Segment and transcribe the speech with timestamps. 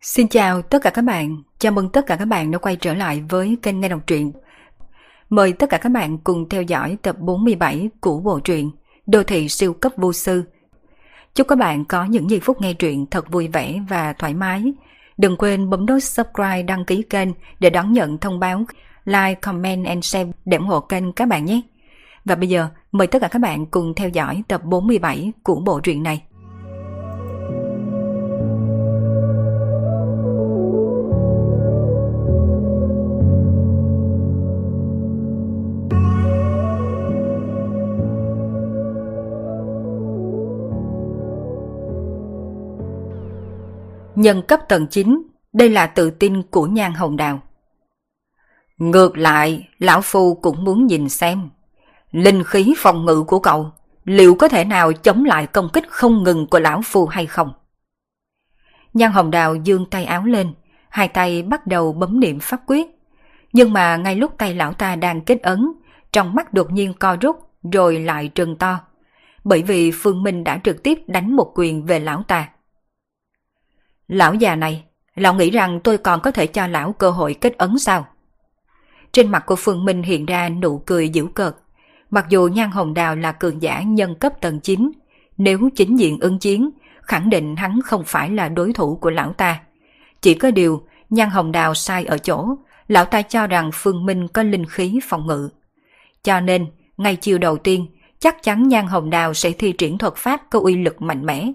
[0.00, 2.94] Xin chào tất cả các bạn, chào mừng tất cả các bạn đã quay trở
[2.94, 4.32] lại với kênh Nghe Đọc Truyện.
[5.30, 8.70] Mời tất cả các bạn cùng theo dõi tập 47 của bộ truyện
[9.06, 10.42] Đô thị siêu cấp vô sư.
[11.34, 14.72] Chúc các bạn có những giây phút nghe truyện thật vui vẻ và thoải mái.
[15.16, 17.28] Đừng quên bấm nút subscribe đăng ký kênh
[17.60, 18.64] để đón nhận thông báo,
[19.04, 21.60] like, comment and share để ủng hộ kênh các bạn nhé.
[22.24, 25.80] Và bây giờ mời tất cả các bạn cùng theo dõi tập 47 của bộ
[25.80, 26.22] truyện này.
[44.18, 45.22] Nhân cấp tầng 9,
[45.52, 47.40] đây là tự tin của nhan hồng đào.
[48.78, 51.50] Ngược lại, lão phu cũng muốn nhìn xem.
[52.10, 53.70] Linh khí phòng ngự của cậu,
[54.04, 57.52] liệu có thể nào chống lại công kích không ngừng của lão phu hay không?
[58.94, 60.54] Nhan hồng đào dương tay áo lên,
[60.88, 62.86] hai tay bắt đầu bấm niệm pháp quyết.
[63.52, 65.72] Nhưng mà ngay lúc tay lão ta đang kết ấn,
[66.12, 67.36] trong mắt đột nhiên co rút
[67.72, 68.80] rồi lại trừng to.
[69.44, 72.48] Bởi vì Phương Minh đã trực tiếp đánh một quyền về lão ta.
[74.08, 77.58] Lão già này, lão nghĩ rằng tôi còn có thể cho lão cơ hội kết
[77.58, 78.06] ấn sao?
[79.12, 81.54] Trên mặt của Phương Minh hiện ra nụ cười dữ cợt.
[82.10, 84.90] Mặc dù Nhan Hồng Đào là cường giả nhân cấp tầng 9,
[85.36, 86.70] nếu chính diện ứng chiến,
[87.02, 89.60] khẳng định hắn không phải là đối thủ của lão ta.
[90.20, 92.54] Chỉ có điều, Nhan Hồng Đào sai ở chỗ,
[92.88, 95.50] lão ta cho rằng Phương Minh có linh khí phòng ngự.
[96.22, 97.86] Cho nên, ngay chiều đầu tiên,
[98.18, 101.52] chắc chắn Nhan Hồng Đào sẽ thi triển thuật pháp có uy lực mạnh mẽ.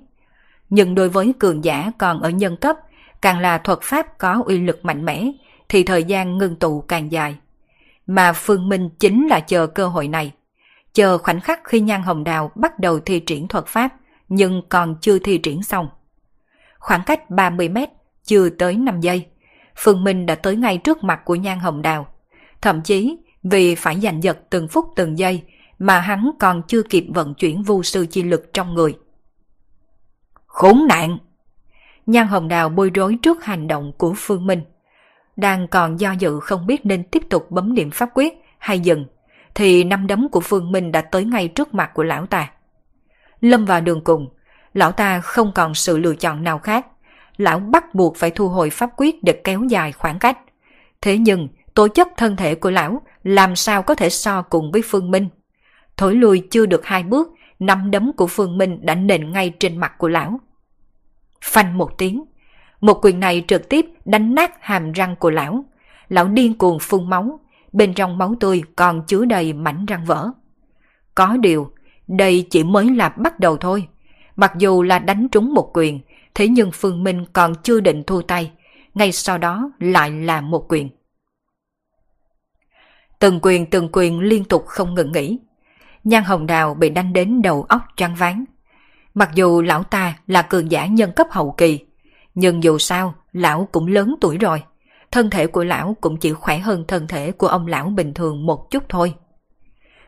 [0.76, 2.78] Nhưng đối với cường giả còn ở nhân cấp,
[3.22, 5.32] càng là thuật pháp có uy lực mạnh mẽ,
[5.70, 7.36] thì thời gian ngưng tụ càng dài.
[8.08, 10.32] Mà Phương Minh chính là chờ cơ hội này.
[10.94, 13.94] Chờ khoảnh khắc khi Nhan Hồng Đào bắt đầu thi triển thuật pháp,
[14.30, 15.88] nhưng còn chưa thi triển xong.
[16.80, 17.90] Khoảng cách 30 mét,
[18.24, 19.26] chưa tới 5 giây,
[19.76, 22.08] Phương Minh đã tới ngay trước mặt của Nhan Hồng Đào.
[22.62, 25.44] Thậm chí, vì phải giành giật từng phút từng giây,
[25.80, 28.96] mà hắn còn chưa kịp vận chuyển vu sư chi lực trong người.
[30.54, 31.18] Khốn nạn!
[32.06, 34.62] Nhan Hồng Đào bối rối trước hành động của Phương Minh.
[35.36, 39.06] Đang còn do dự không biết nên tiếp tục bấm điểm pháp quyết hay dừng,
[39.56, 42.52] thì năm đấm của Phương Minh đã tới ngay trước mặt của lão ta.
[43.42, 44.28] Lâm vào đường cùng,
[44.74, 46.88] lão ta không còn sự lựa chọn nào khác.
[47.38, 50.38] Lão bắt buộc phải thu hồi pháp quyết để kéo dài khoảng cách.
[51.02, 54.82] Thế nhưng, tổ chất thân thể của lão làm sao có thể so cùng với
[54.86, 55.28] Phương Minh.
[55.98, 57.30] Thổi lùi chưa được hai bước
[57.66, 60.40] năm đấm của Phương Minh đã nện ngay trên mặt của lão.
[61.42, 62.24] Phanh một tiếng,
[62.82, 65.66] một quyền này trực tiếp đánh nát hàm răng của lão.
[66.10, 67.40] Lão điên cuồng phun máu,
[67.72, 70.32] bên trong máu tươi còn chứa đầy mảnh răng vỡ.
[71.16, 71.72] Có điều,
[72.08, 73.88] đây chỉ mới là bắt đầu thôi.
[74.36, 76.00] Mặc dù là đánh trúng một quyền,
[76.36, 78.52] thế nhưng Phương Minh còn chưa định thu tay,
[78.94, 80.90] ngay sau đó lại là một quyền.
[83.20, 85.40] Từng quyền từng quyền liên tục không ngừng nghỉ,
[86.04, 88.46] Nhan Hồng Đào bị đánh đến đầu óc trăng ván.
[89.14, 91.80] Mặc dù lão ta là cường giả nhân cấp hậu kỳ,
[92.36, 94.64] nhưng dù sao, lão cũng lớn tuổi rồi.
[95.12, 98.46] Thân thể của lão cũng chỉ khỏe hơn thân thể của ông lão bình thường
[98.46, 99.14] một chút thôi.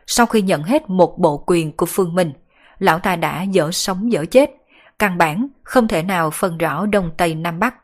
[0.06, 2.32] Sau khi nhận hết một bộ quyền của Phương Minh,
[2.78, 4.50] lão ta đã dở sống dở chết,
[4.98, 7.74] căn bản không thể nào phân rõ Đông Tây Nam Bắc.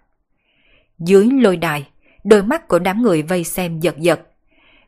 [0.98, 1.88] Dưới lôi đài,
[2.24, 4.20] đôi mắt của đám người vây xem giật giật.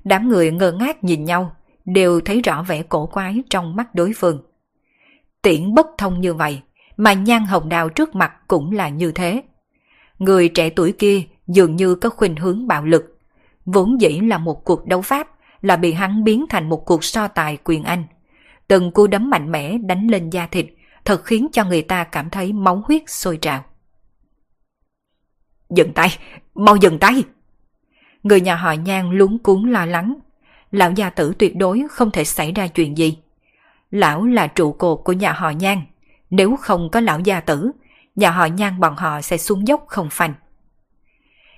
[0.05, 4.13] Đám người ngơ ngác nhìn nhau, đều thấy rõ vẻ cổ quái trong mắt đối
[4.17, 4.43] phương.
[5.43, 6.63] Tiễn bất thông như vậy,
[6.97, 9.43] mà nhan hồng đào trước mặt cũng là như thế.
[10.19, 13.19] Người trẻ tuổi kia dường như có khuynh hướng bạo lực.
[13.65, 15.29] Vốn dĩ là một cuộc đấu pháp,
[15.61, 18.05] là bị hắn biến thành một cuộc so tài quyền anh.
[18.69, 20.67] Từng cú đấm mạnh mẽ đánh lên da thịt,
[21.05, 23.65] thật khiến cho người ta cảm thấy máu huyết sôi trào.
[25.71, 26.09] Dừng tay,
[26.55, 27.25] mau dừng tay!
[28.23, 30.15] Người nhà họ nhan lúng cuốn lo lắng,
[30.75, 33.19] lão gia tử tuyệt đối không thể xảy ra chuyện gì.
[33.91, 35.83] Lão là trụ cột của nhà họ Nhan,
[36.31, 37.71] nếu không có lão gia tử,
[38.17, 40.35] nhà họ Nhan bọn họ sẽ xuống dốc không phanh.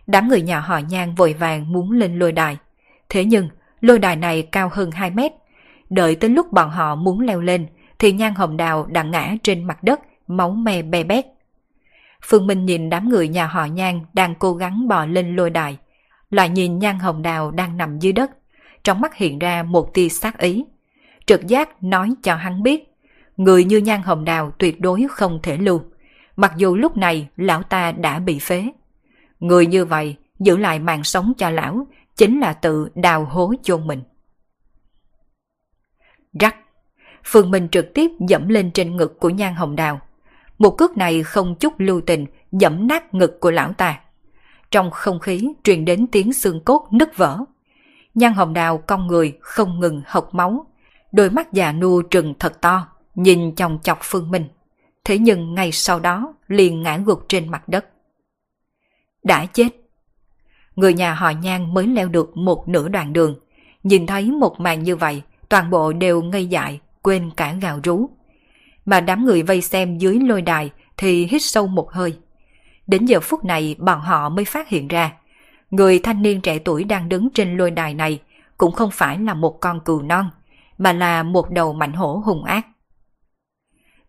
[0.07, 2.57] Đám người nhà họ Nhan vội vàng muốn lên lôi đài,
[3.09, 3.49] thế nhưng
[3.81, 5.33] lôi đài này cao hơn 2 mét.
[5.91, 7.67] Đợi tới lúc bọn họ muốn leo lên
[7.99, 11.27] thì Nhan Hồng Đào đã ngã trên mặt đất, máu me be bét.
[12.25, 15.79] Phương Minh nhìn đám người nhà họ Nhan đang cố gắng bò lên lôi đài,
[16.31, 18.31] lại nhìn Nhan Hồng Đào đang nằm dưới đất,
[18.87, 20.65] trong mắt hiện ra một tia sát ý.
[21.27, 22.97] Trực giác nói cho hắn biết,
[23.37, 25.83] người như nhan hồng đào tuyệt đối không thể lưu,
[26.37, 28.65] mặc dù lúc này lão ta đã bị phế.
[29.41, 31.87] Người như vậy giữ lại mạng sống cho lão
[32.17, 34.03] chính là tự đào hố chôn mình.
[36.41, 36.57] Rắc,
[37.25, 40.01] Phương Minh trực tiếp dẫm lên trên ngực của nhan hồng đào.
[40.59, 44.01] Một cước này không chút lưu tình dẫm nát ngực của lão ta.
[44.71, 47.39] Trong không khí truyền đến tiếng xương cốt nứt vỡ.
[48.17, 50.67] Nhan hồng đào cong người không ngừng hộc máu,
[51.13, 54.49] đôi mắt già nua trừng thật to, nhìn chòng chọc Phương Minh.
[55.05, 57.87] Thế nhưng ngay sau đó liền ngã gục trên mặt đất.
[59.23, 59.69] Đã chết.
[60.77, 63.37] Người nhà họ Nhan mới leo được một nửa đoạn đường.
[63.83, 68.11] Nhìn thấy một màn như vậy, toàn bộ đều ngây dại, quên cả gào rú.
[68.85, 72.17] Mà đám người vây xem dưới lôi đài thì hít sâu một hơi.
[72.87, 75.13] Đến giờ phút này bọn họ mới phát hiện ra,
[75.71, 78.21] người thanh niên trẻ tuổi đang đứng trên lôi đài này
[78.59, 80.31] cũng không phải là một con cừu non,
[80.79, 82.67] mà là một đầu mạnh hổ hung ác.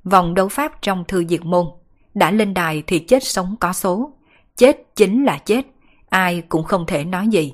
[0.03, 1.65] Vòng đấu pháp trong thư diệt môn,
[2.13, 4.11] đã lên đài thì chết sống có số,
[4.55, 5.61] chết chính là chết,
[6.09, 7.53] ai cũng không thể nói gì.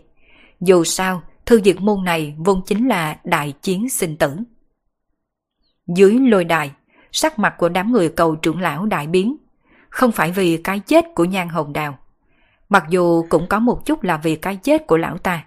[0.60, 4.38] Dù sao, thư diệt môn này vốn chính là đại chiến sinh tử.
[5.88, 6.72] Dưới lôi đài,
[7.12, 9.38] sắc mặt của đám người cầu trưởng lão đại biến,
[9.90, 11.98] không phải vì cái chết của nhan hồng đào.
[12.70, 15.46] Mặc dù cũng có một chút là vì cái chết của lão ta,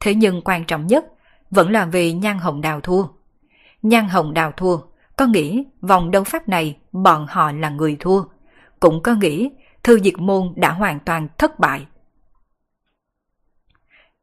[0.00, 1.04] thế nhưng quan trọng nhất
[1.50, 3.04] vẫn là vì nhan hồng đào thua.
[3.82, 4.78] Nhan hồng đào thua,
[5.16, 8.24] có nghĩ vòng đấu pháp này bọn họ là người thua,
[8.80, 9.50] cũng có nghĩ
[9.82, 11.86] thư diệt môn đã hoàn toàn thất bại.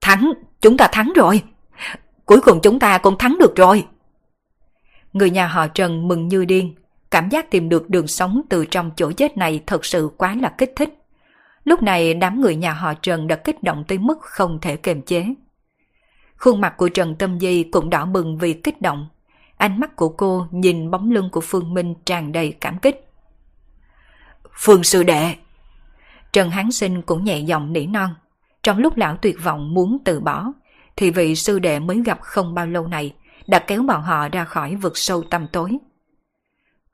[0.02, 1.44] Thắng, chúng ta thắng rồi.
[2.26, 3.88] Cuối cùng chúng ta cũng thắng được rồi.
[5.14, 6.76] Người nhà họ Trần mừng như điên,
[7.12, 10.50] cảm giác tìm được đường sống từ trong chỗ chết này thật sự quá là
[10.58, 11.01] kích thích.
[11.64, 15.02] Lúc này đám người nhà họ Trần đã kích động tới mức không thể kiềm
[15.02, 15.26] chế.
[16.38, 19.08] Khuôn mặt của Trần Tâm Di cũng đỏ bừng vì kích động.
[19.58, 23.08] Ánh mắt của cô nhìn bóng lưng của Phương Minh tràn đầy cảm kích.
[24.54, 25.36] Phương sư đệ!
[26.34, 28.16] Trần Hán Sinh cũng nhẹ giọng nỉ non.
[28.64, 30.52] Trong lúc lão tuyệt vọng muốn từ bỏ,
[30.96, 33.14] thì vị sư đệ mới gặp không bao lâu này
[33.48, 35.78] đã kéo bọn họ ra khỏi vực sâu tăm tối.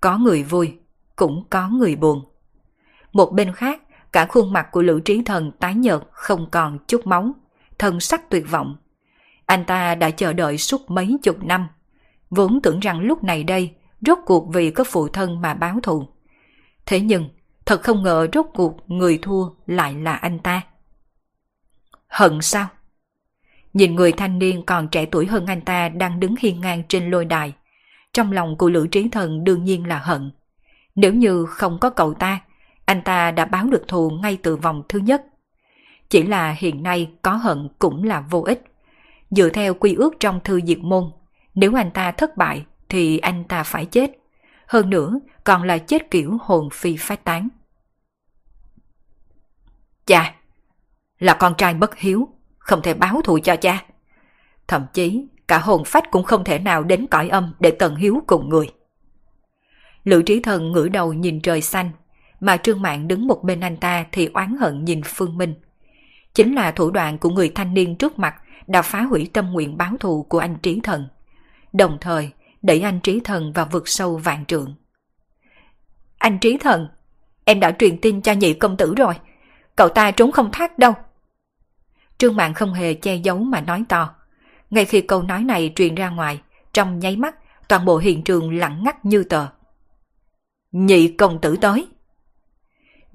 [0.01, 0.77] Có người vui,
[1.15, 2.25] cũng có người buồn.
[3.13, 3.81] Một bên khác,
[4.11, 7.31] cả khuôn mặt của Lữ Trí Thần tái nhợt không còn chút máu,
[7.79, 8.75] thân sắc tuyệt vọng.
[9.45, 11.67] Anh ta đã chờ đợi suốt mấy chục năm,
[12.29, 16.07] vốn tưởng rằng lúc này đây, rốt cuộc vì có phụ thân mà báo thù.
[16.85, 17.29] Thế nhưng,
[17.65, 20.61] thật không ngờ rốt cuộc người thua lại là anh ta.
[22.07, 22.67] Hận sao?
[23.73, 27.11] Nhìn người thanh niên còn trẻ tuổi hơn anh ta đang đứng hiên ngang trên
[27.11, 27.53] lôi đài.
[28.13, 30.31] Trong lòng của Lữ Trí Thần đương nhiên là hận.
[30.95, 32.39] Nếu như không có cậu ta,
[32.87, 35.25] anh ta đã báo được thù ngay từ vòng thứ nhất.
[36.09, 38.63] Chỉ là hiện nay có hận cũng là vô ích.
[39.29, 41.11] Dựa theo quy ước trong thư diệt môn,
[41.55, 44.11] nếu anh ta thất bại thì anh ta phải chết.
[44.67, 47.49] Hơn nữa còn là chết kiểu hồn phi phách tán.
[50.05, 50.35] cha
[51.19, 53.85] là con trai bất hiếu, không thể báo thù cho cha.
[54.67, 58.23] Thậm chí cả hồn phách cũng không thể nào đến cõi âm để tận hiếu
[58.27, 58.69] cùng người.
[60.03, 61.91] Lữ trí thần ngửa đầu nhìn trời xanh,
[62.39, 65.53] mà Trương Mạng đứng một bên anh ta thì oán hận nhìn Phương Minh.
[66.33, 68.35] Chính là thủ đoạn của người thanh niên trước mặt
[68.67, 71.07] đã phá hủy tâm nguyện báo thù của anh trí thần.
[71.73, 72.31] Đồng thời
[72.61, 74.75] đẩy anh trí thần vào vực sâu vạn trượng.
[76.17, 76.87] Anh trí thần,
[77.45, 79.13] em đã truyền tin cho nhị công tử rồi.
[79.75, 80.93] Cậu ta trốn không thoát đâu.
[82.17, 84.15] Trương Mạng không hề che giấu mà nói to.
[84.69, 86.41] Ngay khi câu nói này truyền ra ngoài,
[86.73, 87.35] trong nháy mắt,
[87.67, 89.47] toàn bộ hiện trường lặng ngắt như tờ.
[90.71, 91.87] Nhị công tử tới.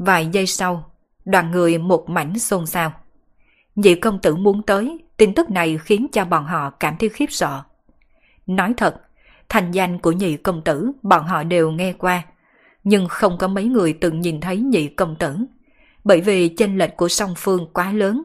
[0.04, 0.90] Vài giây sau,
[1.24, 2.92] đoàn người một mảnh xôn xao.
[3.74, 7.26] Nhị công tử muốn tới, tin tức này khiến cho bọn họ cảm thấy khiếp
[7.30, 7.62] sợ.
[8.46, 8.96] Nói thật,
[9.48, 12.22] thành danh của nhị công tử bọn họ đều nghe qua,
[12.84, 15.36] nhưng không có mấy người từng nhìn thấy nhị công tử,
[16.04, 18.22] bởi vì chênh lệch của song phương quá lớn.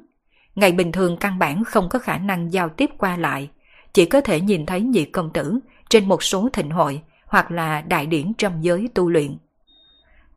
[0.56, 3.50] Ngày bình thường căn bản không có khả năng giao tiếp qua lại,
[3.94, 7.82] chỉ có thể nhìn thấy nhị công tử trên một số thịnh hội hoặc là
[7.82, 9.38] đại điển trong giới tu luyện.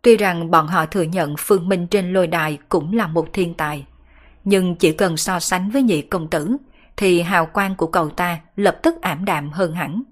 [0.03, 3.55] Tuy rằng bọn họ thừa nhận Phương Minh trên lôi đài cũng là một thiên
[3.55, 3.87] tài,
[4.45, 6.57] nhưng chỉ cần so sánh với nhị công tử
[6.97, 10.03] thì hào quang của cậu ta lập tức ảm đạm hơn hẳn.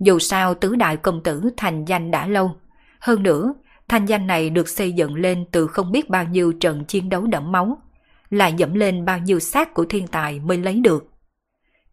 [0.00, 2.56] Dù sao tứ đại công tử thành danh đã lâu,
[3.00, 3.54] hơn nữa
[3.88, 7.26] thanh danh này được xây dựng lên từ không biết bao nhiêu trận chiến đấu
[7.26, 7.78] đẫm máu,
[8.30, 11.10] lại dẫm lên bao nhiêu xác của thiên tài mới lấy được.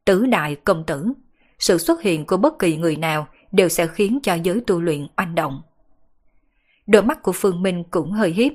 [0.05, 1.13] Tứ đại công tử,
[1.59, 5.07] sự xuất hiện của bất kỳ người nào đều sẽ khiến cho giới tu luyện
[5.17, 5.61] oanh động.
[6.87, 8.51] Đôi mắt của Phương Minh cũng hơi hiếp,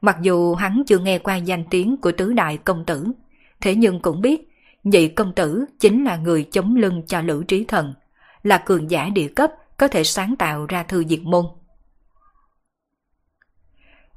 [0.00, 3.06] mặc dù hắn chưa nghe qua danh tiếng của tứ đại công tử,
[3.60, 4.48] thế nhưng cũng biết
[4.84, 7.94] nhị công tử chính là người chống lưng cho Lữ Trí Thần,
[8.42, 11.44] là cường giả địa cấp có thể sáng tạo ra thư diệt môn.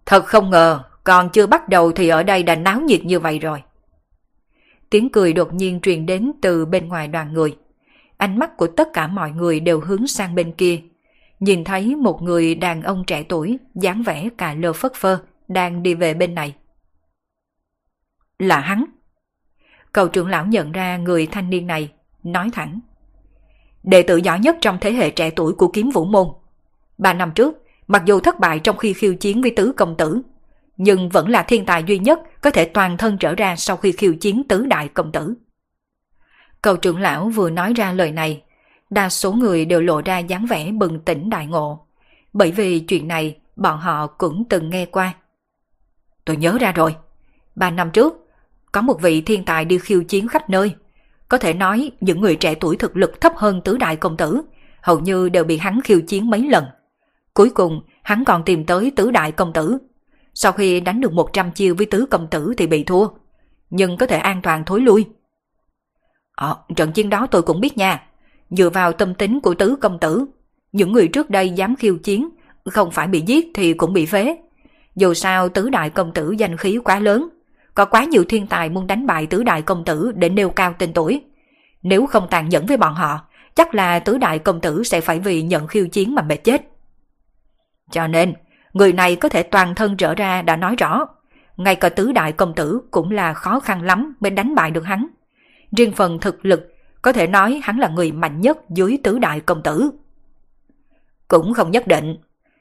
[0.05, 3.39] Thật không ngờ, còn chưa bắt đầu thì ở đây đã náo nhiệt như vậy
[3.39, 3.63] rồi.
[4.89, 7.57] Tiếng cười đột nhiên truyền đến từ bên ngoài đoàn người.
[8.17, 10.81] Ánh mắt của tất cả mọi người đều hướng sang bên kia.
[11.41, 15.83] Nhìn thấy một người đàn ông trẻ tuổi, dáng vẻ cà lơ phất phơ, đang
[15.83, 16.55] đi về bên này.
[18.39, 18.85] Là hắn.
[19.93, 21.91] Cầu trưởng lão nhận ra người thanh niên này,
[22.23, 22.79] nói thẳng.
[23.83, 26.27] Đệ tử giỏi nhất trong thế hệ trẻ tuổi của kiếm vũ môn.
[26.97, 30.21] Ba năm trước, mặc dù thất bại trong khi khiêu chiến với tứ công tử,
[30.77, 33.91] nhưng vẫn là thiên tài duy nhất có thể toàn thân trở ra sau khi
[33.91, 35.33] khiêu chiến tứ đại công tử.
[36.61, 38.43] Cầu trưởng lão vừa nói ra lời này,
[38.91, 41.87] đa số người đều lộ ra dáng vẻ bừng tỉnh đại ngộ,
[42.33, 45.13] bởi vì chuyện này bọn họ cũng từng nghe qua.
[46.25, 46.95] Tôi nhớ ra rồi,
[47.55, 48.27] ba năm trước,
[48.71, 50.75] có một vị thiên tài đi khiêu chiến khắp nơi.
[51.29, 54.41] Có thể nói những người trẻ tuổi thực lực thấp hơn tứ đại công tử,
[54.81, 56.65] hầu như đều bị hắn khiêu chiến mấy lần.
[57.33, 59.77] Cuối cùng, hắn còn tìm tới tứ đại công tử.
[60.33, 63.07] Sau khi đánh được 100 chiêu với tứ công tử thì bị thua,
[63.69, 65.05] nhưng có thể an toàn thối lui.
[66.35, 68.10] Ờ, trận chiến đó tôi cũng biết nha.
[68.51, 70.25] Dựa vào tâm tính của tứ công tử,
[70.71, 72.29] những người trước đây dám khiêu chiến,
[72.65, 74.37] không phải bị giết thì cũng bị phế.
[74.95, 77.29] Dù sao tứ đại công tử danh khí quá lớn,
[77.75, 80.73] có quá nhiều thiên tài muốn đánh bại tứ đại công tử để nêu cao
[80.77, 81.21] tên tuổi.
[81.83, 83.19] Nếu không tàn nhẫn với bọn họ,
[83.55, 86.67] chắc là tứ đại công tử sẽ phải vì nhận khiêu chiến mà mệt chết.
[87.91, 88.33] Cho nên,
[88.73, 91.05] người này có thể toàn thân trở ra đã nói rõ.
[91.57, 94.85] Ngay cả tứ đại công tử cũng là khó khăn lắm mới đánh bại được
[94.85, 95.07] hắn.
[95.77, 99.39] Riêng phần thực lực, có thể nói hắn là người mạnh nhất dưới tứ đại
[99.39, 99.91] công tử.
[101.27, 102.17] Cũng không nhất định.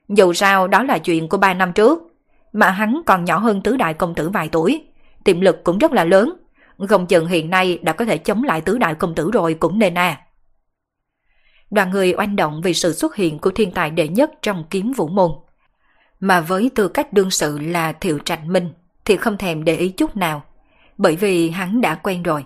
[0.09, 2.03] Dù sao đó là chuyện của ba năm trước,
[2.53, 4.85] mà hắn còn nhỏ hơn tứ đại công tử vài tuổi.
[5.25, 6.37] Tiềm lực cũng rất là lớn,
[6.89, 9.79] không chừng hiện nay đã có thể chống lại tứ đại công tử rồi cũng
[9.79, 10.21] nên à.
[11.71, 14.93] Đoàn người oanh động vì sự xuất hiện của thiên tài đệ nhất trong kiếm
[14.93, 15.31] vũ môn.
[16.21, 18.73] Mà với tư cách đương sự là Thiệu Trạch Minh
[19.05, 20.43] thì không thèm để ý chút nào,
[20.99, 22.45] bởi vì hắn đã quen rồi.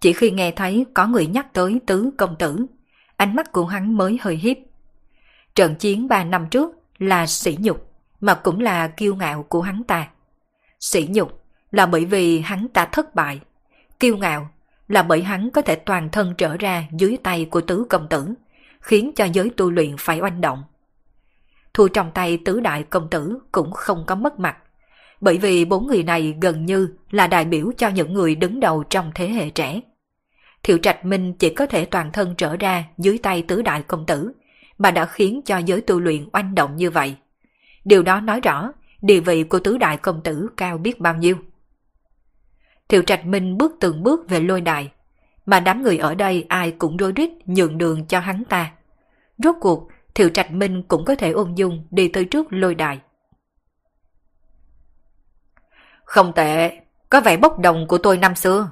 [0.00, 2.66] Chỉ khi nghe thấy có người nhắc tới tứ công tử,
[3.16, 4.56] ánh mắt của hắn mới hơi hiếp.
[5.54, 9.82] Trận chiến ba năm trước là sỉ nhục, mà cũng là kiêu ngạo của hắn
[9.84, 10.08] ta.
[10.80, 13.40] Sỉ nhục là bởi vì hắn ta thất bại,
[14.00, 14.50] kiêu ngạo
[14.88, 18.34] là bởi hắn có thể toàn thân trở ra dưới tay của tứ công tử,
[18.80, 20.64] khiến cho giới tu luyện phải oanh động.
[21.74, 24.56] Thua trong tay tứ đại công tử cũng không có mất mặt,
[25.20, 28.84] bởi vì bốn người này gần như là đại biểu cho những người đứng đầu
[28.84, 29.80] trong thế hệ trẻ.
[30.62, 34.06] Thiệu Trạch Minh chỉ có thể toàn thân trở ra dưới tay tứ đại công
[34.06, 34.32] tử,
[34.78, 37.16] mà đã khiến cho giới tu luyện oanh động như vậy.
[37.84, 38.72] Điều đó nói rõ
[39.02, 41.36] địa vị của tứ đại công tử cao biết bao nhiêu.
[42.88, 44.92] Thiệu Trạch Minh bước từng bước về lôi đài,
[45.46, 48.72] mà đám người ở đây ai cũng rối rít nhường đường cho hắn ta.
[49.38, 53.00] Rốt cuộc, Thiệu Trạch Minh cũng có thể ung dung đi tới trước lôi đài.
[56.04, 58.70] Không tệ, có vẻ bốc đồng của tôi năm xưa.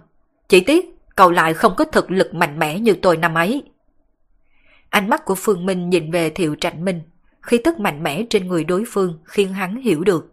[0.48, 3.62] Chỉ tiếc, cậu lại không có thực lực mạnh mẽ như tôi năm ấy.
[4.90, 7.02] Ánh mắt của Phương Minh nhìn về Thiệu Trạch Minh,
[7.40, 10.32] khi tức mạnh mẽ trên người đối phương khiến hắn hiểu được.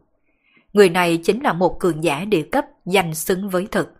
[0.73, 3.93] Người này chính là một cường giả địa cấp danh xứng với thực.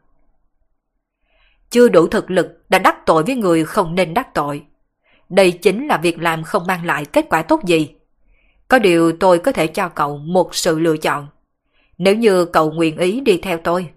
[1.69, 4.63] Chưa đủ thực lực đã đắc tội với người không nên đắc tội.
[5.29, 7.95] Đây chính là việc làm không mang lại kết quả tốt gì.
[8.67, 11.27] Có điều tôi có thể cho cậu một sự lựa chọn.
[11.97, 13.89] Nếu như cậu nguyện ý đi theo tôi,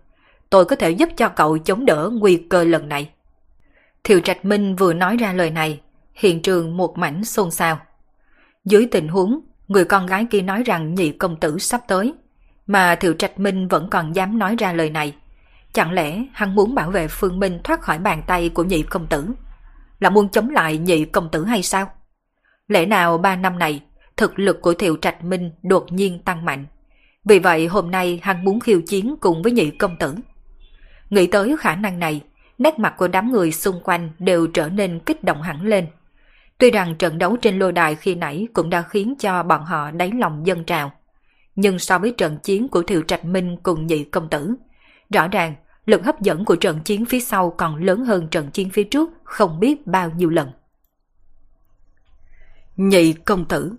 [0.51, 3.11] tôi có thể giúp cho cậu chống đỡ nguy cơ lần này.
[4.05, 5.81] Thiệu Trạch Minh vừa nói ra lời này,
[6.15, 7.79] hiện trường một mảnh xôn xao.
[8.65, 12.15] Dưới tình huống, người con gái kia nói rằng nhị công tử sắp tới,
[12.67, 15.15] mà Thiệu Trạch Minh vẫn còn dám nói ra lời này.
[15.73, 19.07] Chẳng lẽ hắn muốn bảo vệ Phương Minh thoát khỏi bàn tay của nhị công
[19.07, 19.27] tử?
[20.01, 21.91] Là muốn chống lại nhị công tử hay sao?
[22.69, 23.83] Lẽ nào ba năm này,
[24.17, 26.67] thực lực của Thiệu Trạch Minh đột nhiên tăng mạnh.
[27.25, 30.15] Vì vậy hôm nay hắn muốn khiêu chiến cùng với nhị công tử.
[31.11, 32.21] Nghĩ tới khả năng này,
[32.59, 35.87] nét mặt của đám người xung quanh đều trở nên kích động hẳn lên.
[36.59, 39.91] Tuy rằng trận đấu trên lôi đài khi nãy cũng đã khiến cho bọn họ
[39.91, 40.93] đáy lòng dân trào.
[41.55, 44.55] Nhưng so với trận chiến của Thiệu Trạch Minh cùng nhị công tử,
[45.11, 45.55] rõ ràng
[45.87, 49.11] lực hấp dẫn của trận chiến phía sau còn lớn hơn trận chiến phía trước
[49.25, 50.51] không biết bao nhiêu lần.
[52.77, 53.77] Nhị công tử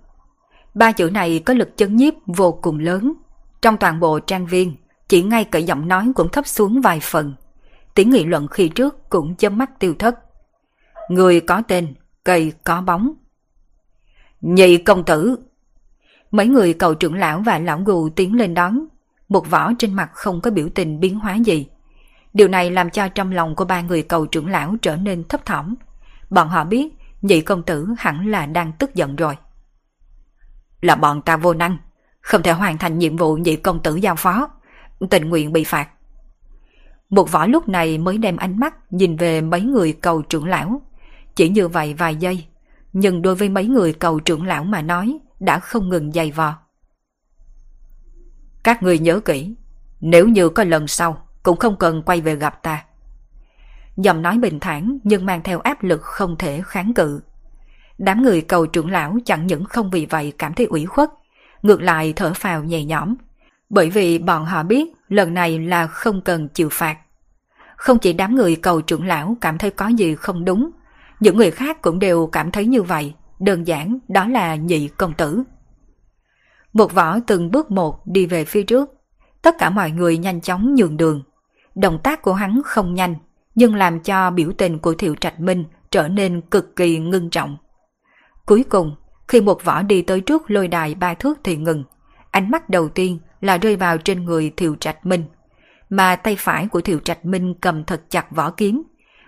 [0.77, 3.13] Ba chữ này có lực chấn nhiếp vô cùng lớn.
[3.62, 4.75] Trong toàn bộ trang viên,
[5.07, 7.33] chỉ ngay cả giọng nói cũng thấp xuống vài phần.
[7.93, 10.19] Tiếng nghị luận khi trước cũng chấm mắt tiêu thất.
[11.09, 13.13] Người có tên, cây có bóng.
[14.41, 15.37] Nhị công tử!
[16.31, 18.85] Mấy người cầu trưởng lão và lão gù tiến lên đón.
[19.29, 21.67] Một võ trên mặt không có biểu tình biến hóa gì.
[22.33, 25.45] Điều này làm cho trong lòng của ba người cầu trưởng lão trở nên thấp
[25.45, 25.75] thỏm.
[26.29, 29.37] Bọn họ biết nhị công tử hẳn là đang tức giận rồi.
[30.81, 31.77] Là bọn ta vô năng,
[32.21, 34.49] không thể hoàn thành nhiệm vụ nhị công tử giao phó,
[35.10, 35.89] tình nguyện bị phạt.
[37.10, 40.82] Một võ lúc này mới đem ánh mắt nhìn về mấy người cầu trưởng lão.
[41.36, 42.46] Chỉ như vậy vài giây,
[42.94, 46.56] nhưng đối với mấy người cầu trưởng lão mà nói đã không ngừng dày vò.
[48.63, 49.56] Các người nhớ kỹ,
[50.01, 52.86] nếu như có lần sau, cũng không cần quay về gặp ta.
[53.98, 57.22] Giọng nói bình thản nhưng mang theo áp lực không thể kháng cự.
[57.98, 61.10] Đám người cầu trưởng lão chẳng những không vì vậy cảm thấy ủy khuất,
[61.62, 63.16] ngược lại thở phào nhẹ nhõm,
[63.69, 66.97] bởi vì bọn họ biết lần này là không cần chịu phạt.
[67.75, 70.71] Không chỉ đám người cầu trưởng lão cảm thấy có gì không đúng,
[71.19, 75.13] những người khác cũng đều cảm thấy như vậy, đơn giản đó là nhị công
[75.13, 75.43] tử.
[76.74, 78.93] Một võ từng bước một đi về phía trước,
[79.41, 81.24] tất cả mọi người nhanh chóng nhường đường.
[81.75, 83.15] Động tác của hắn không nhanh,
[83.55, 87.57] nhưng làm cho biểu tình của Thiệu Trạch Minh trở nên cực kỳ ngưng trọng.
[88.45, 88.95] Cuối cùng,
[89.27, 91.83] khi một võ đi tới trước lôi đài ba thước thì ngừng,
[92.31, 95.24] ánh mắt đầu tiên là rơi vào trên người Thiệu Trạch Minh,
[95.89, 98.84] mà tay phải của Thiệu Trạch Minh cầm thật chặt vỏ kiếm.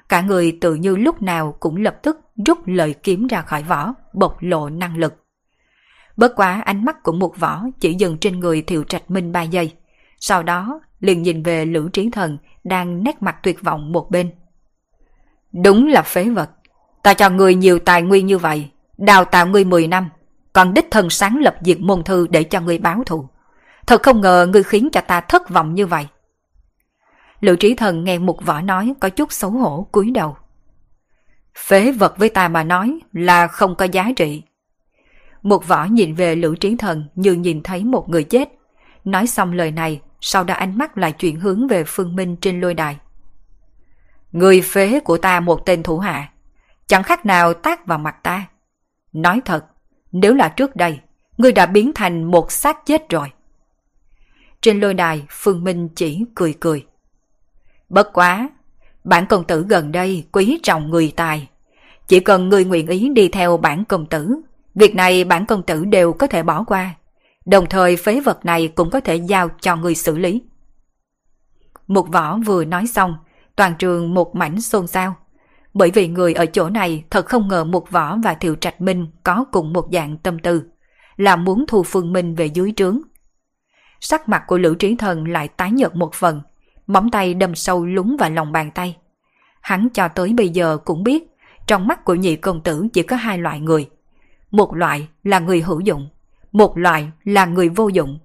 [0.09, 3.93] Cả người tự như lúc nào cũng lập tức rút lời kiếm ra khỏi vỏ,
[4.13, 5.13] bộc lộ năng lực.
[6.17, 9.41] Bất quá ánh mắt của một võ chỉ dừng trên người Thiệu Trạch Minh 3
[9.41, 9.73] giây.
[10.19, 14.31] Sau đó liền nhìn về Lữ Trí Thần đang nét mặt tuyệt vọng một bên.
[15.63, 16.49] Đúng là phế vật.
[17.03, 20.09] Ta cho người nhiều tài nguyên như vậy, đào tạo người 10 năm,
[20.53, 23.29] còn đích thân sáng lập diệt môn thư để cho người báo thù.
[23.89, 26.07] Thật không ngờ ngươi khiến cho ta thất vọng như vậy.
[27.39, 30.37] Lữ trí thần nghe một võ nói có chút xấu hổ cúi đầu.
[31.57, 34.43] Phế vật với ta mà nói là không có giá trị.
[35.41, 38.49] Một võ nhìn về lữ trí thần như nhìn thấy một người chết.
[39.05, 42.61] Nói xong lời này, sau đó ánh mắt lại chuyển hướng về phương minh trên
[42.61, 42.97] lôi đài.
[44.31, 46.29] Người phế của ta một tên thủ hạ,
[46.87, 48.47] chẳng khác nào tác vào mặt ta.
[49.13, 49.65] Nói thật,
[50.11, 50.99] nếu là trước đây,
[51.37, 53.31] ngươi đã biến thành một xác chết rồi.
[54.61, 56.85] Trên lôi đài, Phương Minh chỉ cười cười.
[57.89, 58.49] Bất quá,
[59.03, 61.49] bản công tử gần đây quý trọng người tài.
[62.07, 64.41] Chỉ cần người nguyện ý đi theo bản công tử,
[64.75, 66.95] việc này bản công tử đều có thể bỏ qua.
[67.45, 70.41] Đồng thời phế vật này cũng có thể giao cho người xử lý.
[71.87, 73.15] Một võ vừa nói xong,
[73.55, 75.15] toàn trường một mảnh xôn xao.
[75.73, 79.07] Bởi vì người ở chỗ này thật không ngờ một võ và thiệu trạch minh
[79.23, 80.63] có cùng một dạng tâm tư,
[81.17, 83.01] là muốn thu phương minh về dưới trướng.
[84.01, 86.41] Sắc mặt của Lữ Trí Thần lại tái nhợt một phần,
[86.87, 88.97] móng tay đâm sâu lúng vào lòng bàn tay.
[89.61, 91.23] Hắn cho tới bây giờ cũng biết,
[91.67, 93.89] trong mắt của nhị công tử chỉ có hai loại người.
[94.51, 96.09] Một loại là người hữu dụng,
[96.51, 98.19] một loại là người vô dụng.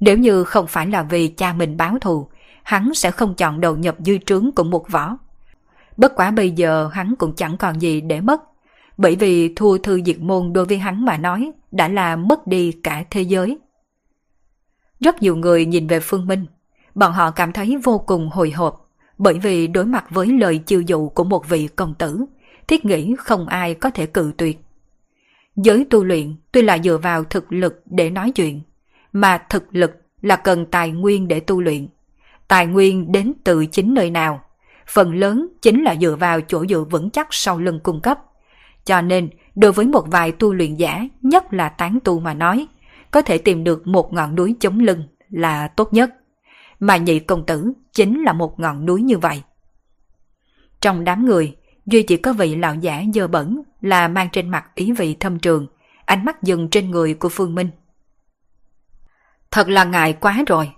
[0.00, 2.28] Nếu như không phải là vì cha mình báo thù,
[2.62, 5.16] hắn sẽ không chọn đầu nhập dư trướng của một võ.
[5.96, 8.42] Bất quá bây giờ hắn cũng chẳng còn gì để mất,
[8.96, 12.72] bởi vì thua thư diệt môn đối với hắn mà nói đã là mất đi
[12.72, 13.58] cả thế giới.
[15.00, 16.46] Rất nhiều người nhìn về Phương Minh,
[16.94, 20.80] bọn họ cảm thấy vô cùng hồi hộp, bởi vì đối mặt với lời chiêu
[20.80, 22.24] dụ của một vị công tử,
[22.68, 24.58] thiết nghĩ không ai có thể cự tuyệt.
[25.56, 28.62] Giới tu luyện tuy là dựa vào thực lực để nói chuyện,
[29.12, 29.90] mà thực lực
[30.22, 31.88] là cần tài nguyên để tu luyện.
[32.48, 34.40] Tài nguyên đến từ chính nơi nào,
[34.88, 38.18] phần lớn chính là dựa vào chỗ dựa vững chắc sau lưng cung cấp.
[38.84, 42.66] Cho nên, đối với một vài tu luyện giả, nhất là tán tu mà nói,
[43.10, 46.10] có thể tìm được một ngọn núi chống lưng là tốt nhất.
[46.80, 49.42] Mà nhị công tử chính là một ngọn núi như vậy.
[50.80, 54.74] Trong đám người, duy chỉ có vị lão giả dơ bẩn là mang trên mặt
[54.74, 55.66] ý vị thâm trường,
[56.04, 57.70] ánh mắt dừng trên người của Phương Minh.
[59.50, 60.70] Thật là ngại quá rồi.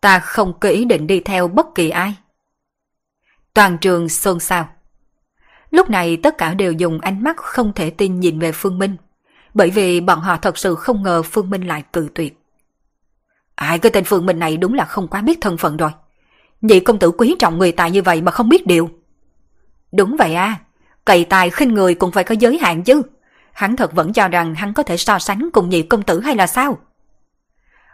[0.00, 2.14] Ta không có ý định đi theo bất kỳ ai.
[3.54, 4.68] Toàn trường xôn xao.
[5.70, 8.96] Lúc này tất cả đều dùng ánh mắt không thể tin nhìn về Phương Minh
[9.54, 12.38] bởi vì bọn họ thật sự không ngờ Phương Minh lại cự tuyệt.
[13.54, 15.90] Ai cái tên Phương Minh này đúng là không quá biết thân phận rồi.
[16.60, 18.90] Nhị công tử quý trọng người tài như vậy mà không biết điều.
[19.92, 20.56] Đúng vậy à,
[21.06, 23.02] cày tài khinh người cũng phải có giới hạn chứ.
[23.52, 26.36] Hắn thật vẫn cho rằng hắn có thể so sánh cùng nhị công tử hay
[26.36, 26.78] là sao?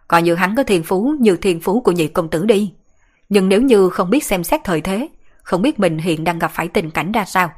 [0.08, 2.72] Coi như hắn có thiên phú như thiên phú của nhị công tử đi.
[3.28, 5.08] Nhưng nếu như không biết xem xét thời thế,
[5.42, 7.52] không biết mình hiện đang gặp phải tình cảnh ra sao,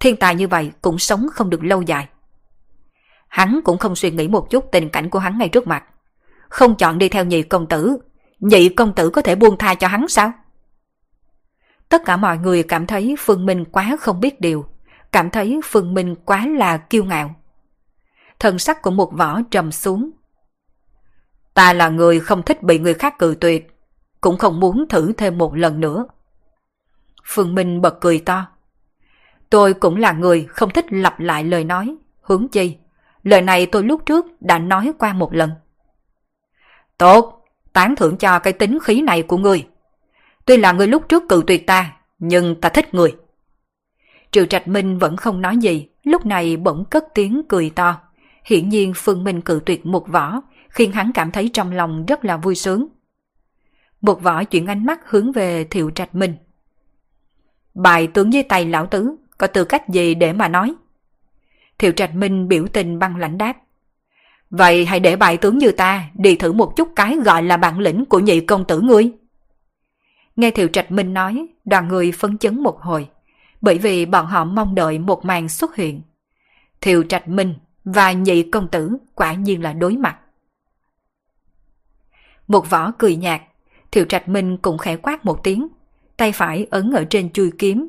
[0.00, 2.08] thiên tài như vậy cũng sống không được lâu dài
[3.30, 5.84] hắn cũng không suy nghĩ một chút tình cảnh của hắn ngay trước mặt.
[6.48, 7.98] Không chọn đi theo nhị công tử,
[8.40, 10.32] nhị công tử có thể buông tha cho hắn sao?
[11.88, 14.64] Tất cả mọi người cảm thấy Phương Minh quá không biết điều,
[15.12, 17.34] cảm thấy Phương Minh quá là kiêu ngạo.
[18.38, 20.10] Thần sắc của một võ trầm xuống.
[21.54, 23.76] Ta là người không thích bị người khác cự tuyệt,
[24.20, 26.06] cũng không muốn thử thêm một lần nữa.
[27.24, 28.46] Phương Minh bật cười to.
[29.50, 32.76] Tôi cũng là người không thích lặp lại lời nói, hướng chi.
[33.22, 35.50] Lời này tôi lúc trước đã nói qua một lần.
[36.98, 39.66] Tốt, tán thưởng cho cái tính khí này của ngươi.
[40.44, 43.16] Tuy là ngươi lúc trước cự tuyệt ta, nhưng ta thích ngươi.
[44.30, 48.00] Triệu Trạch Minh vẫn không nói gì, lúc này bỗng cất tiếng cười to.
[48.44, 52.24] Hiển nhiên Phương Minh cự tuyệt một võ, khiến hắn cảm thấy trong lòng rất
[52.24, 52.88] là vui sướng.
[54.00, 56.34] Một võ chuyển ánh mắt hướng về Thiệu Trạch Minh.
[57.74, 60.74] Bài tướng dưới tay lão tứ, có tư cách gì để mà nói?
[61.80, 63.56] Thiệu Trạch Minh biểu tình băng lãnh đáp.
[64.50, 67.78] Vậy hãy để bài tướng như ta đi thử một chút cái gọi là bản
[67.78, 69.10] lĩnh của nhị công tử ngươi.
[70.36, 73.08] Nghe Thiệu Trạch Minh nói, đoàn người phấn chấn một hồi,
[73.60, 76.02] bởi vì bọn họ mong đợi một màn xuất hiện.
[76.80, 80.16] Thiệu Trạch Minh và nhị công tử quả nhiên là đối mặt.
[82.48, 83.42] Một võ cười nhạt,
[83.90, 85.68] Thiệu Trạch Minh cũng khẽ quát một tiếng,
[86.16, 87.88] tay phải ấn ở trên chui kiếm.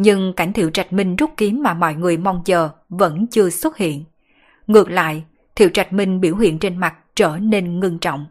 [0.00, 3.76] Nhưng cảnh Thiệu Trạch Minh rút kiếm mà mọi người mong chờ vẫn chưa xuất
[3.76, 4.04] hiện.
[4.66, 5.24] Ngược lại,
[5.56, 8.26] Thiệu Trạch Minh biểu hiện trên mặt trở nên ngưng trọng.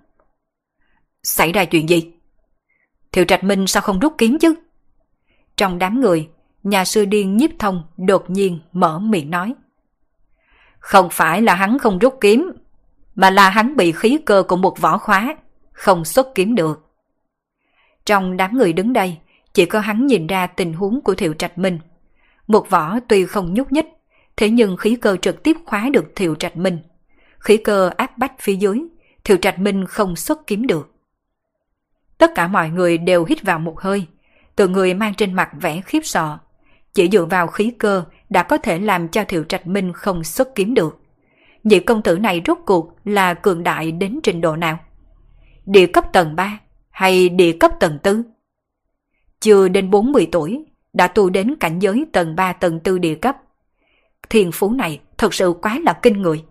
[1.23, 2.11] Xảy ra chuyện gì?
[3.11, 4.55] Thiệu Trạch Minh sao không rút kiếm chứ?
[5.57, 6.29] Trong đám người,
[6.63, 9.53] nhà sư điên nhiếp thông đột nhiên mở miệng nói.
[10.79, 12.51] Không phải là hắn không rút kiếm,
[13.15, 15.37] mà là hắn bị khí cơ của một võ khóa,
[15.71, 16.91] không xuất kiếm được.
[18.05, 19.17] Trong đám người đứng đây,
[19.53, 21.79] chỉ có hắn nhìn ra tình huống của Thiệu Trạch Minh.
[22.47, 23.85] Một võ tuy không nhúc nhích,
[24.37, 26.79] thế nhưng khí cơ trực tiếp khóa được Thiệu Trạch Minh.
[27.39, 28.81] Khí cơ áp bách phía dưới,
[29.23, 30.93] Thiệu Trạch Minh không xuất kiếm được.
[32.17, 34.05] Tất cả mọi người đều hít vào một hơi,
[34.55, 36.37] từ người mang trên mặt vẻ khiếp sợ.
[36.93, 40.55] Chỉ dựa vào khí cơ đã có thể làm cho Thiệu Trạch Minh không xuất
[40.55, 41.01] kiếm được.
[41.63, 44.79] Nhị công tử này rốt cuộc là cường đại đến trình độ nào?
[45.65, 48.23] Địa cấp tầng 3 hay địa cấp tầng 4?
[49.39, 53.37] Chưa đến 40 tuổi, đã tu đến cảnh giới tầng 3 tầng 4 địa cấp.
[54.29, 56.43] Thiên phú này thật sự quá là kinh người.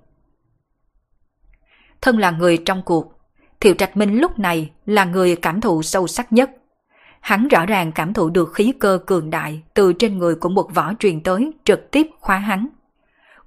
[2.00, 3.12] Thân là người trong cuộc,
[3.60, 6.50] Thiệu Trạch Minh lúc này là người cảm thụ sâu sắc nhất.
[7.20, 10.74] Hắn rõ ràng cảm thụ được khí cơ cường đại từ trên người của một
[10.74, 12.66] võ truyền tới trực tiếp khóa hắn.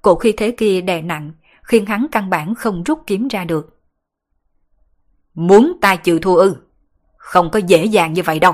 [0.01, 1.31] Cổ khi thế kia đè nặng,
[1.63, 3.79] khiến hắn căn bản không rút kiếm ra được.
[5.33, 6.55] Muốn ta chịu thua ư?
[7.17, 8.53] Không có dễ dàng như vậy đâu.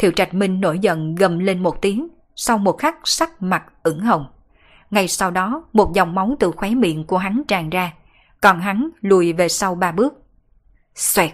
[0.00, 4.00] Thiệu Trạch Minh nổi giận gầm lên một tiếng, sau một khắc sắc mặt ửng
[4.00, 4.26] hồng.
[4.90, 7.92] Ngay sau đó, một dòng máu từ khóe miệng của hắn tràn ra,
[8.40, 10.14] còn hắn lùi về sau ba bước.
[10.94, 11.30] Xoẹt,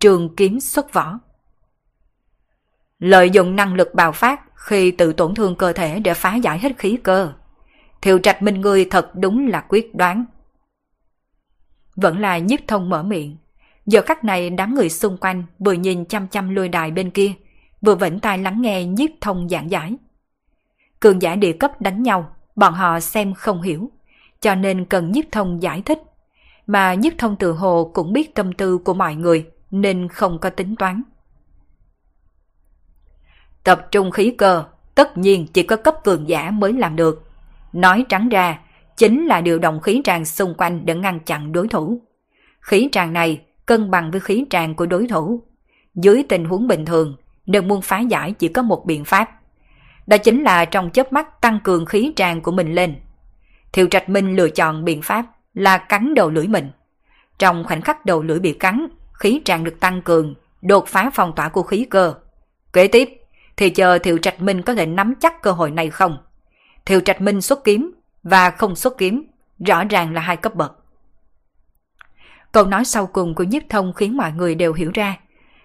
[0.00, 1.18] trường kiếm xuất vỏ.
[2.98, 6.58] Lợi dụng năng lực bào phát khi tự tổn thương cơ thể để phá giải
[6.58, 7.32] hết khí cơ.
[8.02, 10.24] Thiệu trạch minh người thật đúng là quyết đoán.
[11.96, 13.36] Vẫn là nhiếp thông mở miệng.
[13.86, 17.32] Giờ khắc này đám người xung quanh vừa nhìn chăm chăm lôi đài bên kia,
[17.80, 19.94] vừa vĩnh tai lắng nghe nhiếp thông giảng giải.
[21.00, 23.90] Cường giả địa cấp đánh nhau, bọn họ xem không hiểu,
[24.40, 26.02] cho nên cần nhiếp thông giải thích
[26.68, 30.50] mà nhiếp thông tự hồ cũng biết tâm tư của mọi người nên không có
[30.50, 31.02] tính toán.
[33.64, 34.64] Tập trung khí cơ,
[34.94, 37.24] tất nhiên chỉ có cấp cường giả mới làm được.
[37.72, 38.60] Nói trắng ra,
[38.96, 42.00] chính là điều động khí tràng xung quanh để ngăn chặn đối thủ.
[42.60, 45.42] Khí tràng này cân bằng với khí tràng của đối thủ.
[45.94, 47.16] Dưới tình huống bình thường,
[47.48, 49.30] nếu muốn phá giải chỉ có một biện pháp.
[50.06, 52.96] Đó chính là trong chớp mắt tăng cường khí tràng của mình lên.
[53.72, 56.70] Thiệu Trạch Minh lựa chọn biện pháp là cắn đầu lưỡi mình.
[57.38, 61.32] Trong khoảnh khắc đầu lưỡi bị cắn, khí tràn được tăng cường, đột phá phòng
[61.36, 62.14] tỏa của khí cơ.
[62.72, 63.08] Kế tiếp,
[63.56, 66.18] thì chờ Thiệu Trạch Minh có thể nắm chắc cơ hội này không?
[66.86, 69.24] Thiệu Trạch Minh xuất kiếm và không xuất kiếm,
[69.66, 70.72] rõ ràng là hai cấp bậc.
[72.52, 75.16] Câu nói sau cùng của nhiếp thông khiến mọi người đều hiểu ra,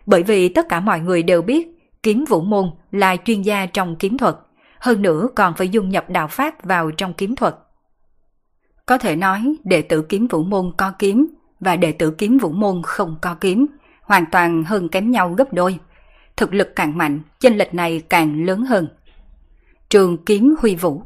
[0.06, 1.68] bởi vì tất cả mọi người đều biết
[2.04, 4.36] kiếm vũ môn là chuyên gia trong kiếm thuật,
[4.80, 7.56] hơn nữa còn phải dung nhập đạo pháp vào trong kiếm thuật.
[8.86, 11.28] Có thể nói đệ tử kiếm vũ môn có kiếm
[11.60, 13.66] và đệ tử kiếm vũ môn không có kiếm,
[14.02, 15.80] hoàn toàn hơn kém nhau gấp đôi.
[16.38, 18.88] Thực lực càng mạnh, chênh lệch này càng lớn hơn.
[19.90, 21.04] Trường kiếm huy vũ.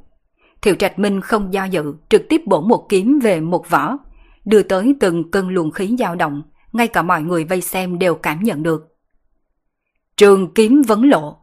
[0.62, 3.98] Thiệu Trạch Minh không do dự, trực tiếp bổ một kiếm về một vỏ,
[4.46, 8.16] đưa tới từng cơn luồng khí dao động, ngay cả mọi người vây xem đều
[8.16, 8.98] cảm nhận được.
[10.18, 11.38] Trường kiếm vấn lộ.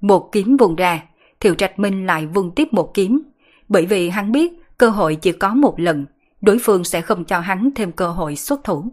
[0.00, 1.02] Một kiếm vùng ra,
[1.40, 3.22] Thiệu Trạch Minh lại vung tiếp một kiếm,
[3.68, 6.06] bởi vì hắn biết cơ hội chỉ có một lần,
[6.40, 8.92] đối phương sẽ không cho hắn thêm cơ hội xuất thủ.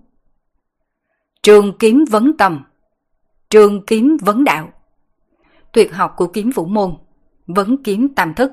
[1.44, 2.64] Trường kiếm vấn tâm
[3.50, 4.70] Trường kiếm vấn đạo
[5.74, 6.96] Tuyệt học của kiếm vũ môn
[7.48, 8.52] Vấn kiếm tam thức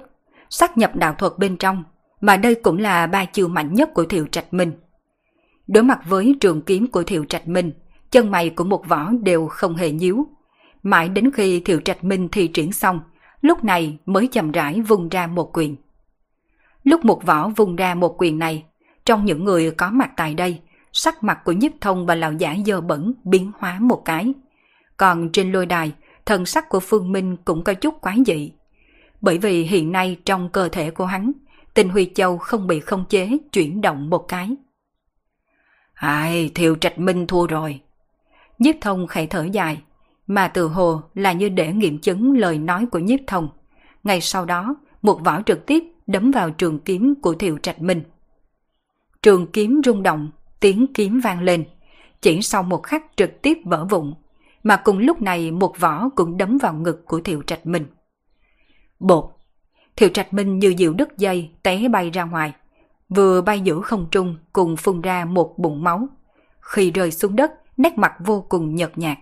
[0.51, 1.85] Xác nhập đạo thuật bên trong
[2.21, 4.73] Mà đây cũng là ba chiều mạnh nhất của Thiệu Trạch Minh
[5.67, 7.73] Đối mặt với trường kiếm của Thiệu Trạch Minh
[8.11, 10.27] Chân mày của một võ đều không hề nhíu
[10.83, 13.01] Mãi đến khi Thiệu Trạch Minh thi triển xong
[13.41, 15.77] Lúc này mới chậm rãi vung ra một quyền
[16.87, 18.65] Lúc một võ vung ra một quyền này,
[19.05, 20.61] trong những người có mặt tại đây,
[20.93, 24.33] sắc mặt của nhiếp thông và lão giả dơ bẩn biến hóa một cái.
[24.97, 25.93] Còn trên lôi đài,
[26.27, 28.53] thần sắc của Phương Minh cũng có chút quái dị.
[29.21, 31.33] Bởi vì hiện nay trong cơ thể của hắn,
[31.75, 34.57] tình Huy Châu không bị không chế chuyển động một cái.
[35.97, 37.81] Ai, thiệu Trạch Minh thua rồi.
[38.59, 39.83] Nhiếp thông khẽ thở dài,
[40.27, 43.49] mà từ hồ là như để nghiệm chứng lời nói của nhiếp thông.
[44.05, 48.03] Ngay sau đó, một võ trực tiếp đấm vào trường kiếm của Thiệu Trạch Minh.
[49.23, 50.31] Trường kiếm rung động,
[50.61, 51.65] tiếng kiếm vang lên.
[52.23, 54.15] Chỉ sau một khắc trực tiếp vỡ vụn,
[54.63, 57.87] mà cùng lúc này một võ cũng đấm vào ngực của Thiệu Trạch Minh.
[59.01, 59.25] Bột!
[59.97, 62.53] Thiệu Trạch Minh như diệu đứt dây té bay ra ngoài.
[63.09, 66.09] Vừa bay giữa không trung cùng phun ra một bụng máu.
[66.61, 69.19] Khi rơi xuống đất, nét mặt vô cùng nhợt nhạt.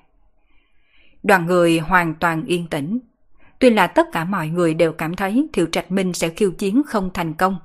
[1.23, 2.99] Đoàn người hoàn toàn yên tĩnh.
[3.59, 6.83] Tuy là tất cả mọi người đều cảm thấy Thiệu Trạch Minh sẽ khiêu chiến
[6.87, 7.57] không thành công,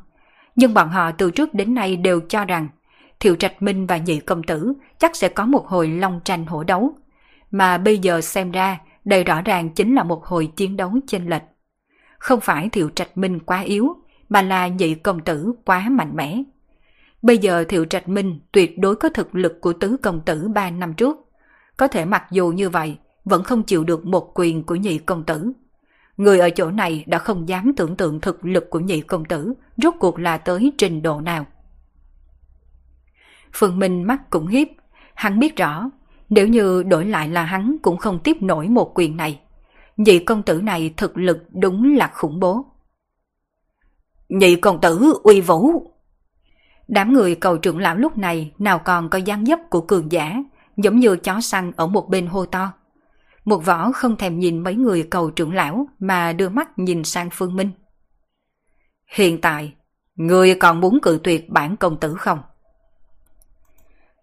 [0.56, 2.68] nhưng bọn họ từ trước đến nay đều cho rằng
[3.20, 6.64] Thiệu Trạch Minh và nhị công tử chắc sẽ có một hồi long tranh hổ
[6.64, 6.94] đấu.
[7.52, 11.30] Mà bây giờ xem ra, đây rõ ràng chính là một hồi chiến đấu chênh
[11.30, 11.44] lệch.
[12.18, 13.96] Không phải Thiệu Trạch Minh quá yếu,
[14.30, 16.44] mà là nhị công tử quá mạnh mẽ.
[17.22, 20.70] Bây giờ Thiệu Trạch Minh tuyệt đối có thực lực của tứ công tử 3
[20.70, 21.18] năm trước.
[21.78, 25.24] Có thể mặc dù như vậy, vẫn không chịu được một quyền của nhị công
[25.24, 25.52] tử.
[26.18, 29.54] Người ở chỗ này đã không dám tưởng tượng thực lực của nhị công tử
[29.78, 31.46] rốt cuộc là tới trình độ nào.
[33.54, 34.68] Phương Minh mắt cũng hiếp,
[35.14, 35.90] hắn biết rõ,
[36.30, 39.40] nếu như đổi lại là hắn cũng không tiếp nổi một quyền này.
[39.98, 42.66] Nhị công tử này thực lực đúng là khủng bố.
[44.30, 45.92] Nhị công tử uy vũ!
[46.88, 50.36] Đám người cầu trưởng lão lúc này nào còn có dáng dấp của cường giả,
[50.78, 52.74] giống như chó săn ở một bên hô to.
[53.46, 57.30] Một võ không thèm nhìn mấy người cầu trưởng lão mà đưa mắt nhìn sang
[57.34, 57.72] Phương Minh.
[59.16, 59.74] Hiện tại,
[60.16, 62.42] người còn muốn cự tuyệt bản công tử không?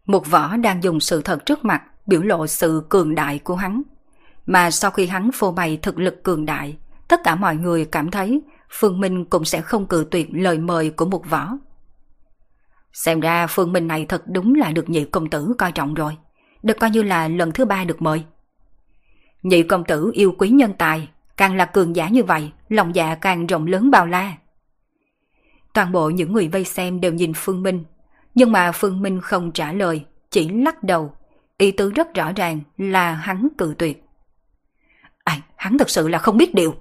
[0.05, 3.83] Một võ đang dùng sự thật trước mặt biểu lộ sự cường đại của hắn.
[4.47, 6.77] Mà sau khi hắn phô bày thực lực cường đại,
[7.09, 10.90] tất cả mọi người cảm thấy Phương Minh cũng sẽ không cự tuyệt lời mời
[10.90, 11.48] của một võ.
[12.92, 16.16] Xem ra Phương Minh này thật đúng là được nhị công tử coi trọng rồi.
[16.62, 18.24] Được coi như là lần thứ ba được mời.
[19.42, 23.14] Nhị công tử yêu quý nhân tài, càng là cường giả như vậy, lòng dạ
[23.14, 24.37] càng rộng lớn bao la.
[25.74, 27.85] Toàn bộ những người vây xem đều nhìn Phương Minh,
[28.35, 31.12] nhưng mà Phương Minh không trả lời, chỉ lắc đầu.
[31.59, 34.05] Ý tứ rất rõ ràng là hắn cự tuyệt.
[35.24, 36.74] À, hắn thật sự là không biết điều.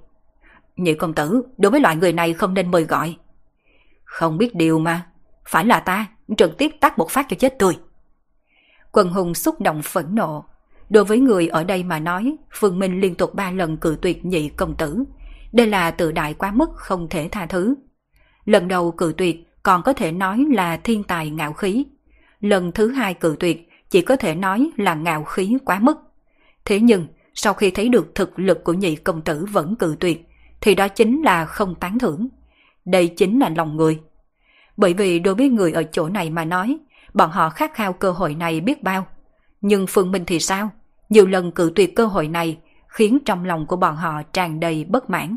[0.75, 3.17] Nhị công tử, đối với loại người này không nên mời gọi.
[4.03, 5.05] Không biết điều mà,
[5.45, 6.07] phải là ta,
[6.37, 7.77] trực tiếp tắt một phát cho chết tôi.
[8.91, 10.45] Quần hùng xúc động phẫn nộ,
[10.89, 14.25] Đối với người ở đây mà nói, Phương Minh liên tục ba lần cự tuyệt
[14.25, 15.03] nhị công tử.
[15.51, 17.75] Đây là tự đại quá mức không thể tha thứ.
[18.45, 21.85] Lần đầu cự tuyệt còn có thể nói là thiên tài ngạo khí.
[22.39, 25.97] Lần thứ hai cự tuyệt chỉ có thể nói là ngạo khí quá mức.
[26.65, 30.27] Thế nhưng, sau khi thấy được thực lực của nhị công tử vẫn cự tuyệt,
[30.65, 32.27] thì đó chính là không tán thưởng.
[32.85, 33.99] Đây chính là lòng người.
[34.77, 36.77] Bởi vì đối với người ở chỗ này mà nói,
[37.13, 39.07] bọn họ khát khao cơ hội này biết bao.
[39.61, 40.69] Nhưng Phương Minh thì sao?
[41.09, 44.83] Nhiều lần cự tuyệt cơ hội này khiến trong lòng của bọn họ tràn đầy
[44.83, 45.35] bất mãn.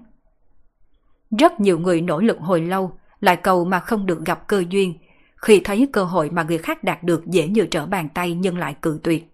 [1.38, 4.94] Rất nhiều người nỗ lực hồi lâu lại cầu mà không được gặp cơ duyên,
[5.36, 8.58] khi thấy cơ hội mà người khác đạt được dễ như trở bàn tay nhưng
[8.58, 9.24] lại cự tuyệt.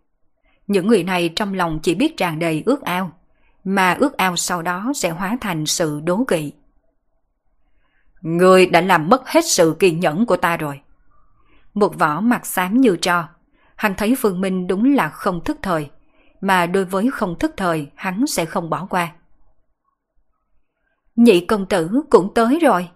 [0.66, 3.12] Những người này trong lòng chỉ biết tràn đầy ước ao,
[3.64, 6.52] mà ước ao sau đó sẽ hóa thành sự đố kỵ.
[8.20, 10.80] Người đã làm mất hết sự kiên nhẫn của ta rồi.
[11.74, 13.28] Một vỏ mặt xám như tro,
[13.76, 15.90] hắn thấy Phương Minh đúng là không thức thời,
[16.40, 19.12] mà đối với không thức thời hắn sẽ không bỏ qua.
[21.16, 22.88] Nhị công tử cũng tới rồi.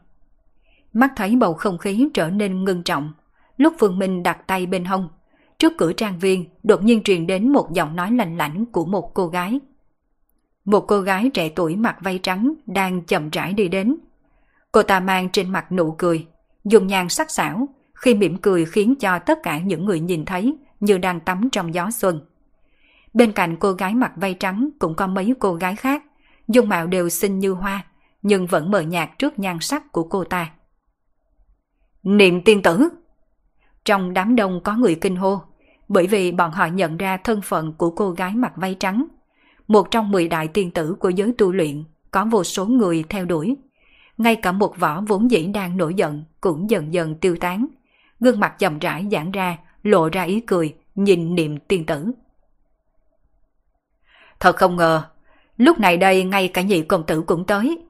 [0.93, 3.13] Mắt thấy bầu không khí trở nên ngưng trọng,
[3.57, 5.09] lúc Phương Minh đặt tay bên hông,
[5.59, 9.15] trước cửa trang viên đột nhiên truyền đến một giọng nói lạnh lãnh của một
[9.15, 9.61] cô gái.
[10.69, 13.97] Một cô gái trẻ tuổi mặc vây trắng đang chậm rãi đi đến.
[14.73, 16.27] Cô ta mang trên mặt nụ cười,
[16.65, 20.57] dùng nhang sắc sảo, khi mỉm cười khiến cho tất cả những người nhìn thấy
[20.81, 22.21] như đang tắm trong gió xuân.
[23.15, 26.03] Bên cạnh cô gái mặc vây trắng cũng có mấy cô gái khác,
[26.49, 27.85] dung mạo đều xinh như hoa,
[28.23, 30.51] nhưng vẫn mờ nhạt trước nhan sắc của cô ta.
[32.03, 32.89] Niệm tiên tử
[33.85, 35.41] Trong đám đông có người kinh hô,
[35.89, 39.05] bởi vì bọn họ nhận ra thân phận của cô gái mặc vây trắng.
[39.69, 43.25] Một trong mười đại tiên tử của giới tu luyện, có vô số người theo
[43.25, 43.57] đuổi.
[44.19, 47.67] Ngay cả một võ vốn dĩ đang nổi giận cũng dần dần tiêu tán.
[48.21, 52.13] Gương mặt chậm rãi giãn ra, lộ ra ý cười, nhìn niệm tiên tử.
[54.41, 55.03] Thật không ngờ,
[55.57, 57.83] lúc này đây ngay cả nhị công tử cũng tới.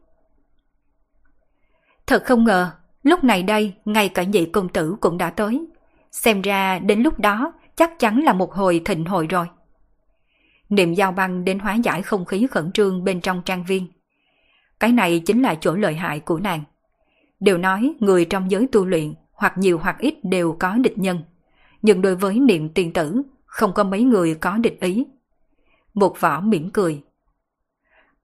[2.06, 2.70] Thật không ngờ,
[3.02, 5.66] lúc này đây ngay cả nhị công tử cũng đã tới.
[6.10, 9.46] Xem ra đến lúc đó chắc chắn là một hồi thịnh hội rồi.
[10.68, 13.86] Niệm giao băng đến hóa giải không khí khẩn trương bên trong trang viên.
[14.80, 16.64] Cái này chính là chỗ lợi hại của nàng.
[17.40, 21.22] Đều nói người trong giới tu luyện hoặc nhiều hoặc ít đều có địch nhân.
[21.82, 25.06] nhưng đối với niệm tiên tử, không có mấy người có địch ý.
[25.94, 27.02] Một võ mỉm cười.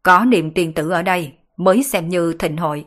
[0.02, 2.86] Có niệm tiên tử ở đây mới xem như thịnh hội.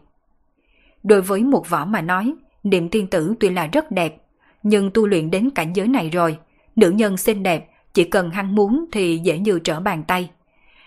[1.04, 4.16] Đối với một võ mà nói, niệm tiên tử tuy là rất đẹp,
[4.64, 6.38] nhưng tu luyện đến cảnh giới này rồi,
[6.76, 10.30] nữ nhân xinh đẹp, chỉ cần hắn muốn thì dễ như trở bàn tay.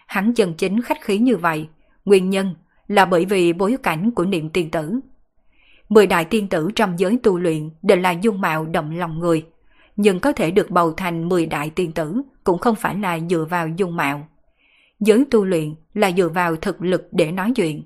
[0.07, 1.68] Hắn chân chính khách khí như vậy,
[2.05, 2.55] nguyên nhân
[2.88, 5.01] là bởi vì bối cảnh của niệm tiên tử.
[5.88, 9.46] Mười đại tiên tử trong giới tu luyện đều là dung mạo động lòng người,
[9.96, 13.46] nhưng có thể được bầu thành mười đại tiên tử cũng không phải là dựa
[13.51, 14.29] vào dung mạo.
[15.01, 17.83] Giới tu luyện là dựa vào thực lực để nói chuyện.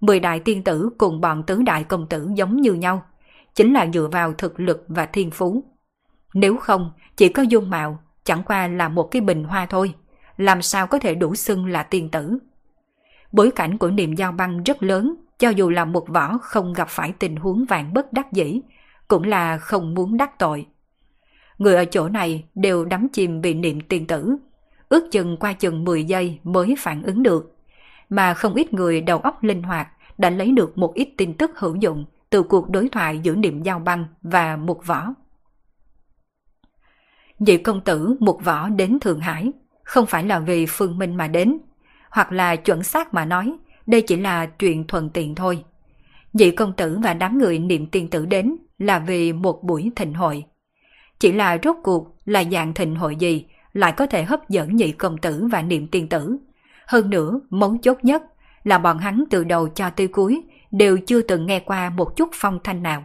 [0.00, 3.02] Mười đại tiên tử cùng bọn tứ đại công tử giống như nhau,
[3.54, 5.64] chính là dựa vào thực lực và thiên phú.
[6.34, 7.98] Nếu không, chỉ có dung mạo,
[8.30, 9.94] chẳng qua là một cái bình hoa thôi,
[10.36, 12.38] làm sao có thể đủ xưng là tiền tử.
[13.32, 16.88] Bối cảnh của niệm giao băng rất lớn, cho dù là một võ không gặp
[16.88, 18.60] phải tình huống vạn bất đắc dĩ,
[19.08, 20.66] cũng là không muốn đắc tội.
[21.58, 24.36] Người ở chỗ này đều đắm chìm vì niệm tiền tử,
[24.88, 27.56] ước chừng qua chừng 10 giây mới phản ứng được.
[28.08, 29.88] Mà không ít người đầu óc linh hoạt
[30.18, 33.62] đã lấy được một ít tin tức hữu dụng từ cuộc đối thoại giữa niệm
[33.62, 35.14] giao băng và một võ.
[37.40, 41.28] Nhị công tử một võ đến Thượng Hải, không phải là vì Phương Minh mà
[41.28, 41.58] đến,
[42.10, 45.64] hoặc là chuẩn xác mà nói, đây chỉ là chuyện thuận tiện thôi.
[46.32, 50.14] Nhị công tử và đám người niệm tiên tử đến là vì một buổi thịnh
[50.14, 50.44] hội.
[51.18, 54.92] Chỉ là rốt cuộc là dạng thịnh hội gì lại có thể hấp dẫn nhị
[54.92, 56.36] công tử và niệm tiên tử.
[56.86, 58.22] Hơn nữa, mấu chốt nhất
[58.64, 62.28] là bọn hắn từ đầu cho tới cuối đều chưa từng nghe qua một chút
[62.34, 63.04] phong thanh nào.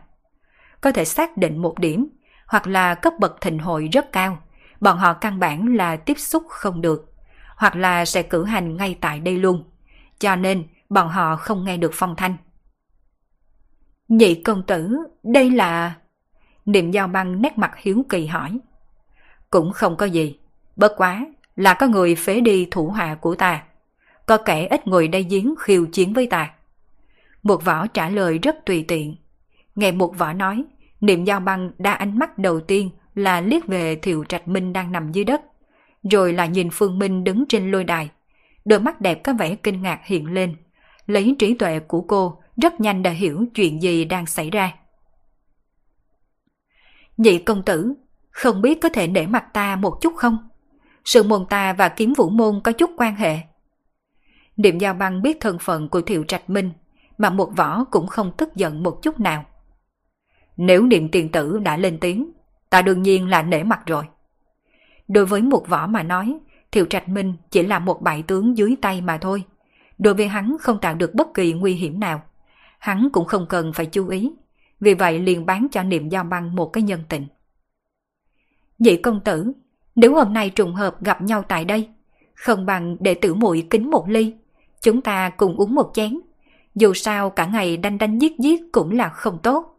[0.82, 2.08] Có thể xác định một điểm,
[2.48, 4.38] hoặc là cấp bậc thịnh hội rất cao,
[4.82, 7.14] bọn họ căn bản là tiếp xúc không được,
[7.58, 9.64] hoặc là sẽ cử hành ngay tại đây luôn.
[10.20, 12.38] Cho nên, bọn họ không nghe được phong thanh.
[14.08, 15.94] Nhị công tử, đây là...
[16.66, 18.60] Niệm giao băng nét mặt hiếu kỳ hỏi.
[19.50, 20.40] Cũng không có gì,
[20.76, 23.64] bất quá là có người phế đi thủ hạ của ta.
[24.26, 26.54] Có kẻ ít người đây giếng khiêu chiến với ta.
[27.44, 29.16] Một võ trả lời rất tùy tiện.
[29.76, 30.64] Nghe một võ nói,
[31.02, 34.92] niệm giao băng đa ánh mắt đầu tiên là liếc về thiệu trạch minh đang
[34.92, 35.42] nằm dưới đất,
[36.12, 38.10] rồi là nhìn Phương Minh đứng trên lôi đài.
[38.66, 40.56] Đôi mắt đẹp có vẻ kinh ngạc hiện lên.
[41.08, 44.74] Lấy trí tuệ của cô, rất nhanh đã hiểu chuyện gì đang xảy ra.
[47.18, 47.94] Nhị công tử,
[48.32, 50.38] không biết có thể để mặt ta một chút không?
[51.06, 53.38] Sự môn ta và kiếm vũ môn có chút quan hệ.
[54.58, 56.72] Niệm Giao Băng biết thân phận của Thiệu Trạch Minh,
[57.18, 59.46] mà một võ cũng không tức giận một chút nào.
[60.58, 62.32] Nếu niệm tiền tử đã lên tiếng,
[62.70, 64.04] ta đương nhiên là nể mặt rồi.
[65.08, 66.38] Đối với một võ mà nói,
[66.72, 69.44] Thiệu Trạch Minh chỉ là một bại tướng dưới tay mà thôi.
[69.98, 72.22] Đối với hắn không tạo được bất kỳ nguy hiểm nào.
[72.80, 74.32] Hắn cũng không cần phải chú ý.
[74.80, 77.28] Vì vậy liền bán cho niệm giao băng một cái nhân tình.
[78.80, 79.52] Nhị công tử,
[79.96, 81.90] nếu hôm nay trùng hợp gặp nhau tại đây,
[82.34, 84.34] không bằng để tử muội kính một ly,
[84.82, 86.20] chúng ta cùng uống một chén.
[86.76, 89.75] Dù sao cả ngày đanh đanh giết giết cũng là không tốt.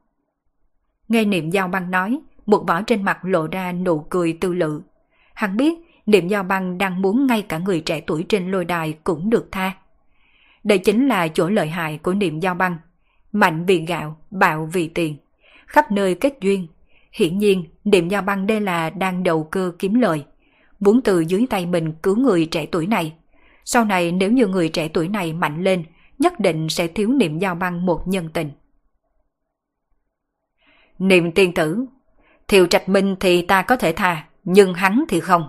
[1.08, 4.82] Nghe niệm giao băng nói, một võ trên mặt lộ ra nụ cười tư lự.
[5.34, 5.74] Hắn biết
[6.06, 9.48] niệm giao băng đang muốn ngay cả người trẻ tuổi trên lôi đài cũng được
[9.52, 9.72] tha.
[10.64, 12.76] Đây chính là chỗ lợi hại của niệm giao băng.
[13.32, 15.16] Mạnh vì gạo, bạo vì tiền.
[15.66, 16.66] Khắp nơi kết duyên.
[17.12, 20.24] Hiển nhiên, niệm giao băng đây là đang đầu cơ kiếm lời.
[20.80, 23.12] Muốn từ dưới tay mình cứu người trẻ tuổi này.
[23.64, 25.84] Sau này nếu như người trẻ tuổi này mạnh lên,
[26.18, 28.50] nhất định sẽ thiếu niệm giao băng một nhân tình.
[30.98, 31.86] Niệm tiên tử,
[32.48, 35.48] Thiệu Trạch Minh thì ta có thể tha, nhưng hắn thì không.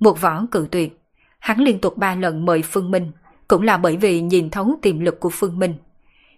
[0.00, 1.00] Một võ cự tuyệt,
[1.38, 3.12] hắn liên tục ba lần mời Phương Minh,
[3.48, 5.74] cũng là bởi vì nhìn thấu tiềm lực của Phương Minh.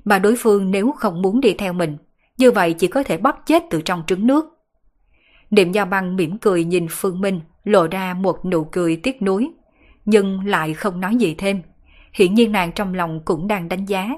[0.05, 1.97] Mà đối phương nếu không muốn đi theo mình,
[2.39, 4.45] như vậy chỉ có thể bóp chết từ trong trứng nước.
[5.51, 9.51] Niệm Giao Băng mỉm cười nhìn Phương Minh, lộ ra một nụ cười tiếc nuối,
[10.05, 11.63] nhưng lại không nói gì thêm.
[12.13, 14.11] hiển nhiên nàng trong lòng cũng đang đánh giá,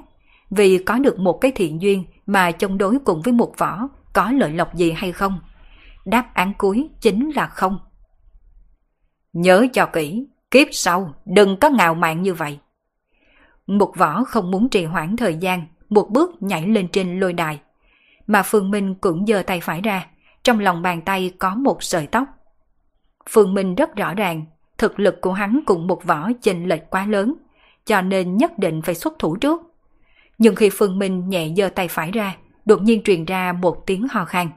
[0.49, 4.31] vì có được một cái thiện duyên mà chống đối cùng với một võ có
[4.31, 5.39] lợi lộc gì hay không.
[6.05, 7.79] Đáp án cuối chính là không.
[9.33, 12.59] Nhớ cho kỹ, kiếp sau đừng có ngạo mạn như vậy.
[13.67, 17.59] Một võ không muốn trì hoãn thời gian, một bước nhảy lên trên lôi đài.
[18.27, 20.07] Mà Phương Minh cũng giơ tay phải ra,
[20.43, 22.27] trong lòng bàn tay có một sợi tóc.
[23.29, 24.45] Phương Minh rất rõ ràng,
[24.77, 27.33] thực lực của hắn cùng một võ chênh lệch quá lớn,
[27.85, 29.68] cho nên nhất định phải xuất thủ trước.
[30.39, 34.07] Nhưng khi Phương Minh nhẹ giơ tay phải ra, đột nhiên truyền ra một tiếng
[34.11, 34.49] ho khan.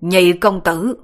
[0.00, 0.96] Nhị công tử,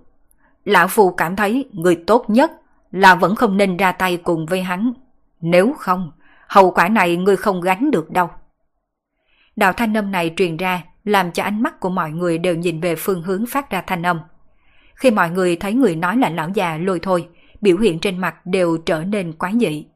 [0.64, 2.52] lão phu cảm thấy người tốt nhất
[2.90, 4.92] là vẫn không nên ra tay cùng với hắn.
[5.40, 6.12] Nếu không,
[6.48, 8.30] hậu quả này ngươi không gánh được đâu.
[9.56, 12.80] Đạo thanh âm này truyền ra làm cho ánh mắt của mọi người đều nhìn
[12.80, 14.20] về phương hướng phát ra thanh âm.
[14.94, 17.28] Khi mọi người thấy người nói là lão già lôi thôi,
[17.60, 19.86] biểu hiện trên mặt đều trở nên quái dị.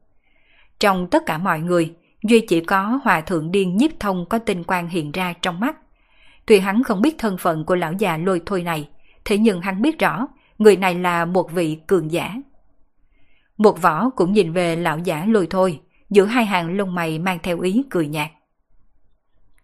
[0.81, 4.65] Trong tất cả mọi người, duy chỉ có hòa thượng điên nhiếp thông có tinh
[4.65, 5.77] quang hiện ra trong mắt.
[6.47, 8.89] Tuy hắn không biết thân phận của lão già lôi thôi này,
[9.25, 10.27] thế nhưng hắn biết rõ
[10.59, 12.35] người này là một vị cường giả.
[13.57, 17.39] Một võ cũng nhìn về lão giả lôi thôi, giữa hai hàng lông mày mang
[17.43, 18.31] theo ý cười nhạt.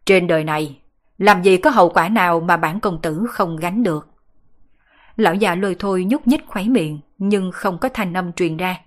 [0.06, 0.78] Trên đời này,
[1.18, 4.08] làm gì có hậu quả nào mà bản công tử không gánh được.
[5.16, 8.80] Lão già lôi thôi nhúc nhích khuấy miệng, nhưng không có thanh âm truyền ra.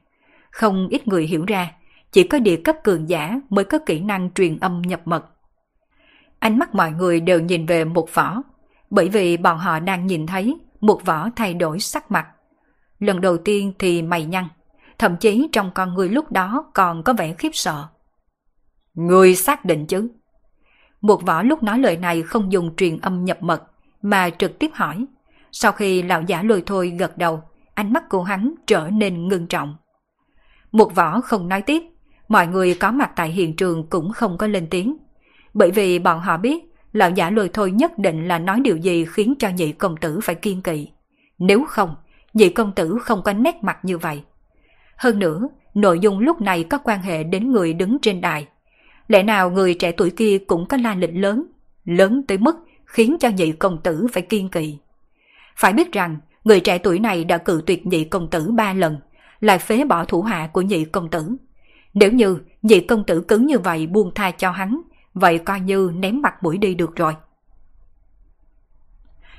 [0.51, 1.71] Không ít người hiểu ra,
[2.11, 5.25] chỉ có địa cấp cường giả mới có kỹ năng truyền âm nhập mật.
[6.39, 8.41] Ánh mắt mọi người đều nhìn về một võ,
[8.89, 12.27] bởi vì bọn họ đang nhìn thấy một võ thay đổi sắc mặt.
[12.99, 14.47] Lần đầu tiên thì mày nhăn,
[14.97, 17.87] thậm chí trong con người lúc đó còn có vẻ khiếp sợ.
[18.93, 20.09] Người xác định chứ?
[21.01, 23.63] Một võ lúc nói lời này không dùng truyền âm nhập mật,
[24.01, 25.05] mà trực tiếp hỏi.
[25.51, 27.43] Sau khi lão giả lôi thôi gật đầu,
[27.73, 29.75] ánh mắt của hắn trở nên ngưng trọng.
[30.71, 31.83] Một võ không nói tiếp,
[32.31, 34.97] mọi người có mặt tại hiện trường cũng không có lên tiếng.
[35.53, 36.63] Bởi vì bọn họ biết
[36.93, 40.19] lão giả lôi thôi nhất định là nói điều gì khiến cho nhị công tử
[40.23, 40.89] phải kiên kỵ.
[41.39, 41.95] Nếu không,
[42.33, 44.23] nhị công tử không có nét mặt như vậy.
[44.97, 48.47] Hơn nữa, nội dung lúc này có quan hệ đến người đứng trên đài.
[49.07, 51.43] Lẽ nào người trẻ tuổi kia cũng có la lịch lớn,
[51.85, 52.55] lớn tới mức
[52.85, 54.77] khiến cho nhị công tử phải kiên kỵ.
[55.55, 58.97] Phải biết rằng, người trẻ tuổi này đã cự tuyệt nhị công tử ba lần,
[59.39, 61.35] lại phế bỏ thủ hạ của nhị công tử.
[61.93, 64.81] Nếu như nhị công tử cứng như vậy buông tha cho hắn,
[65.13, 67.15] vậy coi như ném mặt mũi đi được rồi.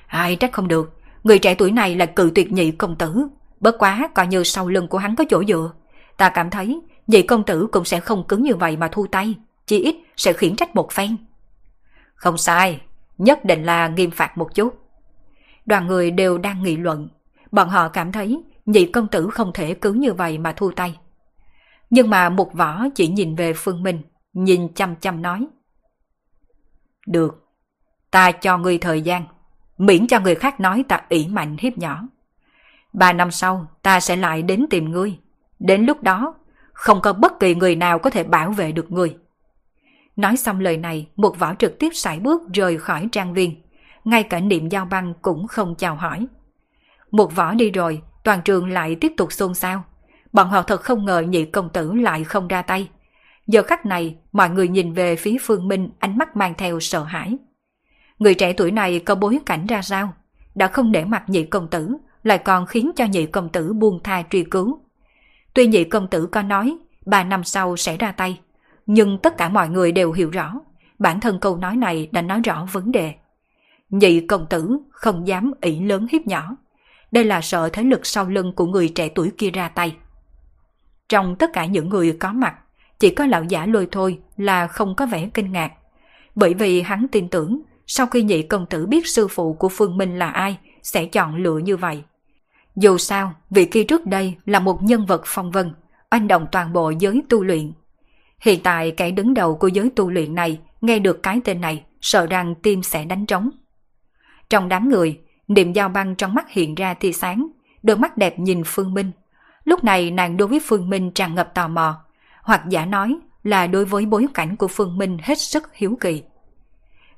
[0.06, 3.26] Ai trách không được, người trẻ tuổi này là cự tuyệt nhị công tử,
[3.60, 5.72] bất quá coi như sau lưng của hắn có chỗ dựa.
[6.16, 9.34] Ta cảm thấy nhị công tử cũng sẽ không cứng như vậy mà thu tay,
[9.66, 11.16] chỉ ít sẽ khiển trách một phen.
[12.14, 12.80] Không sai,
[13.18, 14.78] nhất định là nghiêm phạt một chút.
[15.66, 17.08] Đoàn người đều đang nghị luận,
[17.52, 20.98] bọn họ cảm thấy nhị công tử không thể cứ như vậy mà thu tay.
[21.92, 25.46] Nhưng mà một võ chỉ nhìn về Phương Minh, nhìn chăm chăm nói.
[27.06, 27.48] Được,
[28.10, 29.24] ta cho ngươi thời gian,
[29.78, 32.02] miễn cho người khác nói ta ỷ mạnh hiếp nhỏ.
[32.92, 35.18] Ba năm sau, ta sẽ lại đến tìm ngươi.
[35.58, 36.34] Đến lúc đó,
[36.72, 39.16] không có bất kỳ người nào có thể bảo vệ được ngươi.
[40.16, 43.62] Nói xong lời này, một võ trực tiếp sải bước rời khỏi trang viên.
[44.04, 46.26] Ngay cả niệm giao băng cũng không chào hỏi.
[47.10, 49.84] Một võ đi rồi, toàn trường lại tiếp tục xôn xao.
[50.32, 52.88] Bọn họ thật không ngờ nhị công tử lại không ra tay.
[53.46, 57.02] Giờ khắc này, mọi người nhìn về phía Phương Minh ánh mắt mang theo sợ
[57.02, 57.36] hãi.
[58.18, 60.12] Người trẻ tuổi này có bối cảnh ra sao?
[60.54, 64.00] Đã không để mặt nhị công tử, lại còn khiến cho nhị công tử buông
[64.02, 64.80] tha truy cứu.
[65.54, 66.76] Tuy nhị công tử có nói,
[67.06, 68.40] ba năm sau sẽ ra tay,
[68.86, 70.54] nhưng tất cả mọi người đều hiểu rõ,
[70.98, 73.14] bản thân câu nói này đã nói rõ vấn đề.
[73.90, 76.56] Nhị công tử không dám ỷ lớn hiếp nhỏ.
[77.10, 79.96] Đây là sợ thế lực sau lưng của người trẻ tuổi kia ra tay.
[81.12, 82.54] Trong tất cả những người có mặt,
[82.98, 85.72] chỉ có lão giả lôi thôi là không có vẻ kinh ngạc.
[86.34, 89.96] Bởi vì hắn tin tưởng, sau khi nhị công tử biết sư phụ của Phương
[89.96, 92.02] Minh là ai, sẽ chọn lựa như vậy.
[92.76, 95.72] Dù sao, vị kia trước đây là một nhân vật phong vân,
[96.10, 97.72] oanh động toàn bộ giới tu luyện.
[98.40, 101.84] Hiện tại kẻ đứng đầu của giới tu luyện này nghe được cái tên này,
[102.00, 103.50] sợ rằng tim sẽ đánh trống.
[104.50, 107.48] Trong đám người, niệm giao băng trong mắt hiện ra tia sáng,
[107.82, 109.10] đôi mắt đẹp nhìn Phương Minh.
[109.64, 112.04] Lúc này nàng đối với Phương Minh tràn ngập tò mò,
[112.42, 116.22] hoặc giả nói là đối với bối cảnh của Phương Minh hết sức hiếu kỳ.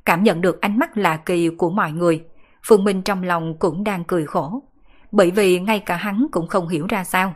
[0.05, 2.25] Cảm nhận được ánh mắt lạ kỳ của mọi người,
[2.67, 4.63] Phương Minh trong lòng cũng đang cười khổ,
[5.13, 7.35] bởi vì ngay cả hắn cũng không hiểu ra sao.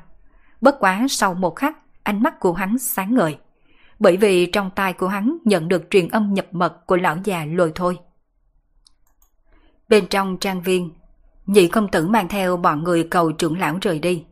[0.61, 3.39] Bất quá sau một khắc, ánh mắt của hắn sáng ngời,
[3.99, 7.45] bởi vì trong tai của hắn nhận được truyền âm nhập mật của lão già
[7.45, 7.99] lôi thôi.
[9.89, 10.91] Bên trong trang viên,
[11.47, 14.25] nhị công tử mang theo bọn người cầu trưởng lão rời đi.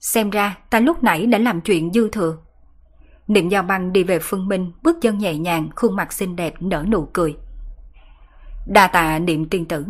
[0.00, 2.38] Xem ra ta lúc nãy đã làm chuyện dư thừa.
[3.28, 6.54] Niệm giao băng đi về phương minh, bước chân nhẹ nhàng, khuôn mặt xinh đẹp
[6.60, 7.36] nở nụ cười.
[8.66, 9.84] Đa tạ niệm tiên tử.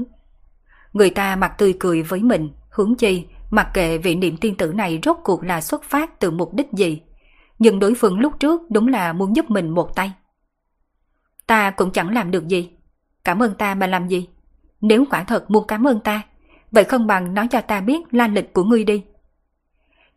[0.92, 4.72] Người ta mặt tươi cười với mình, hướng chi, mặc kệ vị niệm tiên tử
[4.72, 7.02] này rốt cuộc là xuất phát từ mục đích gì.
[7.58, 10.12] Nhưng đối phương lúc trước đúng là muốn giúp mình một tay.
[11.46, 12.70] Ta cũng chẳng làm được gì.
[13.24, 14.28] Cảm ơn ta mà làm gì?
[14.80, 16.22] Nếu quả thật muốn cảm ơn ta,
[16.72, 19.02] vậy không bằng nói cho ta biết la lịch của ngươi đi.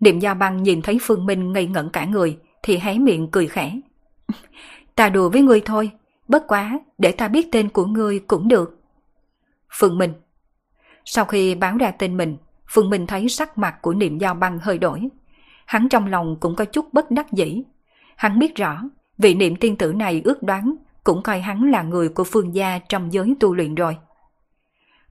[0.02, 3.48] Niệm Gia Băng nhìn thấy Phương Minh ngây ngẩn cả người, thì hé miệng cười
[3.48, 3.80] khẽ.
[4.96, 5.92] ta đùa với ngươi thôi,
[6.28, 8.80] bất quá, để ta biết tên của ngươi cũng được.
[9.80, 10.14] Phương Minh
[11.06, 12.38] Sau khi báo ra tên mình,
[12.70, 15.08] Phương Minh thấy sắc mặt của Niệm Giao Băng hơi đổi.
[15.66, 17.64] Hắn trong lòng cũng có chút bất đắc dĩ.
[18.16, 18.82] Hắn biết rõ,
[19.18, 22.80] vị niệm tiên tử này ước đoán cũng coi hắn là người của phương gia
[22.90, 23.98] trong giới tu luyện rồi.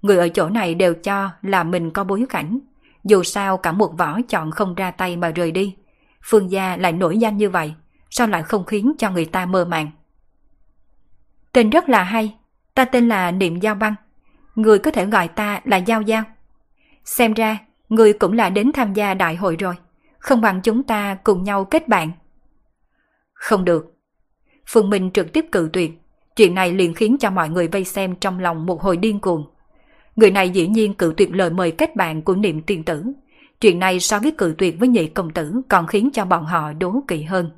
[0.02, 2.58] Người ở chỗ này đều cho là mình có bối cảnh.
[3.04, 5.76] Dù sao cả một võ chọn không ra tay mà rời đi.
[6.24, 7.74] Phương gia lại nổi danh như vậy,
[8.10, 9.90] sao lại không khiến cho người ta mơ màng.
[11.52, 12.34] Tên rất là hay,
[12.74, 13.94] ta tên là Niệm Giao Băng.
[14.54, 16.22] Người có thể gọi ta là Giao Giao.
[17.04, 19.74] Xem ra, người cũng là đến tham gia đại hội rồi.
[20.18, 22.10] Không bằng chúng ta cùng nhau kết bạn.
[23.32, 23.96] Không được.
[24.66, 25.90] Phương Minh trực tiếp cự tuyệt.
[26.36, 29.50] Chuyện này liền khiến cho mọi người vây xem trong lòng một hồi điên cuồng.
[30.20, 33.04] Người này dĩ nhiên cự tuyệt lời mời kết bạn của niệm tiên tử.
[33.60, 36.72] Chuyện này so với cự tuyệt với nhị công tử còn khiến cho bọn họ
[36.72, 37.50] đố kỵ hơn.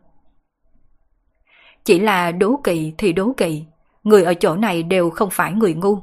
[1.84, 3.64] Chỉ là đố kỵ thì đố kỵ,
[4.04, 5.98] người ở chỗ này đều không phải người ngu.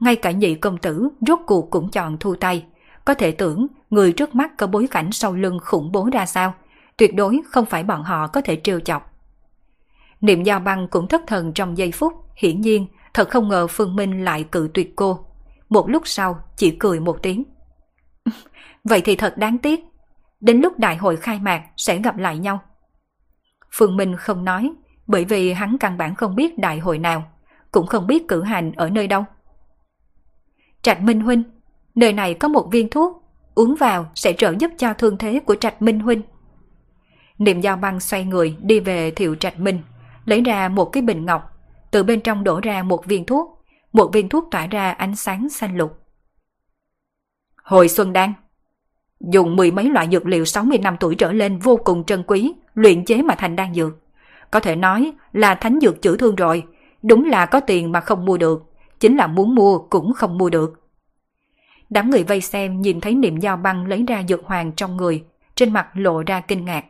[0.00, 2.64] Ngay cả nhị công tử rốt cuộc cũng chọn thu tay.
[3.04, 6.54] Có thể tưởng người trước mắt có bối cảnh sau lưng khủng bố ra sao,
[6.96, 9.12] tuyệt đối không phải bọn họ có thể trêu chọc.
[10.20, 13.96] Niệm giao băng cũng thất thần trong giây phút, hiển nhiên thật không ngờ Phương
[13.96, 15.29] Minh lại cự tuyệt cô.
[15.70, 17.44] Một lúc sau chỉ cười một tiếng.
[18.84, 19.80] Vậy thì thật đáng tiếc.
[20.40, 22.60] Đến lúc đại hội khai mạc sẽ gặp lại nhau.
[23.72, 24.72] Phương Minh không nói,
[25.06, 27.22] bởi vì hắn căn bản không biết đại hội nào,
[27.70, 29.24] cũng không biết cử hành ở nơi đâu.
[30.82, 31.42] Trạch Minh Huynh,
[31.94, 33.22] nơi này có một viên thuốc,
[33.54, 36.22] uống vào sẽ trợ giúp cho thương thế của Trạch Minh Huynh.
[37.38, 39.82] Niệm giao băng xoay người đi về thiệu Trạch Minh,
[40.24, 41.42] lấy ra một cái bình ngọc,
[41.90, 43.59] từ bên trong đổ ra một viên thuốc,
[43.92, 45.98] một viên thuốc tỏa ra ánh sáng xanh lục.
[47.62, 48.32] Hồi Xuân Đan
[49.20, 52.52] Dùng mười mấy loại dược liệu 60 năm tuổi trở lên vô cùng trân quý,
[52.74, 53.98] luyện chế mà thành đan dược.
[54.50, 56.62] Có thể nói là thánh dược chữa thương rồi,
[57.02, 58.64] đúng là có tiền mà không mua được,
[59.00, 60.80] chính là muốn mua cũng không mua được.
[61.90, 65.24] Đám người vây xem nhìn thấy niệm giao băng lấy ra dược hoàng trong người,
[65.54, 66.84] trên mặt lộ ra kinh ngạc.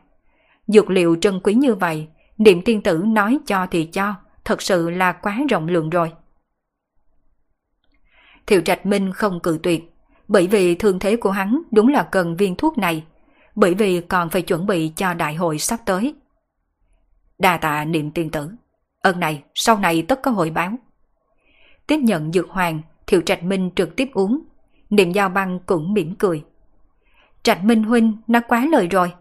[0.66, 4.90] Dược liệu trân quý như vậy, niệm tiên tử nói cho thì cho, thật sự
[4.90, 6.12] là quá rộng lượng rồi.
[8.50, 9.94] Thiệu Trạch Minh không cự tuyệt,
[10.28, 13.04] bởi vì thương thế của hắn đúng là cần viên thuốc này,
[13.54, 16.14] bởi vì còn phải chuẩn bị cho đại hội sắp tới.
[17.38, 18.50] Đa tạ niệm tiên tử,
[19.00, 20.72] ơn này sau này tất có hội báo.
[21.86, 24.38] Tiếp nhận dược hoàng, Thiệu Trạch Minh trực tiếp uống,
[24.90, 26.44] niệm giao băng cũng mỉm cười.
[27.42, 29.12] Trạch Minh Huynh nó quá lời rồi,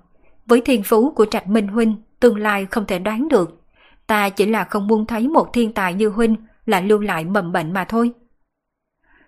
[0.46, 3.62] với thiên phú của Trạch Minh Huynh tương lai không thể đoán được.
[4.08, 7.52] Ta chỉ là không muốn thấy một thiên tài như Huynh là lưu lại mầm
[7.52, 8.14] bệnh mà thôi.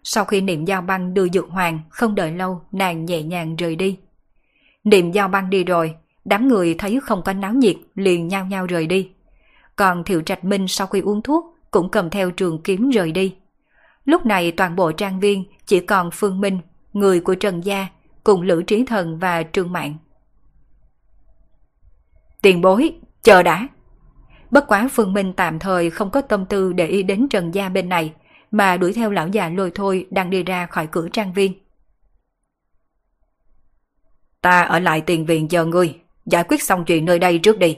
[0.04, 3.76] Sau khi niệm giao băng đưa dược hoàng, không đợi lâu, nàng nhẹ nhàng rời
[3.76, 3.98] đi.
[4.84, 5.96] Niệm giao băng đi rồi,
[6.26, 9.10] đám người thấy không có náo nhiệt, liền nhao nhao rời đi.
[9.76, 13.36] Còn Thiệu Trạch Minh sau khi uống thuốc, cũng cầm theo trường kiếm rời đi.
[14.06, 16.60] Lúc này toàn bộ trang viên chỉ còn Phương Minh,
[16.94, 17.88] người của Trần Gia,
[18.24, 19.96] cùng Lữ Trí Thần và Trương Mạng.
[22.42, 22.94] Tiền bối,
[23.24, 23.68] chờ đã.
[24.52, 27.70] Bất quá Phương Minh tạm thời không có tâm tư để ý đến Trần Gia
[27.70, 28.14] bên này,
[28.52, 31.54] mà đuổi theo lão già lôi thôi đang đi ra khỏi cửa trang viên.
[34.42, 35.96] Ta ở lại tiền viện chờ ngươi,
[36.26, 37.78] giải quyết xong chuyện nơi đây trước đi.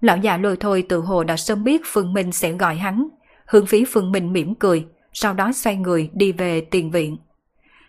[0.00, 3.08] Lão già lôi thôi tự hồ đã sớm biết Phương Minh sẽ gọi hắn,
[3.46, 7.16] hướng phí Phương Minh mỉm cười, sau đó xoay người đi về tiền viện.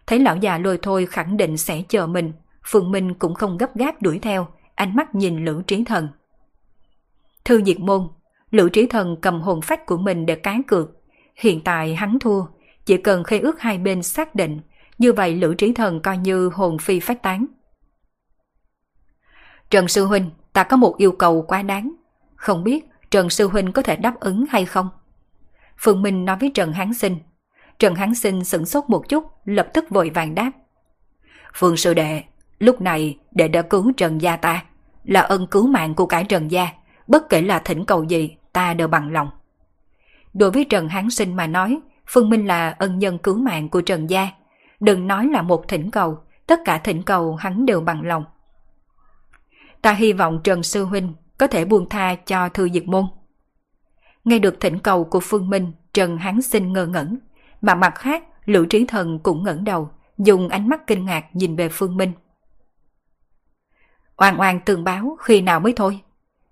[0.07, 2.33] Thấy lão già lôi thôi khẳng định sẽ chờ mình,
[2.65, 6.07] Phương Minh cũng không gấp gáp đuổi theo, ánh mắt nhìn Lữ Trí Thần.
[7.45, 8.07] Thư diệt môn,
[8.51, 10.96] Lữ Trí Thần cầm hồn phách của mình để cá cược,
[11.37, 12.45] Hiện tại hắn thua,
[12.85, 14.59] chỉ cần khế ước hai bên xác định,
[14.97, 17.45] như vậy Lữ Trí Thần coi như hồn phi phách tán.
[19.69, 21.91] Trần Sư Huynh, ta có một yêu cầu quá đáng.
[22.35, 24.89] Không biết Trần Sư Huynh có thể đáp ứng hay không?
[25.77, 27.17] Phương Minh nói với Trần Hán Sinh.
[27.79, 30.51] Trần Hán Sinh sửng sốt một chút, lập tức vội vàng đáp.
[31.53, 32.23] Phương Sư Đệ,
[32.59, 34.65] lúc này đệ đã cứu Trần Gia ta,
[35.03, 36.69] là ân cứu mạng của cả Trần Gia,
[37.07, 39.29] bất kể là thỉnh cầu gì, ta đều bằng lòng.
[40.37, 43.81] Đối với Trần Hán Sinh mà nói, Phương Minh là ân nhân cứu mạng của
[43.81, 44.29] Trần Gia.
[44.79, 48.25] Đừng nói là một thỉnh cầu, tất cả thỉnh cầu hắn đều bằng lòng.
[49.81, 53.05] Ta hy vọng Trần Sư Huynh có thể buông tha cho Thư Diệt Môn.
[54.23, 57.17] Nghe được thỉnh cầu của Phương Minh, Trần Hán Sinh ngơ ngẩn,
[57.61, 61.55] mà mặt khác, Lữ Trí Thần cũng ngẩng đầu, dùng ánh mắt kinh ngạc nhìn
[61.55, 62.11] về Phương Minh.
[64.17, 65.99] Oan oan tường báo khi nào mới thôi?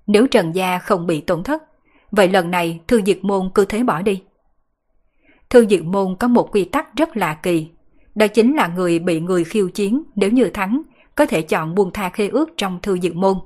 [0.08, 1.64] Nếu Trần Gia không bị tổn thất,
[2.12, 4.22] Vậy lần này Thư Diệt Môn cứ thế bỏ đi.
[5.50, 7.68] Thư Diệt Môn có một quy tắc rất lạ kỳ.
[8.16, 10.82] Đó chính là người bị người khiêu chiến nếu như thắng,
[11.16, 13.38] có thể chọn buông tha khê ước trong Thư Diệt Môn.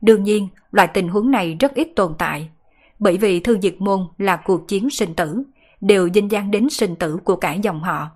[0.00, 2.48] Đương nhiên, loại tình huống này rất ít tồn tại.
[2.98, 5.42] Bởi vì Thư Diệt Môn là cuộc chiến sinh tử,
[5.80, 8.08] đều dinh dáng đến sinh tử của cả dòng họ.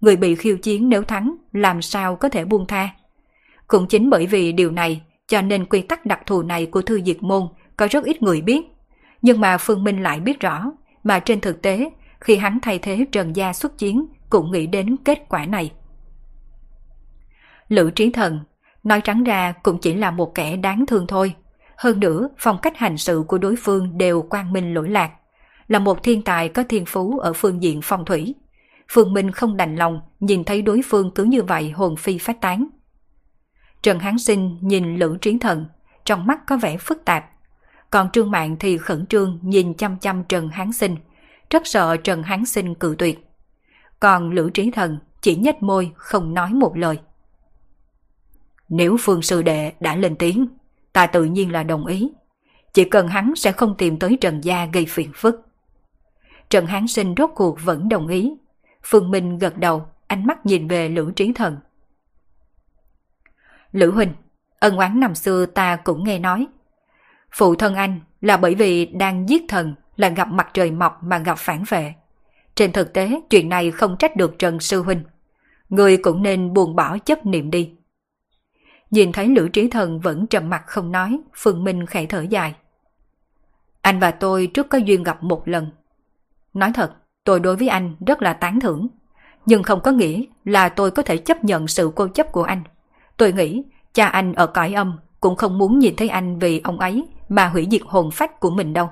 [0.00, 2.88] Người bị khiêu chiến nếu thắng, làm sao có thể buông tha?
[3.66, 7.00] Cũng chính bởi vì điều này, cho nên quy tắc đặc thù này của Thư
[7.02, 7.42] Diệt Môn
[7.76, 8.66] có rất ít người biết
[9.22, 10.72] nhưng mà Phương Minh lại biết rõ,
[11.04, 11.90] mà trên thực tế,
[12.20, 15.72] khi hắn thay thế Trần Gia xuất chiến, cũng nghĩ đến kết quả này.
[17.68, 18.40] Lữ Trí Thần,
[18.84, 21.34] nói trắng ra cũng chỉ là một kẻ đáng thương thôi.
[21.76, 25.10] Hơn nữa, phong cách hành sự của đối phương đều quang minh lỗi lạc,
[25.68, 28.34] là một thiên tài có thiên phú ở phương diện phong thủy.
[28.88, 32.40] Phương Minh không đành lòng nhìn thấy đối phương cứ như vậy hồn phi phát
[32.40, 32.68] tán.
[33.82, 35.66] Trần Hán Sinh nhìn Lữ Trí Thần,
[36.04, 37.24] trong mắt có vẻ phức tạp.
[37.90, 40.96] Còn Trương Mạng thì khẩn trương nhìn chăm chăm Trần Hán Sinh,
[41.50, 43.26] rất sợ Trần Hán Sinh cự tuyệt.
[44.00, 46.98] Còn Lữ Trí Thần chỉ nhếch môi không nói một lời.
[48.68, 50.46] Nếu Phương Sư Đệ đã lên tiếng,
[50.92, 52.12] ta tự nhiên là đồng ý.
[52.72, 55.40] Chỉ cần hắn sẽ không tìm tới Trần Gia gây phiền phức.
[56.50, 58.34] Trần Hán Sinh rốt cuộc vẫn đồng ý.
[58.82, 61.56] Phương Minh gật đầu, ánh mắt nhìn về Lữ Trí Thần.
[63.72, 64.12] Lữ huỳnh
[64.58, 66.46] ân oán năm xưa ta cũng nghe nói.
[67.36, 71.18] Phụ thân anh là bởi vì đang giết thần là gặp mặt trời mọc mà
[71.18, 71.94] gặp phản vệ.
[72.54, 75.04] Trên thực tế, chuyện này không trách được Trần Sư Huynh.
[75.68, 77.72] Người cũng nên buông bỏ chấp niệm đi.
[78.90, 82.54] Nhìn thấy Lữ Trí Thần vẫn trầm mặt không nói, Phương Minh khẽ thở dài.
[83.80, 85.70] Anh và tôi trước có duyên gặp một lần.
[86.54, 86.92] Nói thật,
[87.24, 88.88] tôi đối với anh rất là tán thưởng.
[89.46, 92.62] Nhưng không có nghĩa là tôi có thể chấp nhận sự cô chấp của anh.
[93.16, 93.62] Tôi nghĩ
[93.92, 97.48] cha anh ở cõi âm cũng không muốn nhìn thấy anh vì ông ấy mà
[97.48, 98.90] hủy diệt hồn phách của mình đâu.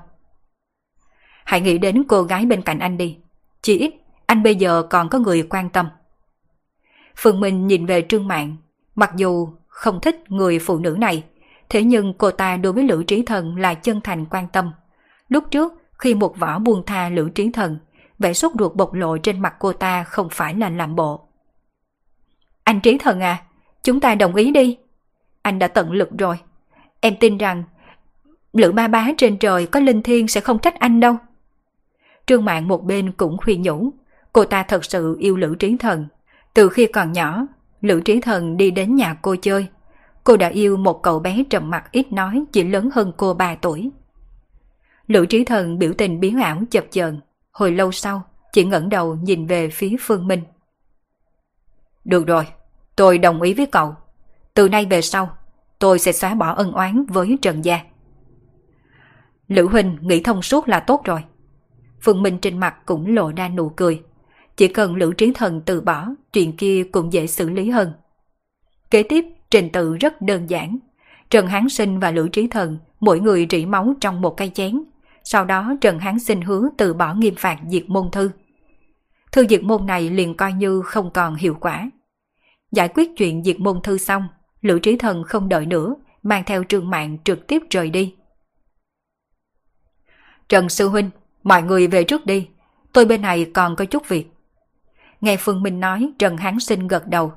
[1.45, 3.17] Hãy nghĩ đến cô gái bên cạnh anh đi.
[3.61, 3.93] Chỉ ít,
[4.25, 5.89] anh bây giờ còn có người quan tâm.
[7.17, 8.55] Phương Minh nhìn về Trương Mạng,
[8.95, 11.23] mặc dù không thích người phụ nữ này,
[11.69, 14.71] thế nhưng cô ta đối với Lữ Trí Thần là chân thành quan tâm.
[15.27, 17.79] Lúc trước, khi một võ buông tha Lữ Trí Thần,
[18.19, 21.27] vẻ sốt ruột bộc lộ trên mặt cô ta không phải là làm bộ.
[22.63, 23.43] Anh Trí Thần à,
[23.83, 24.77] chúng ta đồng ý đi.
[25.45, 26.39] Anh đã tận lực rồi.
[26.99, 27.63] Em tin rằng
[28.53, 31.15] Lữ ba bá trên trời có linh thiên sẽ không trách anh đâu.
[32.25, 33.89] Trương Mạng một bên cũng khuyên nhủ,
[34.33, 36.07] cô ta thật sự yêu Lữ Trí Thần.
[36.53, 37.47] Từ khi còn nhỏ,
[37.81, 39.67] Lữ Trí Thần đi đến nhà cô chơi.
[40.23, 43.55] Cô đã yêu một cậu bé trầm mặc ít nói chỉ lớn hơn cô 3
[43.55, 43.91] tuổi.
[45.07, 47.19] Lữ Trí Thần biểu tình biến ảo chập chờn
[47.51, 48.23] hồi lâu sau
[48.53, 50.41] chỉ ngẩng đầu nhìn về phía Phương Minh.
[52.05, 52.47] Được rồi,
[52.95, 53.95] tôi đồng ý với cậu.
[54.55, 55.37] Từ nay về sau,
[55.79, 57.79] tôi sẽ xóa bỏ ân oán với Trần Gia.
[59.47, 61.23] Lữ Huynh nghĩ thông suốt là tốt rồi.
[62.01, 64.01] Phương Minh trên mặt cũng lộ ra nụ cười.
[64.57, 67.93] Chỉ cần Lữ Trí Thần từ bỏ, chuyện kia cũng dễ xử lý hơn.
[68.91, 70.77] Kế tiếp, trình tự rất đơn giản.
[71.29, 74.83] Trần Hán Sinh và Lữ Trí Thần, mỗi người rỉ máu trong một cây chén.
[75.23, 78.29] Sau đó Trần Hán Sinh hứa từ bỏ nghiêm phạt diệt môn thư.
[79.31, 81.89] Thư diệt môn này liền coi như không còn hiệu quả.
[82.71, 84.27] Giải quyết chuyện diệt môn thư xong,
[84.65, 88.15] Lữ Trí Thần không đợi nữa, mang theo trương mạng trực tiếp rời đi.
[90.49, 91.09] Trần Sư Huynh,
[91.43, 92.47] mọi người về trước đi,
[92.93, 94.27] tôi bên này còn có chút việc.
[95.21, 97.33] Nghe Phương Minh nói, Trần Hán Sinh gật đầu.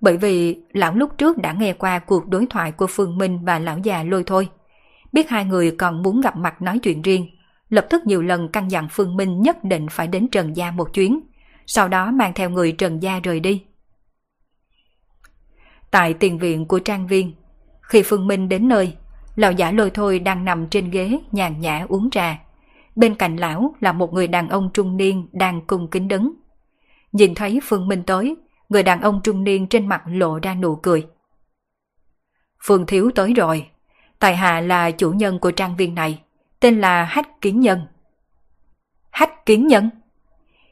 [0.00, 3.58] Bởi vì lão lúc trước đã nghe qua cuộc đối thoại của Phương Minh và
[3.58, 4.48] lão già lôi thôi.
[5.12, 7.26] Biết hai người còn muốn gặp mặt nói chuyện riêng,
[7.68, 10.94] lập tức nhiều lần căn dặn Phương Minh nhất định phải đến Trần Gia một
[10.94, 11.20] chuyến,
[11.66, 13.64] sau đó mang theo người Trần Gia rời đi.
[15.90, 17.32] Tại tiền viện của trang viên,
[17.80, 18.96] khi Phương Minh đến nơi,
[19.36, 22.40] lão giả lôi thôi đang nằm trên ghế nhàn nhã uống trà.
[22.96, 26.32] Bên cạnh lão là một người đàn ông trung niên đang cung kính đứng.
[27.12, 28.36] Nhìn thấy Phương Minh tới,
[28.68, 31.06] người đàn ông trung niên trên mặt lộ ra nụ cười.
[32.62, 33.66] Phương Thiếu tới rồi.
[34.18, 36.22] Tài hạ là chủ nhân của trang viên này,
[36.60, 37.80] tên là Hách Kiến Nhân.
[39.10, 39.90] Hách Kiến Nhân?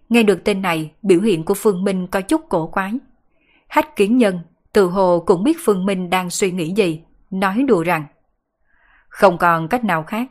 [0.08, 2.92] Nghe được tên này, biểu hiện của Phương Minh có chút cổ quái.
[3.68, 4.40] Hách Kiến Nhân
[4.76, 7.00] từ hồ cũng biết Phương Minh đang suy nghĩ gì,
[7.30, 8.04] nói đùa rằng
[9.08, 10.28] Không còn cách nào khác,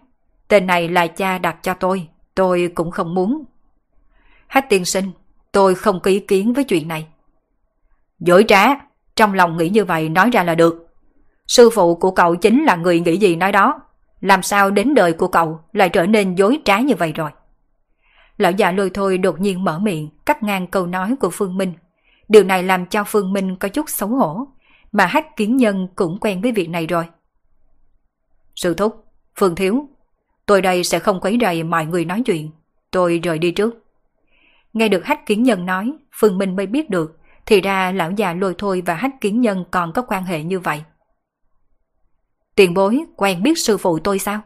[0.48, 3.44] tên này là cha đặt cho tôi, tôi cũng không muốn.
[4.48, 5.12] Hách tiên sinh,
[5.52, 7.08] tôi không có ý kiến với chuyện này.
[8.20, 8.68] Dối trá,
[9.16, 10.88] trong lòng nghĩ như vậy nói ra là được.
[11.48, 13.82] Sư phụ của cậu chính là người nghĩ gì nói đó.
[14.22, 17.30] Làm sao đến đời của cậu lại trở nên dối trá như vậy rồi?
[18.38, 21.74] Lão già lôi thôi đột nhiên mở miệng, cắt ngang câu nói của Phương Minh.
[22.28, 24.48] Điều này làm cho Phương Minh có chút xấu hổ,
[24.92, 27.06] mà hách kiến nhân cũng quen với việc này rồi.
[28.56, 29.06] Sư thúc,
[29.36, 29.90] Phương Thiếu,
[30.46, 32.52] tôi đây sẽ không quấy rầy mọi người nói chuyện,
[32.92, 33.76] tôi rời đi trước.
[34.74, 38.34] Nghe được hách kiến nhân nói, Phương Minh mới biết được, thì ra lão già
[38.34, 40.84] lôi thôi và hách kiến nhân còn có quan hệ như vậy.
[42.56, 44.42] Tiền bối quen biết sư phụ tôi sao?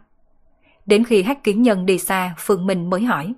[0.86, 3.34] Đến khi hách kiến nhân đi xa, Phương Minh mới hỏi.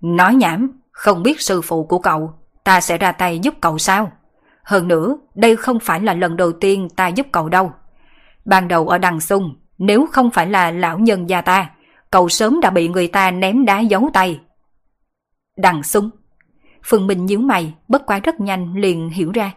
[0.00, 2.32] Nói nhảm, không biết sư phụ của cậu,
[2.64, 4.12] ta sẽ ra tay giúp cậu sao?
[4.62, 7.72] Hơn nữa, đây không phải là lần đầu tiên ta giúp cậu đâu.
[8.44, 11.70] Ban đầu ở đằng sung, nếu không phải là lão nhân gia ta,
[12.10, 14.40] cậu sớm đã bị người ta ném đá giấu tay.
[15.56, 16.10] Đằng sung.
[16.84, 19.52] Phương Minh nhíu mày, bất quá rất nhanh liền hiểu ra.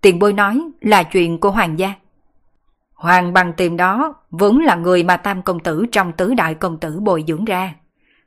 [0.00, 1.94] Tiền bôi nói là chuyện của hoàng gia.
[2.94, 6.80] Hoàng bằng tiền đó vốn là người mà tam công tử trong tứ đại công
[6.80, 7.74] tử bồi dưỡng ra.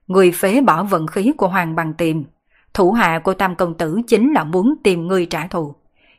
[0.07, 2.25] Người phế bỏ vận khí của Hoàng bằng tiền.
[2.77, 5.75] Thủ hạ của tam công tử chính là muốn tìm người trả thù.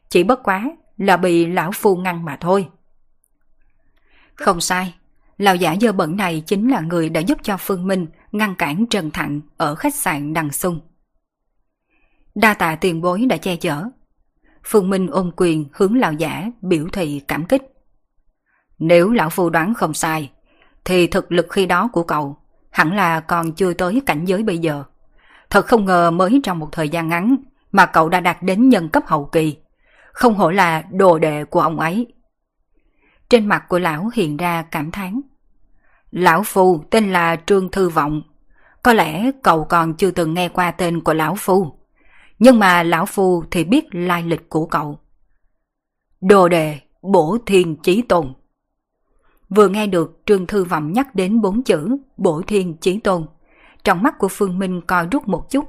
[0.08, 2.68] Chỉ bất quá là bị lão phu ngăn mà thôi.
[4.34, 4.94] Không sai,
[5.36, 8.86] lão giả dơ bẩn này chính là người đã giúp cho Phương Minh ngăn cản
[8.86, 10.80] Trần Thạnh ở khách sạn Đằng Sung.
[12.34, 13.84] Đa tạ tiền bối đã che chở.
[14.64, 17.62] Phương Minh ôm quyền hướng lão giả biểu thị cảm kích.
[18.78, 20.30] Nếu lão phu đoán không sai,
[20.84, 22.36] thì thực lực khi đó của cậu
[22.70, 24.84] hẳn là còn chưa tới cảnh giới bây giờ.
[25.50, 27.36] Thật không ngờ mới trong một thời gian ngắn
[27.72, 29.56] mà cậu đã đạt đến nhân cấp hậu kỳ.
[30.12, 32.06] Không hổ là đồ đệ của ông ấy.
[33.30, 35.20] Trên mặt của lão hiện ra cảm thán.
[36.10, 38.22] Lão Phu tên là Trương Thư Vọng.
[38.82, 41.78] Có lẽ cậu còn chưa từng nghe qua tên của Lão Phu.
[42.38, 44.98] Nhưng mà Lão Phu thì biết lai lịch của cậu.
[46.20, 48.32] Đồ đề Bổ Thiên Chí Tôn
[49.48, 53.26] Vừa nghe được Trương Thư Vọng nhắc đến bốn chữ Bổ Thiên Chí Tôn.
[53.88, 55.64] Trong mắt của Phương Minh coi rút một chút.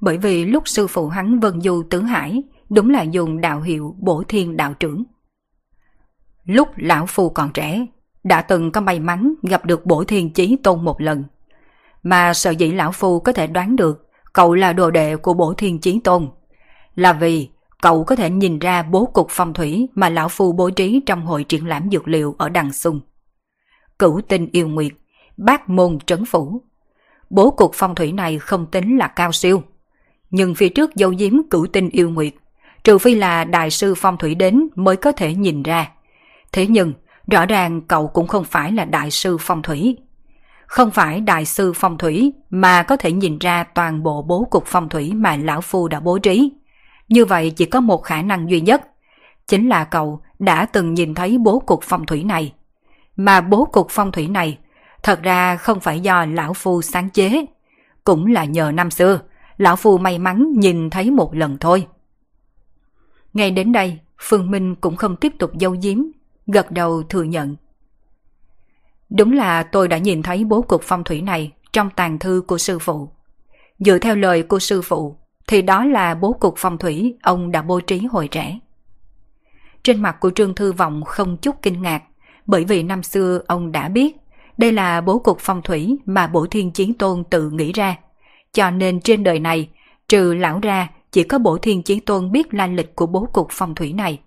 [0.00, 3.96] Bởi vì lúc sư phụ hắn Vân Du Tứ Hải đúng là dùng đạo hiệu
[3.98, 5.04] Bổ Thiên Đạo Trưởng.
[6.44, 7.86] Lúc Lão Phu còn trẻ,
[8.24, 11.24] đã từng có may mắn gặp được Bổ Thiên Chí Tôn một lần.
[12.02, 15.54] Mà sợ dĩ Lão Phu có thể đoán được cậu là đồ đệ của Bổ
[15.54, 16.28] Thiên Chí Tôn.
[16.94, 17.48] Là vì
[17.82, 21.26] cậu có thể nhìn ra bố cục phong thủy mà Lão Phu bố trí trong
[21.26, 23.00] hội triển lãm dược liệu ở Đằng Sung.
[23.98, 24.92] Cửu tinh yêu nguyệt,
[25.36, 26.62] bát môn trấn phủ.
[27.30, 29.62] Bố cục phong thủy này không tính là cao siêu.
[30.30, 32.32] Nhưng phía trước dấu diếm cửu tinh yêu nguyệt,
[32.84, 35.90] trừ phi là đại sư phong thủy đến mới có thể nhìn ra.
[36.52, 36.92] Thế nhưng,
[37.26, 39.96] rõ ràng cậu cũng không phải là đại sư phong thủy.
[40.66, 44.64] Không phải đại sư phong thủy mà có thể nhìn ra toàn bộ bố cục
[44.66, 46.52] phong thủy mà lão phu đã bố trí.
[47.08, 48.82] Như vậy chỉ có một khả năng duy nhất,
[49.46, 52.52] chính là cậu đã từng nhìn thấy bố cục phong thủy này.
[53.16, 54.58] Mà bố cục phong thủy này
[55.02, 57.44] thật ra không phải do lão phu sáng chế,
[58.04, 59.20] cũng là nhờ năm xưa,
[59.56, 61.86] lão phu may mắn nhìn thấy một lần thôi.
[63.34, 65.98] Ngay đến đây, Phương Minh cũng không tiếp tục dâu diếm,
[66.46, 67.56] gật đầu thừa nhận.
[69.10, 72.58] Đúng là tôi đã nhìn thấy bố cục phong thủy này trong tàn thư của
[72.58, 73.08] sư phụ.
[73.78, 77.62] Dựa theo lời của sư phụ, thì đó là bố cục phong thủy ông đã
[77.62, 78.58] bố trí hồi trẻ.
[79.82, 82.02] Trên mặt của Trương Thư Vọng không chút kinh ngạc,
[82.46, 84.16] bởi vì năm xưa ông đã biết
[84.58, 87.96] đây là bố cục phong thủy mà bổ thiên chiến tôn tự nghĩ ra.
[88.52, 89.68] Cho nên trên đời này,
[90.08, 93.48] trừ lão ra, chỉ có bổ thiên chiến tôn biết la lịch của bố cục
[93.50, 94.20] phong thủy này.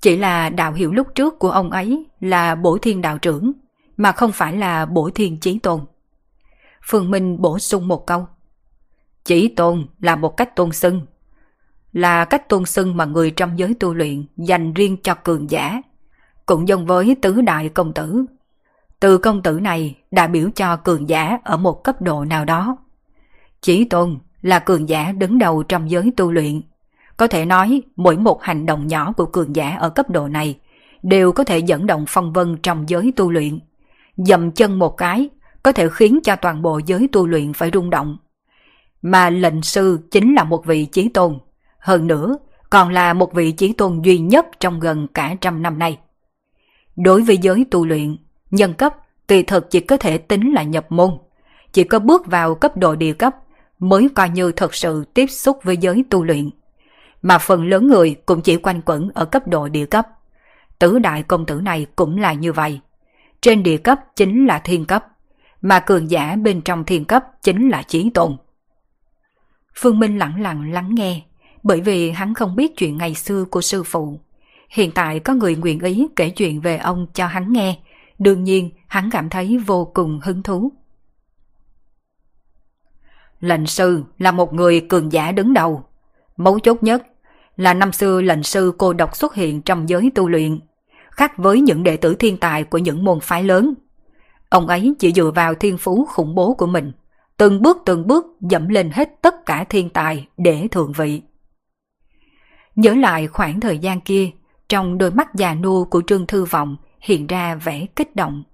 [0.00, 3.52] Chỉ là đạo hiệu lúc trước của ông ấy là bổ thiên đạo trưởng,
[3.96, 5.80] mà không phải là bổ thiên chiến tôn.
[6.84, 8.26] Phương Minh bổ sung một câu.
[9.24, 11.06] chỉ tôn là một cách tôn xưng,
[11.92, 15.82] là cách tôn xưng mà người trong giới tu luyện dành riêng cho cường giả,
[16.50, 18.24] cũng giống với tứ đại công tử.
[19.00, 22.76] Từ công tử này đại biểu cho cường giả ở một cấp độ nào đó.
[23.60, 26.60] Chỉ tôn là cường giả đứng đầu trong giới tu luyện.
[27.16, 30.58] Có thể nói mỗi một hành động nhỏ của cường giả ở cấp độ này
[31.02, 33.58] đều có thể dẫn động phong vân trong giới tu luyện.
[34.16, 35.28] Dậm chân một cái
[35.62, 38.16] có thể khiến cho toàn bộ giới tu luyện phải rung động.
[39.02, 41.38] Mà lệnh sư chính là một vị chí tôn
[41.78, 42.38] hơn nữa,
[42.70, 45.98] còn là một vị chí tôn duy nhất trong gần cả trăm năm nay.
[47.02, 48.16] Đối với giới tu luyện,
[48.50, 48.94] nhân cấp
[49.28, 51.10] kỳ thực chỉ có thể tính là nhập môn.
[51.72, 53.36] Chỉ có bước vào cấp độ địa cấp
[53.78, 56.50] mới coi như thật sự tiếp xúc với giới tu luyện.
[57.22, 60.06] Mà phần lớn người cũng chỉ quanh quẩn ở cấp độ địa cấp.
[60.78, 62.80] Tứ đại công tử này cũng là như vậy.
[63.40, 65.06] Trên địa cấp chính là thiên cấp,
[65.62, 68.36] mà cường giả bên trong thiên cấp chính là chí tôn.
[69.74, 71.22] Phương Minh lặng lặng lắng nghe,
[71.62, 74.20] bởi vì hắn không biết chuyện ngày xưa của sư phụ.
[74.70, 77.78] Hiện tại có người nguyện ý kể chuyện về ông cho hắn nghe,
[78.18, 80.72] đương nhiên hắn cảm thấy vô cùng hứng thú.
[83.40, 85.84] Lệnh sư là một người cường giả đứng đầu.
[86.36, 87.06] Mấu chốt nhất
[87.56, 90.60] là năm xưa lệnh sư cô độc xuất hiện trong giới tu luyện,
[91.10, 93.74] khác với những đệ tử thiên tài của những môn phái lớn.
[94.48, 96.92] Ông ấy chỉ dựa vào thiên phú khủng bố của mình,
[97.36, 101.22] từng bước từng bước dẫm lên hết tất cả thiên tài để thượng vị.
[102.76, 104.30] Nhớ lại khoảng thời gian kia,
[104.70, 108.44] trong đôi mắt già nua của Trương Thư Vọng hiện ra vẻ kích động.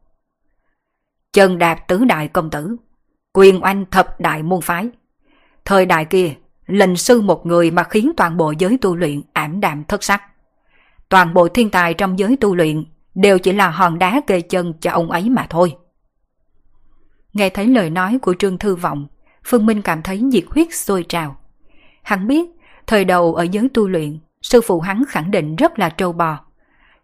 [1.32, 2.76] Chân đạp tứ đại công tử,
[3.32, 4.88] quyền oanh thập đại môn phái.
[5.64, 6.34] Thời đại kia,
[6.66, 10.22] lệnh sư một người mà khiến toàn bộ giới tu luyện ảm đạm thất sắc.
[11.08, 14.72] Toàn bộ thiên tài trong giới tu luyện đều chỉ là hòn đá kê chân
[14.80, 15.76] cho ông ấy mà thôi.
[17.32, 19.06] Nghe thấy lời nói của Trương Thư Vọng,
[19.44, 21.36] Phương Minh cảm thấy nhiệt huyết sôi trào.
[22.02, 22.50] Hắn biết,
[22.86, 26.40] thời đầu ở giới tu luyện, sư phụ hắn khẳng định rất là trâu bò.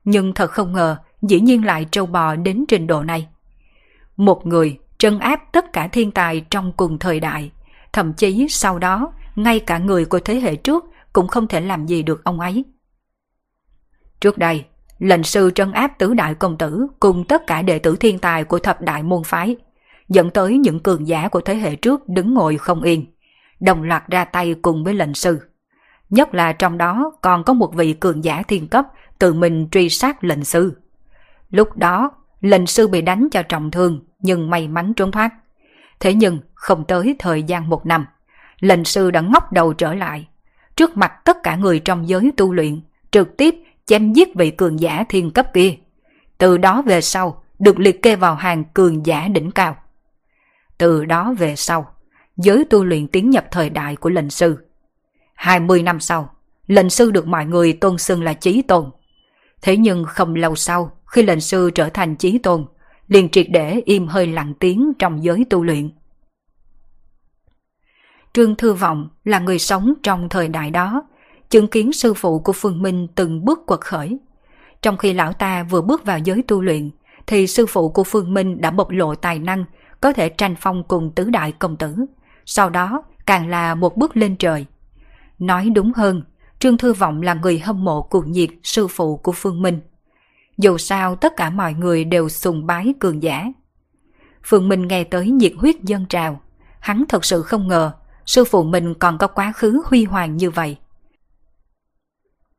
[0.05, 3.29] Nhưng thật không ngờ, dĩ nhiên lại trâu bò đến trình độ này.
[4.17, 7.51] Một người trấn áp tất cả thiên tài trong cùng thời đại,
[7.93, 11.87] thậm chí sau đó, ngay cả người của thế hệ trước cũng không thể làm
[11.87, 12.65] gì được ông ấy.
[14.21, 14.65] Trước đây,
[14.99, 18.45] lệnh sư trấn áp tứ đại công tử cùng tất cả đệ tử thiên tài
[18.45, 19.57] của thập đại môn phái,
[20.09, 23.07] dẫn tới những cường giả của thế hệ trước đứng ngồi không yên,
[23.61, 25.41] đồng loạt ra tay cùng với lệnh sư.
[26.13, 28.87] Nhất là trong đó còn có một vị cường giả thiên cấp
[29.19, 30.73] tự mình truy sát lệnh sư.
[31.51, 32.11] Lúc đó,
[32.41, 35.31] lệnh sư bị đánh cho trọng thương nhưng may mắn trốn thoát.
[36.01, 38.07] Thế nhưng không tới thời gian một năm,
[38.61, 40.29] lệnh sư đã ngóc đầu trở lại.
[40.77, 43.55] Trước mặt tất cả người trong giới tu luyện, trực tiếp
[43.87, 45.75] chém giết vị cường giả thiên cấp kia.
[46.39, 49.77] Từ đó về sau, được liệt kê vào hàng cường giả đỉnh cao.
[50.79, 51.95] Từ đó về sau,
[52.37, 54.59] giới tu luyện tiến nhập thời đại của lệnh sư.
[55.43, 56.35] 20 năm sau,
[56.67, 58.91] lệnh sư được mọi người tôn xưng là chí tôn.
[59.63, 62.65] Thế nhưng không lâu sau, khi lệnh sư trở thành chí tôn,
[63.09, 65.91] liền triệt để im hơi lặng tiếng trong giới tu luyện.
[68.33, 71.03] Trương Thư Vọng là người sống trong thời đại đó,
[71.51, 74.19] chứng kiến sư phụ của Phương Minh từng bước quật khởi.
[74.83, 76.91] Trong khi lão ta vừa bước vào giới tu luyện,
[77.27, 79.65] thì sư phụ của Phương Minh đã bộc lộ tài năng,
[80.01, 81.95] có thể tranh phong cùng tứ đại công tử.
[82.47, 84.67] Sau đó càng là một bước lên trời.
[85.39, 86.23] Nói đúng hơn,
[86.59, 89.81] Trương Thư Vọng là người hâm mộ cuồng nhiệt sư phụ của Phương Minh.
[90.59, 93.53] Dù sao tất cả mọi người đều sùng bái cường giả.
[94.45, 96.41] Phương Minh nghe tới nhiệt huyết dân trào.
[96.81, 97.93] Hắn thật sự không ngờ
[98.27, 100.77] sư phụ mình còn có quá khứ huy hoàng như vậy.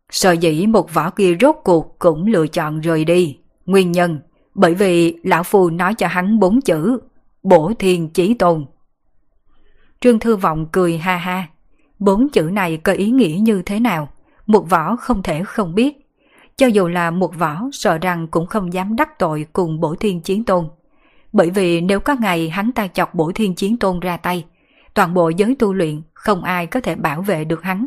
[0.10, 3.38] Sợ dĩ một võ kia rốt cuộc cũng lựa chọn rời đi.
[3.66, 4.20] Nguyên nhân,
[4.56, 7.00] bởi vì lão phù nói cho hắn bốn chữ,
[7.44, 8.66] bổ thiên chí tồn.
[10.00, 11.48] Trương Thư Vọng cười ha ha.
[12.04, 14.10] Bốn chữ này có ý nghĩa như thế nào?
[14.46, 15.98] Một võ không thể không biết.
[16.58, 20.22] Cho dù là một võ sợ rằng cũng không dám đắc tội cùng bổ thiên
[20.22, 20.68] chiến tôn.
[21.34, 24.46] Bởi vì nếu có ngày hắn ta chọc bổ thiên chiến tôn ra tay,
[24.94, 27.86] toàn bộ giới tu luyện không ai có thể bảo vệ được hắn.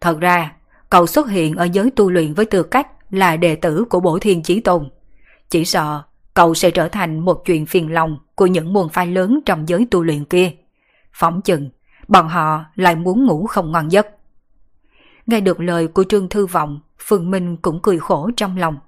[0.00, 0.52] Thật ra,
[0.90, 4.18] cậu xuất hiện ở giới tu luyện với tư cách là đệ tử của bổ
[4.18, 4.88] thiên chí tôn.
[5.50, 6.02] Chỉ sợ
[6.34, 9.86] cậu sẽ trở thành một chuyện phiền lòng của những môn phái lớn trong giới
[9.90, 10.52] tu luyện kia.
[11.12, 11.70] Phỏng chừng,
[12.08, 14.06] bọn họ lại muốn ngủ không ngon giấc.
[15.26, 18.78] Nghe được lời của Trương Thư Vọng, Phương Minh cũng cười khổ trong lòng.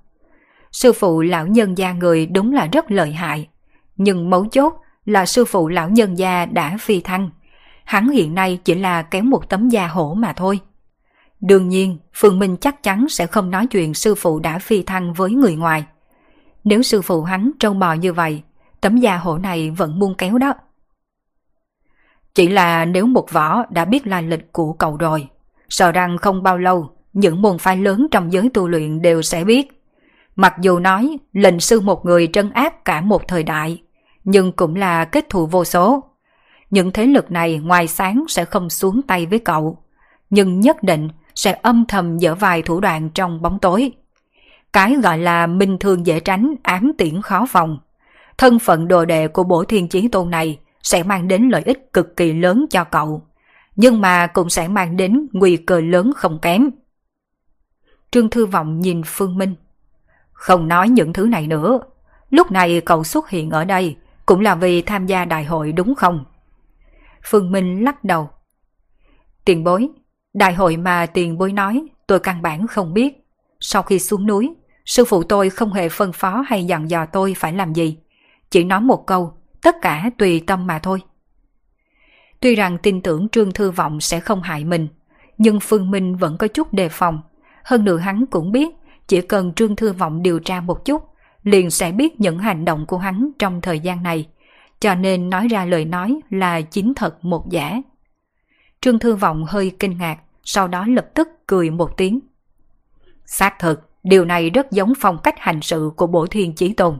[0.72, 3.48] Sư phụ lão nhân gia người đúng là rất lợi hại,
[3.96, 7.30] nhưng mấu chốt là sư phụ lão nhân gia đã phi thăng.
[7.84, 10.60] Hắn hiện nay chỉ là kéo một tấm da hổ mà thôi.
[11.40, 15.12] Đương nhiên, Phương Minh chắc chắn sẽ không nói chuyện sư phụ đã phi thăng
[15.12, 15.84] với người ngoài.
[16.64, 18.42] Nếu sư phụ hắn trâu bò như vậy,
[18.80, 20.54] tấm da hổ này vẫn buông kéo đó.
[22.34, 25.28] Chỉ là nếu một võ đã biết lai lịch của cậu rồi,
[25.68, 29.44] sợ rằng không bao lâu, những môn phái lớn trong giới tu luyện đều sẽ
[29.44, 29.82] biết.
[30.36, 33.82] Mặc dù nói lệnh sư một người trân áp cả một thời đại,
[34.24, 36.04] nhưng cũng là kết thù vô số.
[36.70, 39.78] Những thế lực này ngoài sáng sẽ không xuống tay với cậu,
[40.30, 43.92] nhưng nhất định sẽ âm thầm dở vài thủ đoạn trong bóng tối.
[44.72, 47.78] Cái gọi là minh thường dễ tránh, ám tiễn khó phòng.
[48.38, 51.92] Thân phận đồ đệ của bổ thiên chí tôn này sẽ mang đến lợi ích
[51.92, 53.22] cực kỳ lớn cho cậu,
[53.76, 56.70] nhưng mà cũng sẽ mang đến nguy cơ lớn không kém.
[58.10, 59.54] Trương Thư Vọng nhìn Phương Minh.
[60.32, 61.80] Không nói những thứ này nữa,
[62.30, 65.94] lúc này cậu xuất hiện ở đây cũng là vì tham gia đại hội đúng
[65.94, 66.24] không?
[67.24, 68.30] Phương Minh lắc đầu.
[69.44, 69.88] Tiền bối,
[70.34, 73.26] đại hội mà tiền bối nói tôi căn bản không biết.
[73.60, 74.54] Sau khi xuống núi,
[74.84, 77.98] sư phụ tôi không hề phân phó hay dặn dò tôi phải làm gì.
[78.50, 81.02] Chỉ nói một câu, tất cả tùy tâm mà thôi.
[82.40, 84.88] Tuy rằng tin tưởng Trương Thư Vọng sẽ không hại mình,
[85.38, 87.20] nhưng Phương Minh vẫn có chút đề phòng.
[87.64, 88.68] Hơn nữa hắn cũng biết,
[89.08, 91.08] chỉ cần Trương Thư Vọng điều tra một chút,
[91.42, 94.28] liền sẽ biết những hành động của hắn trong thời gian này,
[94.80, 97.82] cho nên nói ra lời nói là chính thật một giả.
[98.80, 102.20] Trương Thư Vọng hơi kinh ngạc, sau đó lập tức cười một tiếng.
[103.26, 106.98] Xác thực, điều này rất giống phong cách hành sự của Bổ Thiên Chí Tôn.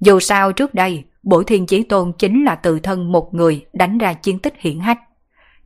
[0.00, 3.98] Dù sao trước đây, Bổ Thiên Chí Tôn chính là tự thân một người đánh
[3.98, 4.98] ra chiến tích hiển hách.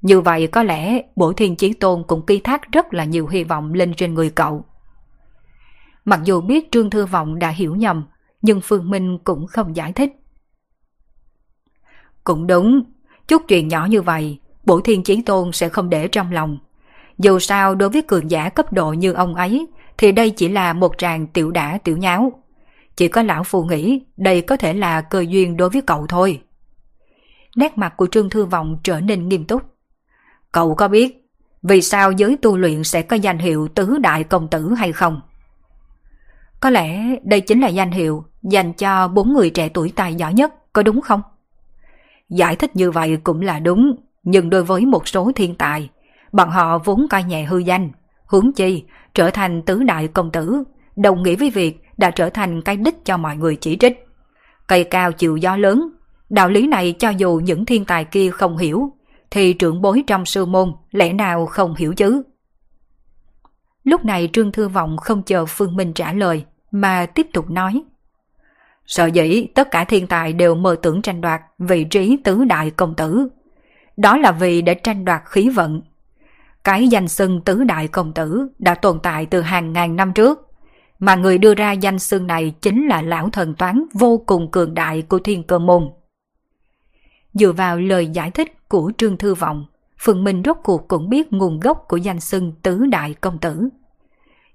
[0.03, 3.45] Như vậy có lẽ Bổ Thiên Chí Tôn cũng ký thác rất là nhiều hy
[3.45, 4.65] vọng lên trên người cậu.
[6.05, 8.05] Mặc dù biết Trương Thư Vọng đã hiểu nhầm,
[8.43, 10.13] nhưng Phương Minh cũng không giải thích.
[12.25, 12.83] Cũng đúng,
[13.29, 16.59] chút chuyện nhỏ như vậy, Bổ Thiên Chí Tôn sẽ không để trong lòng.
[17.19, 19.67] Dù sao đối với cường giả cấp độ như ông ấy,
[19.99, 22.33] thì đây chỉ là một tràng tiểu đả tiểu nháo.
[23.01, 26.43] Chỉ có lão phù nghĩ đây có thể là cơ duyên đối với cậu thôi.
[27.57, 29.63] Nét mặt của Trương Thư Vọng trở nên nghiêm túc.
[30.53, 31.29] Cậu có biết
[31.63, 35.21] vì sao giới tu luyện sẽ có danh hiệu tứ đại công tử hay không?
[36.61, 40.35] Có lẽ đây chính là danh hiệu dành cho bốn người trẻ tuổi tài giỏi
[40.35, 41.23] nhất, có đúng không?
[42.29, 45.89] Giải thích như vậy cũng là đúng, nhưng đối với một số thiên tài,
[46.33, 47.91] bọn họ vốn coi nhẹ hư danh,
[48.27, 48.85] hướng chi
[49.15, 50.65] trở thành tứ đại công tử,
[50.97, 54.07] đồng nghĩa với việc đã trở thành cái đích cho mọi người chỉ trích.
[54.67, 55.91] Cây cao chịu gió lớn,
[56.31, 58.93] đạo lý này cho dù những thiên tài kia không hiểu,
[59.31, 62.23] thì trưởng bối trong sư môn lẽ nào không hiểu chứ?
[63.85, 67.83] Lúc này Trương Thư Vọng không chờ Phương Minh trả lời, mà tiếp tục nói.
[68.87, 72.71] Sợ dĩ tất cả thiên tài đều mơ tưởng tranh đoạt vị trí tứ đại
[72.71, 73.29] công tử.
[73.97, 75.83] Đó là vì để tranh đoạt khí vận.
[76.65, 80.50] Cái danh xưng tứ đại công tử đã tồn tại từ hàng ngàn năm trước,
[81.01, 84.75] mà người đưa ra danh xưng này chính là lão thần toán vô cùng cường
[84.75, 85.91] đại của thiên cơ môn.
[87.35, 89.67] Dựa vào lời giải thích của Trương Thư Vọng,
[89.99, 93.69] phượng Minh rốt cuộc cũng biết nguồn gốc của danh xưng tứ đại công tử.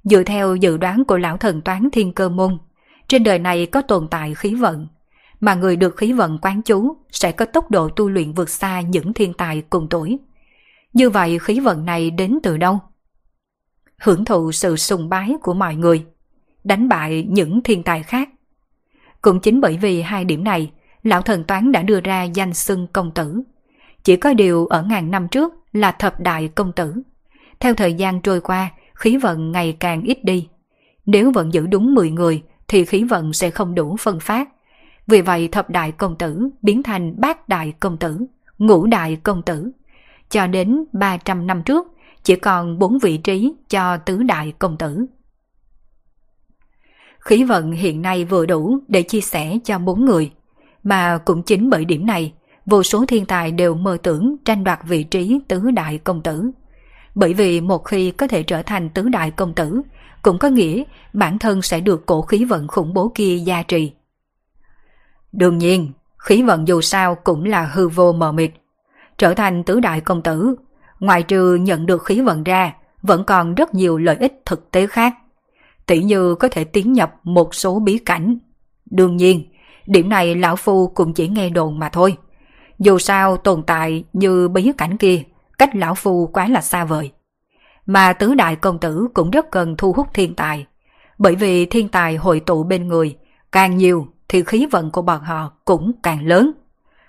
[0.04, 2.58] Dựa theo dự đoán của lão thần toán thiên cơ môn,
[3.08, 4.88] trên đời này có tồn tại khí vận,
[5.40, 8.82] mà người được khí vận quán chú sẽ có tốc độ tu luyện vượt xa
[8.82, 10.20] những thiên tài cùng tuổi.
[10.94, 12.80] Như vậy khí vận này đến từ đâu?
[13.98, 16.06] Hưởng thụ sự sùng bái của mọi người,
[16.66, 18.30] đánh bại những thiên tài khác.
[19.22, 20.72] Cũng chính bởi vì hai điểm này,
[21.04, 23.42] lão thần toán đã đưa ra danh xưng công tử.
[24.04, 26.94] Chỉ có điều ở ngàn năm trước là thập đại công tử.
[27.60, 30.48] Theo thời gian trôi qua, khí vận ngày càng ít đi.
[31.06, 34.50] Nếu vẫn giữ đúng 10 người thì khí vận sẽ không đủ phân phát.
[35.08, 38.26] Vì vậy thập đại công tử biến thành bát đại công tử,
[38.58, 39.72] ngũ đại công tử.
[40.30, 41.88] Cho đến 300 năm trước,
[42.24, 45.06] chỉ còn 4 vị trí cho tứ đại công tử.
[47.26, 50.32] Khí vận hiện nay vừa đủ để chia sẻ cho bốn người,
[50.84, 52.34] mà cũng chính bởi điểm này,
[52.66, 56.52] vô số thiên tài đều mơ tưởng tranh đoạt vị trí tứ đại công tử.
[57.16, 59.82] Bởi vì một khi có thể trở thành tứ đại công tử,
[60.22, 63.92] cũng có nghĩa bản thân sẽ được cổ khí vận khủng bố kia gia trì.
[65.32, 68.52] Đương nhiên, khí vận dù sao cũng là hư vô mờ mịt.
[69.18, 70.56] Trở thành tứ đại công tử,
[71.00, 74.88] ngoài trừ nhận được khí vận ra, vẫn còn rất nhiều lợi ích thực tế
[74.88, 75.14] khác.
[75.86, 78.38] Tỷ như có thể tiến nhập một số bí cảnh.
[78.92, 79.44] Đương nhiên,
[79.86, 82.18] điểm này lão phu cũng chỉ nghe đồn mà thôi.
[82.80, 85.22] Dù sao tồn tại như bí cảnh kia,
[85.58, 87.12] cách lão phu quá là xa vời
[87.86, 90.66] mà tứ đại công tử cũng rất cần thu hút thiên tài.
[91.18, 93.18] Bởi vì thiên tài hội tụ bên người,
[93.52, 96.52] càng nhiều thì khí vận của bọn họ cũng càng lớn.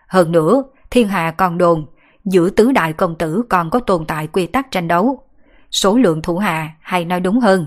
[0.08, 1.86] Hơn nữa, thiên hạ còn đồn,
[2.24, 5.22] giữa tứ đại công tử còn có tồn tại quy tắc tranh đấu.
[5.70, 7.66] Số lượng thủ hạ, hay nói đúng hơn,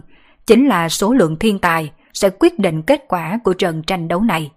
[0.50, 4.22] chính là số lượng thiên tài sẽ quyết định kết quả của trận tranh đấu
[4.22, 4.52] này.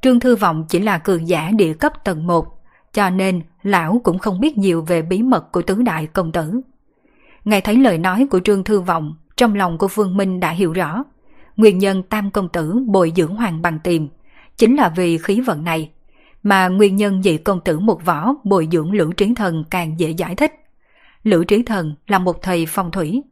[0.00, 2.46] Trương Thư Vọng chỉ là cường giả địa cấp tầng 1,
[2.92, 6.60] cho nên lão cũng không biết nhiều về bí mật của tứ đại công tử.
[7.44, 10.72] Nghe thấy lời nói của Trương Thư Vọng, trong lòng của Phương Minh đã hiểu
[10.72, 11.04] rõ.
[11.56, 14.08] Nguyên nhân tam công tử bồi dưỡng hoàng bằng tìm,
[14.56, 15.90] chính là vì khí vận này.
[16.42, 20.10] Mà nguyên nhân dị công tử một võ bồi dưỡng lữ trí thần càng dễ
[20.10, 20.52] giải thích.
[21.22, 23.22] Lữ trí thần là một thầy phong thủy.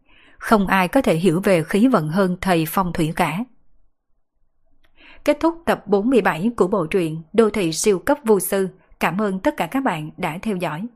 [0.45, 3.39] Không ai có thể hiểu về khí vận hơn thầy phong thủy cả.
[5.25, 8.69] Kết thúc tập 47 của bộ truyện Đô thị siêu cấp vô sư.
[9.01, 10.87] Cảm ơn tất cả các bạn đã theo dõi.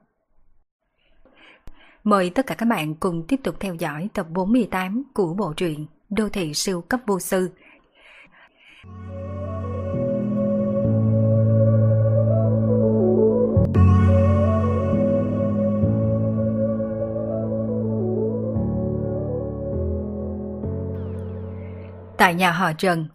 [2.04, 5.86] Mời tất cả các bạn cùng tiếp tục theo dõi tập 48 của bộ truyện
[6.10, 7.50] Đô thị siêu cấp vô sư.
[22.18, 23.08] Tại nhà họ Trần,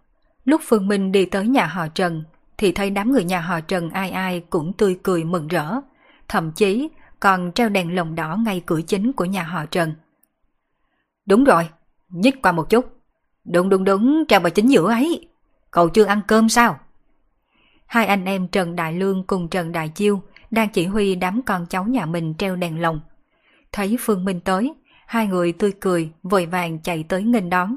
[0.46, 2.24] lúc Phương Minh đi tới nhà họ Trần
[2.58, 5.74] thì thấy đám người nhà họ Trần ai ai cũng tươi cười mừng rỡ.
[6.28, 6.90] Thậm chí
[7.20, 9.94] còn treo đèn lồng đỏ ngay cửa chính của nhà họ Trần.
[11.26, 11.70] Đúng rồi,
[12.10, 12.86] nhích qua một chút.
[13.46, 15.28] Đúng đúng đúng, treo vào chính giữa ấy.
[15.72, 16.80] Cậu chưa ăn cơm sao?
[17.86, 21.66] Hai anh em Trần Đại Lương cùng Trần Đại Chiêu đang chỉ huy đám con
[21.66, 23.00] cháu nhà mình treo đèn lồng.
[23.72, 24.74] Thấy Phương Minh tới,
[25.08, 27.76] hai người tươi cười, vội vàng chạy tới nghênh đón.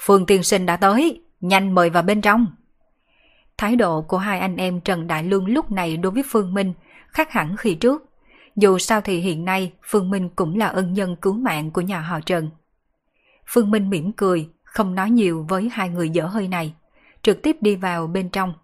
[0.00, 2.46] Phương Tiên Sinh đã tới, nhanh mời vào bên trong.
[3.58, 6.74] Thái độ của hai anh em Trần Đại Lương lúc này đối với Phương Minh
[7.08, 8.04] khác hẳn khi trước.
[8.56, 12.00] Dù sao thì hiện nay Phương Minh cũng là ân nhân cứu mạng của nhà
[12.00, 12.50] họ Trần.
[13.46, 16.74] Phương Minh mỉm cười, không nói nhiều với hai người dở hơi này,
[17.22, 18.54] trực tiếp đi vào bên trong.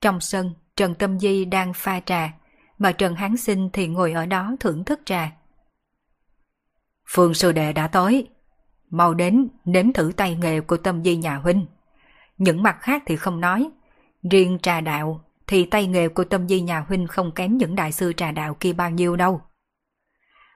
[0.00, 2.32] Trong sân, Trần Tâm Di đang pha trà,
[2.78, 5.32] mà Trần Hán Sinh thì ngồi ở đó thưởng thức trà.
[7.08, 8.28] Phương sư đệ đã tới
[8.92, 11.66] mau đến nếm thử tay nghề của tâm di nhà huynh.
[12.38, 13.70] Những mặt khác thì không nói.
[14.30, 17.92] Riêng trà đạo thì tay nghề của tâm di nhà huynh không kém những đại
[17.92, 19.40] sư trà đạo kia bao nhiêu đâu.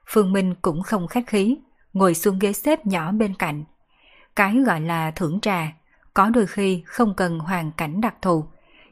[0.09, 1.59] Phương Minh cũng không khách khí,
[1.93, 3.64] ngồi xuống ghế xếp nhỏ bên cạnh.
[4.37, 5.72] Cái gọi là thưởng trà,
[6.14, 8.45] có đôi khi không cần hoàn cảnh đặc thù,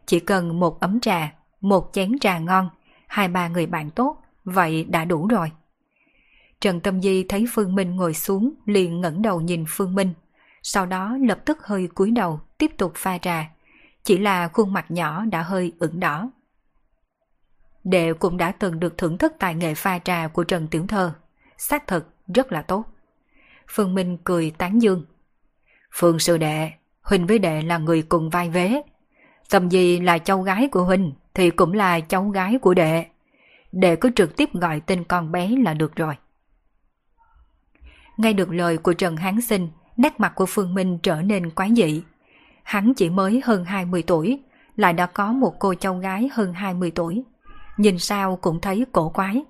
[0.07, 2.69] chỉ cần một ấm trà, một chén trà ngon,
[3.07, 5.51] hai ba người bạn tốt, vậy đã đủ rồi.
[6.65, 10.13] Trần Tâm Di thấy Phương Minh ngồi xuống liền ngẩng đầu nhìn Phương Minh,
[10.63, 13.51] sau đó lập tức hơi cúi đầu tiếp tục pha trà,
[14.05, 16.31] chỉ là khuôn mặt nhỏ đã hơi ửng đỏ.
[17.85, 21.13] Đệ cũng đã từng được thưởng thức tài nghệ pha trà của Trần Tiểu Thơ,
[21.59, 22.85] xác thực rất là tốt.
[23.69, 25.05] Phương Minh cười tán dương.
[25.93, 26.71] Phương sư đệ,
[27.03, 28.83] Huynh với đệ là người cùng vai vế.
[29.51, 33.07] Tâm Di là cháu gái của Huynh thì cũng là cháu gái của đệ.
[33.73, 36.15] Đệ cứ trực tiếp gọi tên con bé là được rồi.
[38.17, 41.71] Nghe được lời của Trần Hán Sinh, nét mặt của Phương Minh trở nên quái
[41.77, 42.03] dị.
[42.63, 44.41] Hắn chỉ mới hơn 20 tuổi,
[44.77, 47.25] lại đã có một cô cháu gái hơn 20 tuổi.
[47.77, 49.45] Nhìn sao cũng thấy cổ quái.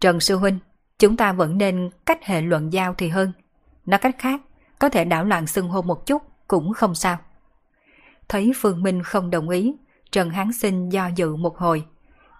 [0.00, 0.58] Trần Sư Huynh,
[0.98, 3.32] chúng ta vẫn nên cách hệ luận giao thì hơn.
[3.86, 4.40] Nói cách khác,
[4.78, 7.18] có thể đảo loạn xưng hô một chút cũng không sao.
[8.28, 9.74] Thấy Phương Minh không đồng ý,
[10.12, 11.84] Trần Hán Sinh do dự một hồi.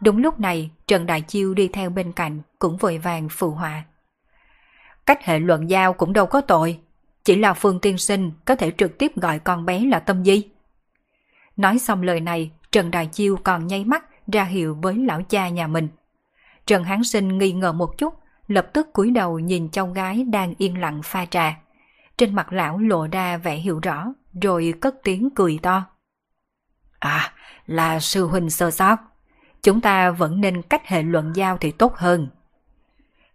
[0.00, 3.84] Đúng lúc này, Trần Đại Chiêu đi theo bên cạnh cũng vội vàng phụ họa.
[5.06, 6.80] Cách hệ luận giao cũng đâu có tội,
[7.24, 10.42] chỉ là Phương Tiên Sinh có thể trực tiếp gọi con bé là Tâm Di.
[11.56, 15.48] Nói xong lời này, Trần Đại Chiêu còn nháy mắt ra hiệu với lão cha
[15.48, 15.88] nhà mình.
[16.66, 18.14] Trần Hán Sinh nghi ngờ một chút,
[18.48, 21.58] lập tức cúi đầu nhìn cháu gái đang yên lặng pha trà.
[22.18, 24.06] Trên mặt lão lộ ra vẻ hiểu rõ,
[24.42, 25.84] rồi cất tiếng cười to.
[26.98, 27.32] À,
[27.66, 28.96] là sư huynh sơ sót.
[29.62, 32.28] Chúng ta vẫn nên cách hệ luận giao thì tốt hơn.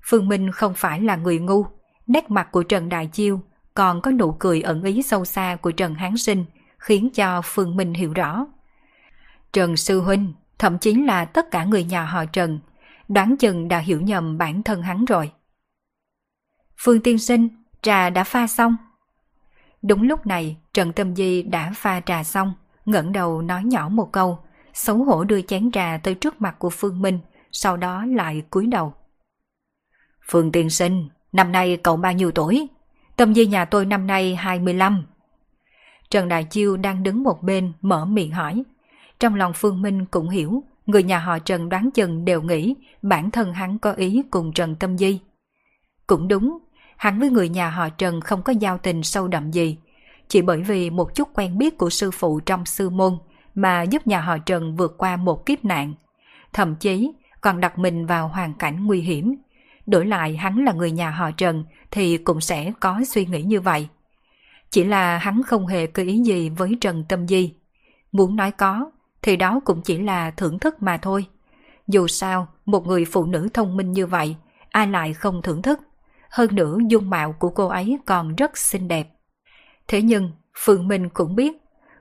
[0.04, 1.66] Phương Minh không phải là người ngu,
[2.08, 3.42] nét mặt của Trần Đại Chiêu
[3.74, 6.46] còn có nụ cười ẩn ý sâu xa của Trần Hán Sinh
[6.78, 8.46] khiến cho Phương Minh hiểu rõ.
[9.54, 12.60] Trần Sư Huynh, thậm chí là tất cả người nhà họ Trần,
[13.08, 15.32] đoán chừng đã hiểu nhầm bản thân hắn rồi.
[16.78, 17.50] Phương Tiên Sinh,
[17.82, 18.78] trà đã pha xong.
[19.82, 22.54] Đúng lúc này, Trần Tâm Di đã pha trà xong,
[22.86, 24.40] ngẩng đầu nói nhỏ một câu,
[24.74, 27.20] xấu hổ đưa chén trà tới trước mặt của Phương Minh,
[27.52, 28.94] sau đó lại cúi đầu.
[30.30, 32.68] Phương Tiên Sinh, năm nay cậu bao nhiêu tuổi?
[33.16, 35.04] Tâm Di nhà tôi năm nay 25.
[36.10, 38.64] Trần Đại Chiêu đang đứng một bên mở miệng hỏi.
[39.20, 43.32] Trong lòng Phương Minh cũng hiểu, người nhà họ Trần đoán chừng đều nghĩ bản
[43.32, 45.20] thân hắn có ý cùng Trần Tâm Di.
[46.08, 46.58] Cũng đúng,
[46.98, 49.78] hắn với người nhà họ Trần không có giao tình sâu đậm gì,
[50.28, 53.18] chỉ bởi vì một chút quen biết của sư phụ trong sư môn
[53.56, 55.94] mà giúp nhà họ Trần vượt qua một kiếp nạn.
[56.54, 57.12] Thậm chí
[57.42, 59.36] còn đặt mình vào hoàn cảnh nguy hiểm.
[59.86, 63.62] Đổi lại hắn là người nhà họ Trần thì cũng sẽ có suy nghĩ như
[63.62, 63.88] vậy.
[64.70, 67.54] Chỉ là hắn không hề có ý gì với Trần Tâm Di.
[68.12, 71.26] Muốn nói có, thì đó cũng chỉ là thưởng thức mà thôi.
[71.88, 74.36] Dù sao, một người phụ nữ thông minh như vậy,
[74.70, 75.80] ai lại không thưởng thức.
[76.30, 79.08] Hơn nữa dung mạo của cô ấy còn rất xinh đẹp.
[79.88, 81.52] Thế nhưng, Phương Minh cũng biết,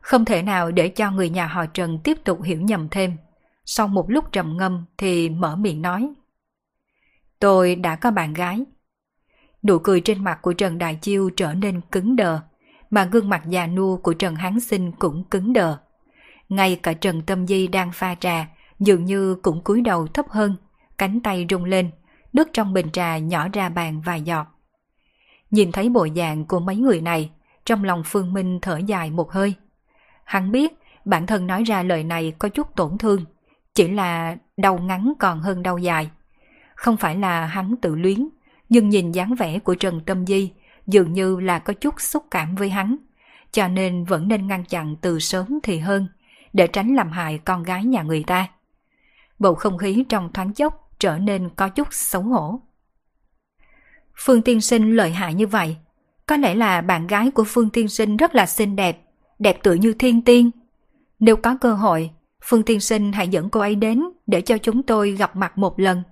[0.01, 3.17] không thể nào để cho người nhà họ Trần tiếp tục hiểu nhầm thêm.
[3.65, 6.13] Sau một lúc trầm ngâm thì mở miệng nói.
[7.41, 8.65] Tôi đã có bạn gái.
[9.63, 12.41] Nụ cười trên mặt của Trần Đại Chiêu trở nên cứng đờ,
[12.91, 15.77] mà gương mặt già nua của Trần Hán Sinh cũng cứng đờ.
[16.49, 18.49] Ngay cả Trần Tâm Di đang pha trà,
[18.79, 20.57] dường như cũng cúi đầu thấp hơn,
[20.99, 21.91] cánh tay rung lên,
[22.33, 24.47] nước trong bình trà nhỏ ra bàn vài giọt.
[25.51, 27.31] Nhìn thấy bộ dạng của mấy người này,
[27.65, 29.55] trong lòng Phương Minh thở dài một hơi.
[30.25, 30.73] Hắn biết
[31.05, 33.25] bản thân nói ra lời này có chút tổn thương,
[33.75, 36.11] chỉ là đau ngắn còn hơn đau dài.
[36.81, 38.29] Không phải là hắn tự luyến,
[38.69, 40.53] nhưng nhìn dáng vẻ của Trần Tâm Di
[40.87, 42.97] dường như là có chút xúc cảm với hắn,
[43.53, 46.07] cho nên vẫn nên ngăn chặn từ sớm thì hơn,
[46.53, 48.49] để tránh làm hại con gái nhà người ta.
[49.39, 52.61] Bầu không khí trong thoáng chốc trở nên có chút xấu hổ.
[54.17, 55.77] Phương Tiên Sinh lợi hại như vậy,
[56.27, 59.03] có lẽ là bạn gái của Phương Tiên Sinh rất là xinh đẹp,
[59.39, 60.51] đẹp tựa như thiên tiên.
[61.19, 62.11] Nếu có cơ hội,
[62.45, 65.81] Phương Tiên Sinh hãy dẫn cô ấy đến để cho chúng tôi gặp mặt một
[65.81, 66.03] lần.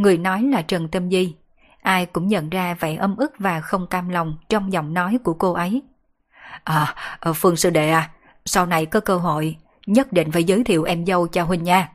[0.00, 1.34] Người nói là Trần Tâm Di.
[1.82, 5.34] Ai cũng nhận ra vẻ âm ức và không cam lòng trong giọng nói của
[5.34, 5.82] cô ấy.
[6.64, 8.10] À, ờ, Phương Sư Đệ à,
[8.44, 9.56] sau này có cơ hội,
[9.86, 11.88] nhất định phải giới thiệu em dâu cho Huynh nha.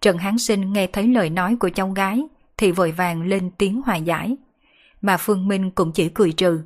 [0.00, 2.22] Trần Hán Sinh nghe thấy lời nói của cháu gái
[2.56, 4.36] thì vội vàng lên tiếng hòa giải.
[5.00, 6.60] Mà Phương Minh cũng chỉ cười trừ.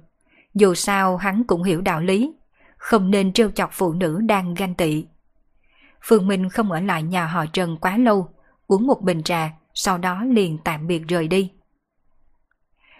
[0.54, 2.32] Dù sao hắn cũng hiểu đạo lý,
[2.76, 5.04] không nên trêu chọc phụ nữ đang ganh tị.
[6.02, 8.28] Phương Minh không ở lại nhà họ Trần quá lâu,
[8.66, 11.52] uống một bình trà, sau đó liền tạm biệt rời đi.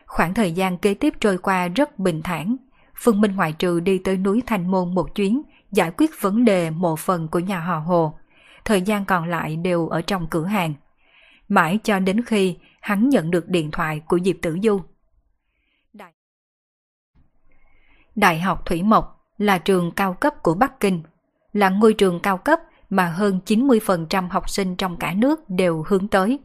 [0.07, 2.57] Khoảng thời gian kế tiếp trôi qua rất bình thản.
[2.97, 5.43] Phương Minh ngoại trừ đi tới núi Thanh Môn một chuyến,
[5.73, 8.19] giải quyết vấn đề một phần của nhà họ Hồ.
[8.65, 10.75] Thời gian còn lại đều ở trong cửa hàng.
[11.49, 14.81] Mãi cho đến khi hắn nhận được điện thoại của Diệp Tử Du.
[15.93, 16.13] Đại,
[18.15, 21.03] Đại học Thủy Mộc là trường cao cấp của Bắc Kinh,
[21.53, 22.61] là ngôi trường cao cấp
[22.91, 26.39] mà hơn 90% học sinh trong cả nước đều hướng tới.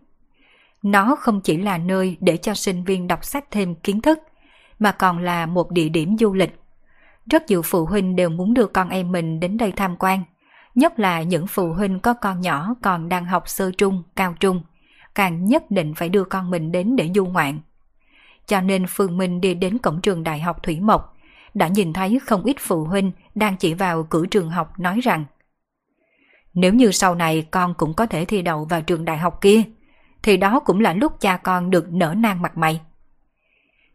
[0.84, 4.20] Nó không chỉ là nơi để cho sinh viên đọc sách thêm kiến thức,
[4.80, 6.60] mà còn là một địa điểm du lịch.
[7.32, 10.24] Rất nhiều phụ huynh đều muốn đưa con em mình đến đây tham quan,
[10.76, 14.62] nhất là những phụ huynh có con nhỏ còn đang học sơ trung, cao trung,
[15.16, 17.60] càng nhất định phải đưa con mình đến để du ngoạn.
[18.48, 21.18] Cho nên Phương Minh đi đến cổng trường Đại học Thủy Mộc,
[21.54, 25.26] đã nhìn thấy không ít phụ huynh đang chỉ vào cửa trường học nói rằng
[26.54, 29.64] Nếu như sau này con cũng có thể thi đậu vào trường đại học kia,
[30.24, 32.82] thì đó cũng là lúc cha con được nở nang mặt mày.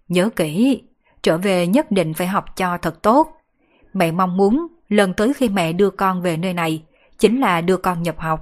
[0.09, 0.83] Nhớ kỹ,
[1.23, 3.29] trở về nhất định phải học cho thật tốt.
[3.93, 6.83] Mẹ mong muốn lần tới khi mẹ đưa con về nơi này
[7.19, 8.41] chính là đưa con nhập học.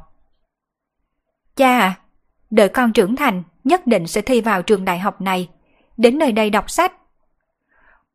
[1.56, 1.94] Cha à,
[2.50, 5.48] đợi con trưởng thành nhất định sẽ thi vào trường đại học này,
[5.96, 6.92] đến nơi đây đọc sách.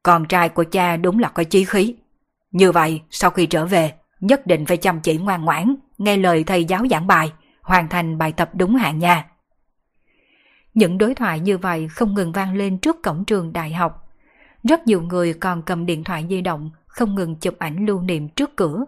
[0.03, 1.95] Con trai của cha đúng là có chí khí.
[2.51, 6.43] Như vậy, sau khi trở về, nhất định phải chăm chỉ ngoan ngoãn, nghe lời
[6.43, 7.31] thầy giáo giảng bài,
[7.61, 9.25] hoàn thành bài tập đúng hạn nha.
[10.77, 14.13] Những đối thoại như vậy không ngừng vang lên trước cổng trường đại học.
[14.63, 18.29] Rất nhiều người còn cầm điện thoại di động không ngừng chụp ảnh lưu niệm
[18.29, 18.85] trước cửa.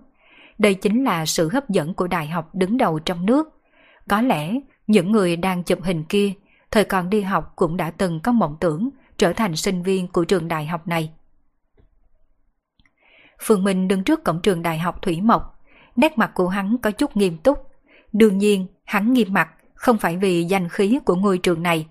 [0.58, 3.62] Đây chính là sự hấp dẫn của đại học đứng đầu trong nước.
[4.10, 4.54] Có lẽ
[4.88, 6.34] những người đang chụp hình kia
[6.72, 10.26] thời còn đi học cũng đã từng có mộng tưởng trở thành sinh viên của
[10.26, 11.12] trường đại học này.
[13.42, 15.60] Phương Minh đứng trước cổng trường đại học Thủy Mộc,
[15.96, 17.58] nét mặt của hắn có chút nghiêm túc.
[18.14, 19.50] Đương nhiên, hắn nghiêm mặt
[19.80, 21.88] không phải vì danh khí của ngôi trường này,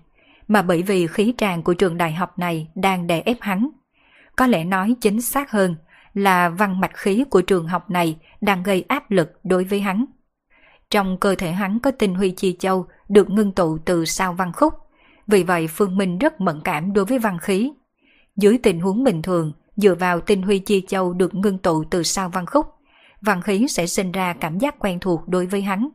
[0.47, 3.69] mà bởi vì khí tràng của trường đại học này đang đè ép hắn.
[4.35, 5.75] Có lẽ nói chính xác hơn
[6.13, 10.05] là văn mạch khí của trường học này đang gây áp lực đối với hắn.
[10.89, 14.51] Trong cơ thể hắn có tinh huy chi châu được ngưng tụ từ sao văn
[14.53, 14.73] khúc,
[15.27, 17.71] vì vậy Phương Minh rất mẫn cảm đối với văn khí.
[18.35, 22.03] Dưới tình huống bình thường, dựa vào tinh huy chi châu được ngưng tụ từ
[22.03, 22.65] sao văn khúc,
[23.21, 25.89] văn khí sẽ sinh ra cảm giác quen thuộc đối với hắn,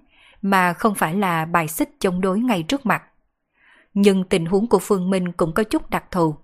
[0.44, 3.02] mà không phải là bài xích chống đối ngay trước mặt.
[3.94, 6.34] Nhưng tình huống của Phương Minh cũng có chút đặc thù.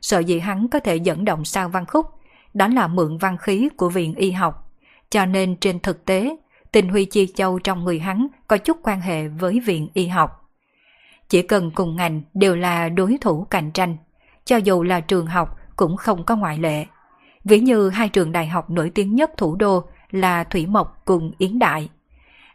[0.00, 2.06] Sợ dĩ hắn có thể dẫn động sao văn khúc,
[2.54, 4.72] đó là mượn văn khí của viện y học.
[5.10, 6.36] Cho nên trên thực tế,
[6.72, 10.50] tình huy chi châu trong người hắn có chút quan hệ với viện y học.
[11.28, 13.96] Chỉ cần cùng ngành đều là đối thủ cạnh tranh,
[14.44, 16.86] cho dù là trường học cũng không có ngoại lệ.
[17.44, 21.32] Ví như hai trường đại học nổi tiếng nhất thủ đô là Thủy Mộc cùng
[21.38, 21.88] Yến Đại.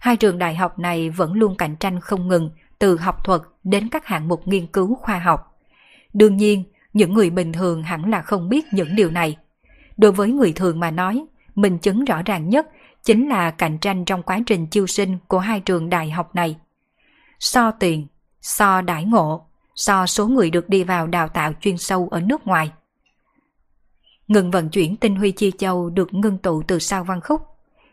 [0.01, 3.89] Hai trường đại học này vẫn luôn cạnh tranh không ngừng từ học thuật đến
[3.89, 5.57] các hạng mục nghiên cứu khoa học.
[6.13, 6.63] Đương nhiên,
[6.93, 9.37] những người bình thường hẳn là không biết những điều này.
[9.97, 11.25] Đối với người thường mà nói,
[11.55, 12.67] minh chứng rõ ràng nhất
[13.03, 16.57] chính là cạnh tranh trong quá trình chiêu sinh của hai trường đại học này.
[17.39, 18.07] So tiền,
[18.41, 19.45] so đãi ngộ,
[19.75, 22.71] so số người được đi vào đào tạo chuyên sâu ở nước ngoài.
[24.27, 27.50] Ngừng vận chuyển tinh huy chi châu được ngưng tụ từ sao văn khúc.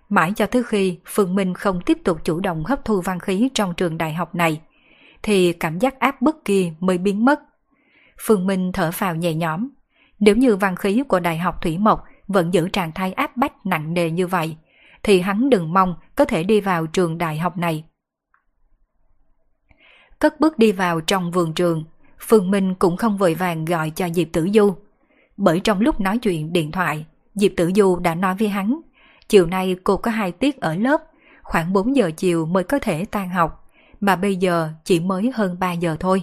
[0.08, 3.48] Mãi cho tới khi Phương Minh không tiếp tục chủ động hấp thu văn khí
[3.54, 4.60] trong trường đại học này,
[5.22, 7.40] thì cảm giác áp bức kia mới biến mất.
[8.20, 9.68] Phương Minh thở phào nhẹ nhõm.
[10.18, 13.66] Nếu như văn khí của Đại học Thủy Mộc vẫn giữ trạng thái áp bách
[13.66, 14.56] nặng nề như vậy,
[15.02, 17.84] thì hắn đừng mong có thể đi vào trường đại học này.
[20.18, 21.84] Cất bước đi vào trong vườn trường,
[22.20, 24.74] Phương Minh cũng không vội vàng gọi cho Diệp Tử Du.
[25.36, 28.80] Bởi trong lúc nói chuyện điện thoại, Diệp Tử Du đã nói với hắn,
[29.28, 31.02] chiều nay cô có hai tiết ở lớp,
[31.42, 33.68] khoảng 4 giờ chiều mới có thể tan học,
[34.00, 36.22] mà bây giờ chỉ mới hơn 3 giờ thôi.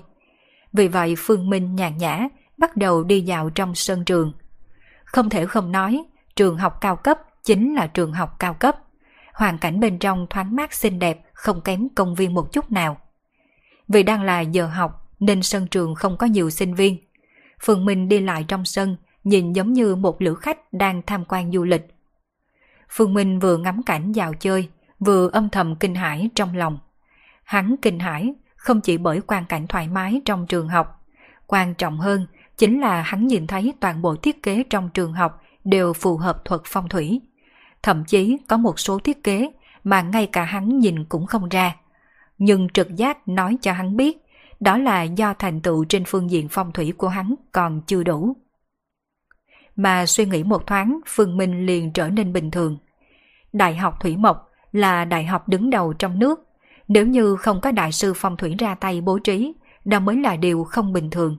[0.73, 2.27] Vì vậy Phương Minh nhàn nhã,
[2.57, 4.33] bắt đầu đi dạo trong sân trường.
[5.05, 6.03] Không thể không nói,
[6.35, 8.75] trường học cao cấp chính là trường học cao cấp.
[9.33, 12.97] Hoàn cảnh bên trong thoáng mát xinh đẹp, không kém công viên một chút nào.
[13.87, 16.97] Vì đang là giờ học nên sân trường không có nhiều sinh viên.
[17.59, 21.51] Phương Minh đi lại trong sân, nhìn giống như một lữ khách đang tham quan
[21.51, 21.94] du lịch.
[22.97, 24.69] Phương Minh vừa ngắm cảnh vào chơi,
[24.99, 26.79] vừa âm thầm kinh hãi trong lòng.
[27.43, 31.05] Hắn kinh hãi không chỉ bởi quan cảnh thoải mái trong trường học,
[31.47, 32.27] quan trọng hơn
[32.57, 36.45] chính là hắn nhìn thấy toàn bộ thiết kế trong trường học đều phù hợp
[36.45, 37.21] thuật phong thủy.
[37.83, 39.51] Thậm chí có một số thiết kế
[39.83, 41.75] mà ngay cả hắn nhìn cũng không ra.
[42.37, 44.17] Nhưng trực giác nói cho hắn biết
[44.59, 48.35] đó là do thành tựu trên phương diện phong thủy của hắn còn chưa đủ.
[49.75, 52.77] Mà suy nghĩ một thoáng, Phương Minh liền trở nên bình thường.
[53.55, 56.39] Đại học Thủy Mộc là đại học đứng đầu trong nước.
[56.87, 59.53] Nếu như không có đại sư phong thủy ra tay bố trí,
[59.85, 61.37] đó mới là điều không bình thường.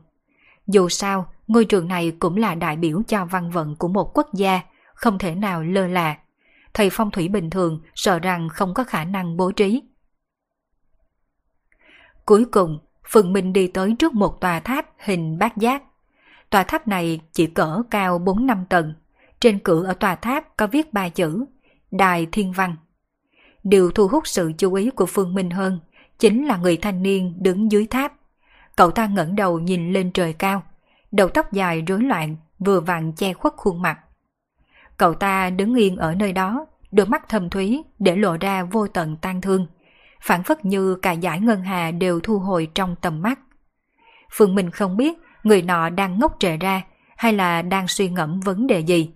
[0.67, 4.35] Dù sao, ngôi trường này cũng là đại biểu cho văn vận của một quốc
[4.35, 4.61] gia,
[4.95, 6.17] không thể nào lơ là.
[6.75, 9.83] Thầy phong thủy bình thường sợ rằng không có khả năng bố trí.
[12.27, 12.79] Cuối cùng,
[13.09, 15.83] phượng Minh đi tới trước một tòa tháp hình bát giác.
[16.51, 18.95] Tòa tháp này chỉ cỡ cao 4-5 tầng.
[19.41, 21.47] Trên cửa ở tòa tháp có viết ba chữ
[21.91, 22.77] Đài Thiên Văn.
[23.65, 25.81] Điều thu hút sự chú ý của Phương Minh hơn
[26.19, 28.13] chính là người thanh niên đứng dưới tháp.
[28.77, 30.63] Cậu ta ngẩng đầu nhìn lên trời cao,
[31.13, 33.99] đầu tóc dài rối loạn, vừa vặn che khuất khuôn mặt.
[34.97, 38.87] Cậu ta đứng yên ở nơi đó, đôi mắt thâm thúy để lộ ra vô
[38.89, 39.67] tận tan thương,
[40.21, 43.39] phản phất như cả giải ngân hà đều thu hồi trong tầm mắt.
[44.33, 46.83] Phương Minh không biết người nọ đang ngốc trệ ra
[47.17, 49.11] hay là đang suy ngẫm vấn đề gì.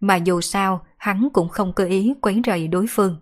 [0.00, 3.16] Mà dù sao, hắn cũng không cơ ý quấy rầy đối phương.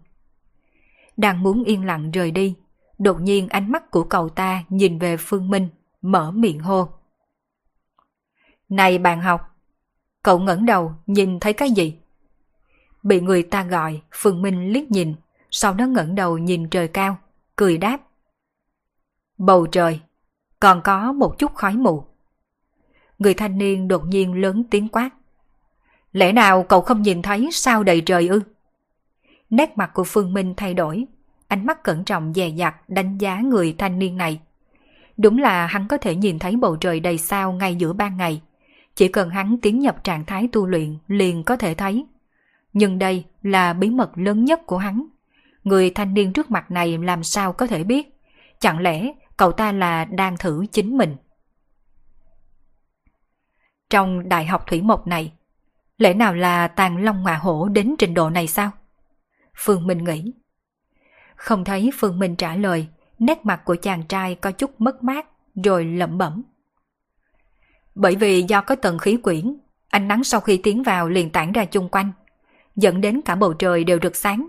[1.17, 2.57] Đang muốn yên lặng rời đi,
[2.99, 5.69] đột nhiên ánh mắt của cậu ta nhìn về Phương Minh,
[6.03, 6.89] mở miệng hô.
[8.69, 9.41] Này bạn học,
[10.23, 11.99] cậu ngẩng đầu nhìn thấy cái gì?
[13.03, 15.15] Bị người ta gọi, Phương Minh liếc nhìn,
[15.51, 17.17] sau đó ngẩng đầu nhìn trời cao,
[17.57, 18.01] cười đáp.
[19.39, 20.01] Bầu trời,
[20.61, 22.05] còn có một chút khói mù.
[23.19, 25.11] Người thanh niên đột nhiên lớn tiếng quát.
[26.13, 28.41] Lẽ nào cậu không nhìn thấy sao đầy trời ư?
[29.51, 31.07] Nét mặt của Phương Minh thay đổi,
[31.49, 34.41] ánh mắt cẩn trọng dè dặt đánh giá người thanh niên này.
[35.17, 38.43] Đúng là hắn có thể nhìn thấy bầu trời đầy sao ngay giữa ban ngày.
[38.95, 42.07] Chỉ cần hắn tiến nhập trạng thái tu luyện liền có thể thấy.
[42.73, 45.07] Nhưng đây là bí mật lớn nhất của hắn.
[45.65, 48.21] Người thanh niên trước mặt này làm sao có thể biết?
[48.61, 51.17] Chẳng lẽ cậu ta là đang thử chính mình?
[53.91, 55.33] Trong đại học thủy mộc này,
[55.99, 58.71] lẽ nào là tàn long ngọa hổ đến trình độ này sao?
[59.57, 60.33] Phương Minh nghĩ.
[61.37, 62.87] Không thấy Phương Minh trả lời,
[63.19, 65.27] nét mặt của chàng trai có chút mất mát,
[65.65, 66.43] rồi lẩm bẩm.
[67.95, 69.57] Bởi vì do có tầng khí quyển,
[69.89, 72.13] ánh nắng sau khi tiến vào liền tản ra chung quanh,
[72.77, 74.49] dẫn đến cả bầu trời đều rực sáng.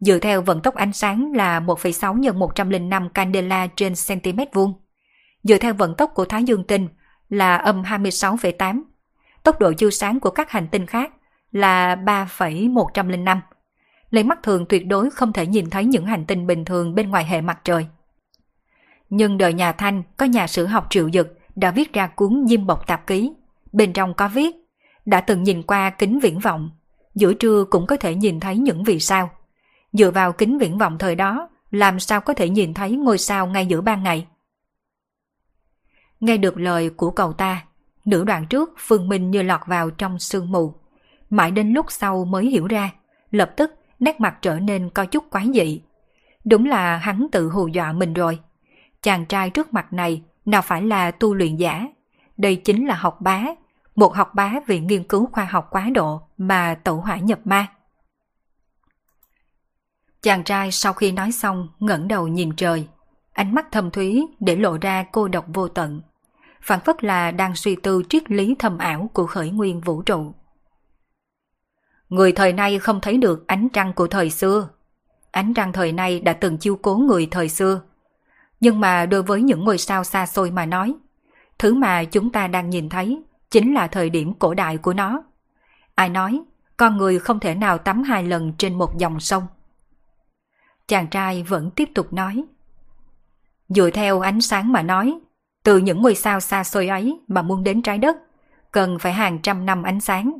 [0.00, 4.74] Dựa theo vận tốc ánh sáng là 1,6 x 105 candela trên cm vuông.
[5.42, 6.88] Dựa theo vận tốc của Thái Dương tinh
[7.28, 8.82] là âm 26,8.
[9.46, 11.12] Tốc độ chiếu sáng của các hành tinh khác
[11.52, 13.40] là 3,105.
[14.10, 17.10] Lấy mắt thường tuyệt đối không thể nhìn thấy những hành tinh bình thường bên
[17.10, 17.86] ngoài hệ mặt trời.
[19.10, 22.66] Nhưng đời nhà Thanh có nhà sử học triệu dực đã viết ra cuốn Diêm
[22.66, 23.32] Bộc Tạp Ký.
[23.72, 24.56] Bên trong có viết,
[25.04, 26.70] đã từng nhìn qua kính viễn vọng,
[27.14, 29.30] giữa trưa cũng có thể nhìn thấy những vì sao.
[29.92, 33.46] Dựa vào kính viễn vọng thời đó, làm sao có thể nhìn thấy ngôi sao
[33.46, 34.26] ngay giữa ban ngày.
[36.20, 37.65] Nghe được lời của cậu ta,
[38.06, 40.74] nửa đoạn trước Phương Minh như lọt vào trong sương mù.
[41.30, 42.90] Mãi đến lúc sau mới hiểu ra,
[43.30, 45.82] lập tức nét mặt trở nên có chút quái dị.
[46.44, 48.38] Đúng là hắn tự hù dọa mình rồi.
[49.02, 51.86] Chàng trai trước mặt này nào phải là tu luyện giả.
[52.36, 53.44] Đây chính là học bá,
[53.94, 57.66] một học bá vì nghiên cứu khoa học quá độ mà tẩu hỏa nhập ma.
[60.22, 62.88] Chàng trai sau khi nói xong ngẩng đầu nhìn trời,
[63.32, 66.00] ánh mắt thâm thúy để lộ ra cô độc vô tận.
[66.66, 70.32] Phản phất là đang suy tư triết lý thâm ảo của khởi nguyên vũ trụ.
[72.08, 74.68] Người thời nay không thấy được ánh trăng của thời xưa.
[75.30, 77.80] Ánh trăng thời nay đã từng chiêu cố người thời xưa.
[78.60, 80.94] Nhưng mà đối với những ngôi sao xa xôi mà nói,
[81.58, 85.22] thứ mà chúng ta đang nhìn thấy chính là thời điểm cổ đại của nó.
[85.94, 86.40] Ai nói,
[86.76, 89.46] con người không thể nào tắm hai lần trên một dòng sông.
[90.88, 92.44] Chàng trai vẫn tiếp tục nói.
[93.68, 95.18] Dựa theo ánh sáng mà nói,
[95.66, 98.16] từ những ngôi sao xa xôi ấy mà muốn đến trái đất,
[98.72, 100.38] cần phải hàng trăm năm ánh sáng.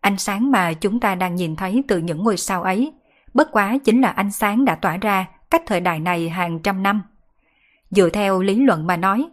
[0.00, 2.92] Ánh sáng mà chúng ta đang nhìn thấy từ những ngôi sao ấy,
[3.34, 6.82] bất quá chính là ánh sáng đã tỏa ra cách thời đại này hàng trăm
[6.82, 7.02] năm.
[7.90, 9.28] Dựa theo lý luận mà nói,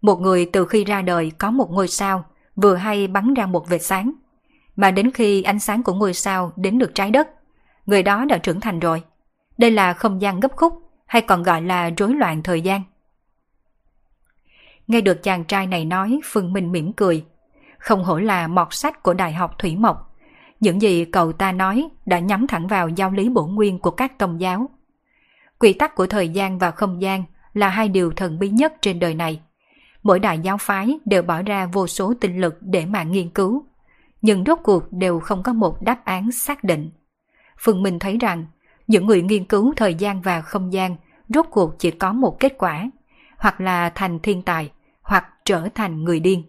[0.00, 2.24] một người từ khi ra đời có một ngôi sao
[2.56, 4.12] vừa hay bắn ra một vệt sáng,
[4.76, 7.28] mà đến khi ánh sáng của ngôi sao đến được trái đất,
[7.86, 9.02] người đó đã trưởng thành rồi.
[9.58, 10.72] Đây là không gian gấp khúc
[11.06, 12.82] hay còn gọi là rối loạn thời gian.
[14.90, 17.24] Nghe được chàng trai này nói, Phương Minh mỉm cười.
[17.78, 20.16] Không hổ là mọt sách của Đại học Thủy Mộc.
[20.60, 24.18] Những gì cậu ta nói đã nhắm thẳng vào giáo lý bổ nguyên của các
[24.18, 24.70] tôn giáo.
[25.58, 28.98] Quy tắc của thời gian và không gian là hai điều thần bí nhất trên
[28.98, 29.40] đời này.
[30.02, 33.64] Mỗi đại giáo phái đều bỏ ra vô số tinh lực để mà nghiên cứu,
[34.22, 36.90] nhưng rốt cuộc đều không có một đáp án xác định.
[37.58, 38.46] Phương Minh thấy rằng,
[38.86, 40.96] những người nghiên cứu thời gian và không gian
[41.28, 42.90] rốt cuộc chỉ có một kết quả,
[43.38, 44.70] hoặc là thành thiên tài,
[45.10, 46.42] hoặc trở thành người điên.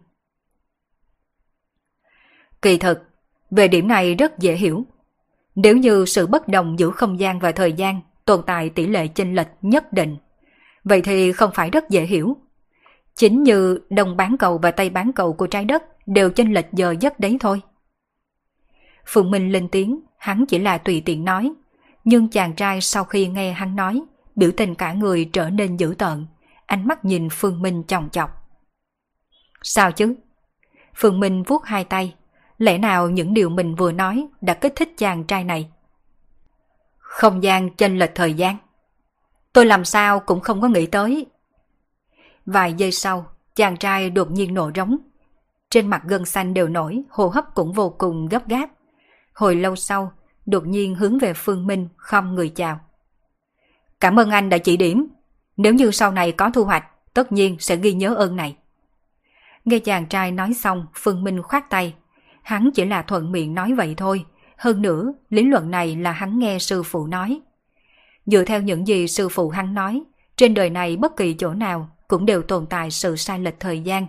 [2.62, 3.10] Kỳ thực,
[3.52, 4.86] về điểm này rất dễ hiểu.
[5.56, 9.08] Nếu như sự bất đồng giữa không gian và thời gian tồn tại tỷ lệ
[9.08, 10.18] chênh lệch nhất định,
[10.84, 12.38] vậy thì không phải rất dễ hiểu.
[13.16, 16.72] Chính như đông bán cầu và tây bán cầu của trái đất đều chênh lệch
[16.74, 17.62] giờ giấc đấy thôi.
[19.08, 21.52] Phượng Minh lên tiếng, hắn chỉ là tùy tiện nói.
[22.04, 24.02] Nhưng chàng trai sau khi nghe hắn nói,
[24.36, 26.26] biểu tình cả người trở nên dữ tợn,
[26.66, 28.41] ánh mắt nhìn Phương Minh chòng chọc.
[29.62, 30.16] Sao chứ?
[30.96, 32.16] Phương Minh vuốt hai tay,
[32.58, 35.70] lẽ nào những điều mình vừa nói đã kích thích chàng trai này?
[36.98, 38.58] Không gian chênh lệch thời gian.
[39.54, 41.26] Tôi làm sao cũng không có nghĩ tới.
[42.46, 43.26] Vài giây sau,
[43.56, 44.98] chàng trai đột nhiên nổ rống.
[45.70, 48.70] Trên mặt gân xanh đều nổi, hô hấp cũng vô cùng gấp gáp.
[49.34, 50.12] Hồi lâu sau,
[50.46, 52.80] đột nhiên hướng về Phương Minh không người chào.
[54.00, 55.08] Cảm ơn anh đã chỉ điểm.
[55.58, 58.58] Nếu như sau này có thu hoạch, tất nhiên sẽ ghi nhớ ơn này.
[59.66, 61.94] Nghe chàng trai nói xong, Phương Minh khoát tay.
[62.42, 64.26] Hắn chỉ là thuận miệng nói vậy thôi.
[64.58, 67.42] Hơn nữa, lý luận này là hắn nghe sư phụ nói.
[68.26, 70.02] Dựa theo những gì sư phụ hắn nói,
[70.36, 73.80] trên đời này bất kỳ chỗ nào cũng đều tồn tại sự sai lệch thời
[73.80, 74.08] gian.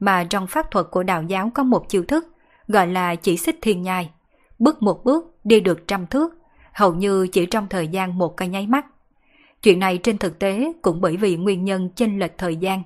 [0.00, 2.26] Mà trong pháp thuật của đạo giáo có một chiêu thức,
[2.68, 4.10] gọi là chỉ xích thiên nhai.
[4.58, 6.34] Bước một bước, đi được trăm thước,
[6.72, 8.86] hầu như chỉ trong thời gian một cái nháy mắt.
[9.62, 12.82] Chuyện này trên thực tế cũng bởi vì nguyên nhân chênh lệch thời gian.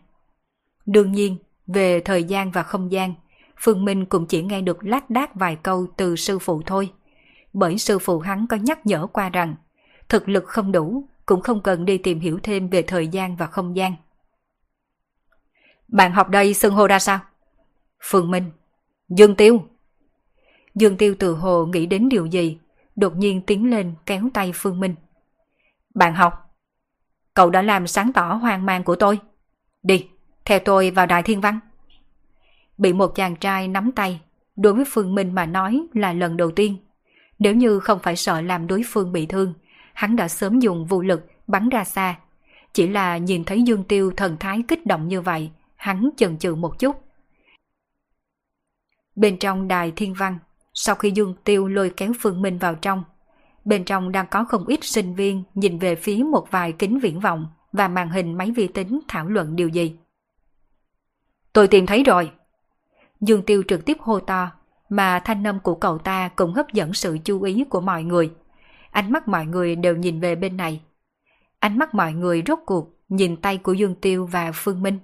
[0.86, 1.36] Đương nhiên,
[1.66, 3.14] về thời gian và không gian,
[3.60, 6.92] Phương Minh cũng chỉ nghe được lác đác vài câu từ sư phụ thôi.
[7.52, 9.54] Bởi sư phụ hắn có nhắc nhở qua rằng,
[10.08, 13.46] thực lực không đủ, cũng không cần đi tìm hiểu thêm về thời gian và
[13.46, 13.94] không gian.
[15.88, 17.20] Bạn học đây xưng hô ra sao?
[18.00, 18.50] Phương Minh.
[19.08, 19.62] Dương Tiêu.
[20.74, 22.58] Dương Tiêu từ hồ nghĩ đến điều gì,
[22.96, 24.94] đột nhiên tiến lên kéo tay Phương Minh.
[25.94, 26.56] Bạn học.
[27.34, 29.18] Cậu đã làm sáng tỏ hoang mang của tôi.
[29.82, 30.08] Đi,
[30.44, 31.60] theo tôi vào Đại Thiên Văn.
[32.78, 34.20] Bị một chàng trai nắm tay,
[34.56, 36.76] đối với Phương Minh mà nói là lần đầu tiên.
[37.38, 39.54] Nếu như không phải sợ làm đối phương bị thương,
[39.92, 42.18] hắn đã sớm dùng vũ lực bắn ra xa.
[42.72, 46.54] Chỉ là nhìn thấy Dương Tiêu thần thái kích động như vậy, hắn chần chừ
[46.54, 46.96] một chút.
[49.16, 50.38] Bên trong đài thiên văn,
[50.74, 53.04] sau khi Dương Tiêu lôi kéo Phương Minh vào trong,
[53.64, 57.20] bên trong đang có không ít sinh viên nhìn về phía một vài kính viễn
[57.20, 59.96] vọng và màn hình máy vi tính thảo luận điều gì.
[61.54, 62.30] Tôi tìm thấy rồi.
[63.20, 64.50] Dương Tiêu trực tiếp hô to,
[64.88, 68.30] mà thanh âm của cậu ta cũng hấp dẫn sự chú ý của mọi người.
[68.90, 70.80] Ánh mắt mọi người đều nhìn về bên này.
[71.58, 74.98] Ánh mắt mọi người rốt cuộc nhìn tay của Dương Tiêu và Phương Minh.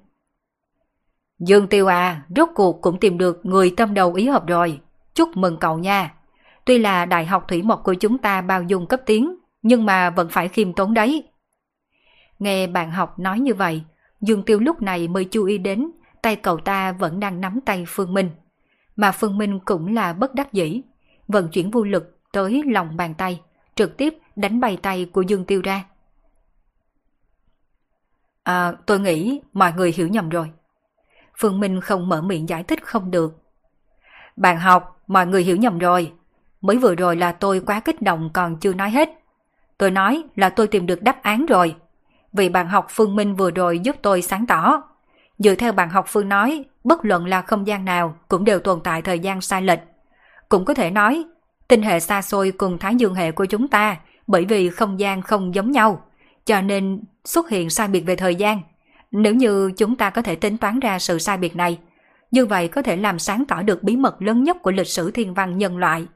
[1.39, 4.81] Dương Tiêu à, rốt cuộc cũng tìm được người tâm đầu ý hợp rồi.
[5.15, 6.15] Chúc mừng cậu nha.
[6.65, 10.11] Tuy là đại học thủy mộc của chúng ta bao dung cấp tiến, nhưng mà
[10.11, 11.25] vẫn phải khiêm tốn đấy.
[12.39, 13.83] Nghe bạn học nói như vậy,
[14.21, 15.91] Dương Tiêu lúc này mới chú ý đến
[16.23, 18.31] tay cậu ta vẫn đang nắm tay Phương Minh.
[18.97, 20.83] Mà Phương Minh cũng là bất đắc dĩ,
[21.29, 23.41] vận chuyển vô lực tới lòng bàn tay,
[23.75, 25.85] trực tiếp đánh bay tay của Dương Tiêu ra.
[28.43, 30.51] À, tôi nghĩ mọi người hiểu nhầm rồi.
[31.39, 33.43] Phương Minh không mở miệng giải thích không được.
[34.37, 36.13] Bạn học, mọi người hiểu nhầm rồi.
[36.61, 39.09] Mới vừa rồi là tôi quá kích động còn chưa nói hết.
[39.79, 41.77] Tôi nói là tôi tìm được đáp án rồi.
[42.33, 44.83] Vì bạn học Phương Minh vừa rồi giúp tôi sáng tỏ.
[45.45, 48.81] Dựa theo bạn học Phương nói, bất luận là không gian nào cũng đều tồn
[48.85, 49.81] tại thời gian sai lệch.
[50.49, 51.25] Cũng có thể nói,
[51.69, 53.97] tinh hệ xa xôi cùng thái dương hệ của chúng ta
[54.27, 56.05] bởi vì không gian không giống nhau,
[56.47, 58.61] cho nên xuất hiện sai biệt về thời gian.
[59.11, 61.79] Nếu như chúng ta có thể tính toán ra sự sai biệt này,
[62.31, 65.11] như vậy có thể làm sáng tỏ được bí mật lớn nhất của lịch sử
[65.11, 66.07] thiên văn nhân loại,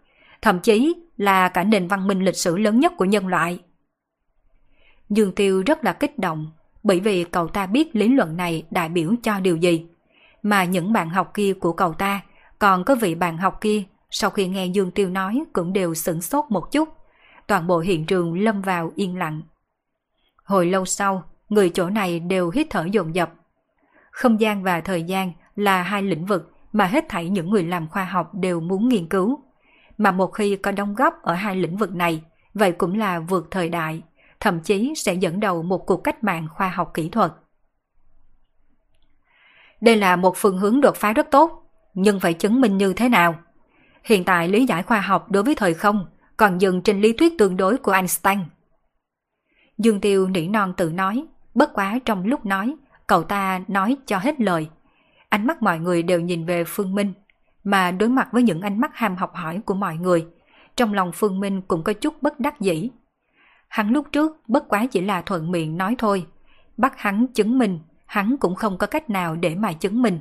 [0.43, 3.59] thậm chí là cả nền văn minh lịch sử lớn nhất của nhân loại.
[5.11, 6.53] Dương Tiêu rất là kích động,
[6.85, 9.87] bởi vì cậu ta biết lý luận này đại biểu cho điều gì.
[10.43, 12.21] Mà những bạn học kia của cậu ta,
[12.59, 16.21] còn có vị bạn học kia, sau khi nghe Dương Tiêu nói cũng đều sửng
[16.21, 16.89] sốt một chút.
[17.47, 19.43] Toàn bộ hiện trường lâm vào yên lặng.
[20.45, 23.33] Hồi lâu sau, người chỗ này đều hít thở dồn dập.
[24.11, 27.89] Không gian và thời gian là hai lĩnh vực mà hết thảy những người làm
[27.89, 29.41] khoa học đều muốn nghiên cứu.
[29.99, 32.23] Mà một khi có đóng góp ở hai lĩnh vực này,
[32.55, 34.03] vậy cũng là vượt thời đại,
[34.45, 37.33] thậm chí sẽ dẫn đầu một cuộc cách mạng khoa học kỹ thuật.
[39.81, 43.09] Đây là một phương hướng đột phá rất tốt, nhưng phải chứng minh như thế
[43.09, 43.35] nào?
[44.05, 46.07] Hiện tại lý giải khoa học đối với thời không
[46.37, 48.39] còn dừng trên lý thuyết tương đối của Einstein.
[49.79, 52.77] Dương Tiêu nỉ non tự nói, bất quá trong lúc nói,
[53.07, 54.69] cậu ta nói cho hết lời.
[55.29, 57.13] Ánh mắt mọi người đều nhìn về Phương Minh,
[57.65, 60.27] mà đối mặt với những ánh mắt ham học hỏi của mọi người,
[60.77, 62.91] trong lòng Phương Minh cũng có chút bất đắc dĩ.
[63.75, 66.27] Hắn lúc trước bất quá chỉ là thuận miệng nói thôi,
[66.77, 70.19] bắt hắn chứng minh, hắn cũng không có cách nào để mà chứng minh.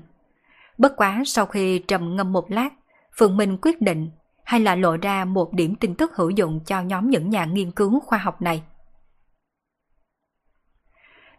[0.78, 2.70] Bất quá sau khi trầm ngâm một lát,
[3.18, 4.10] Phương Minh quyết định
[4.44, 7.72] hay là lộ ra một điểm tin tức hữu dụng cho nhóm những nhà nghiên
[7.72, 8.64] cứu khoa học này.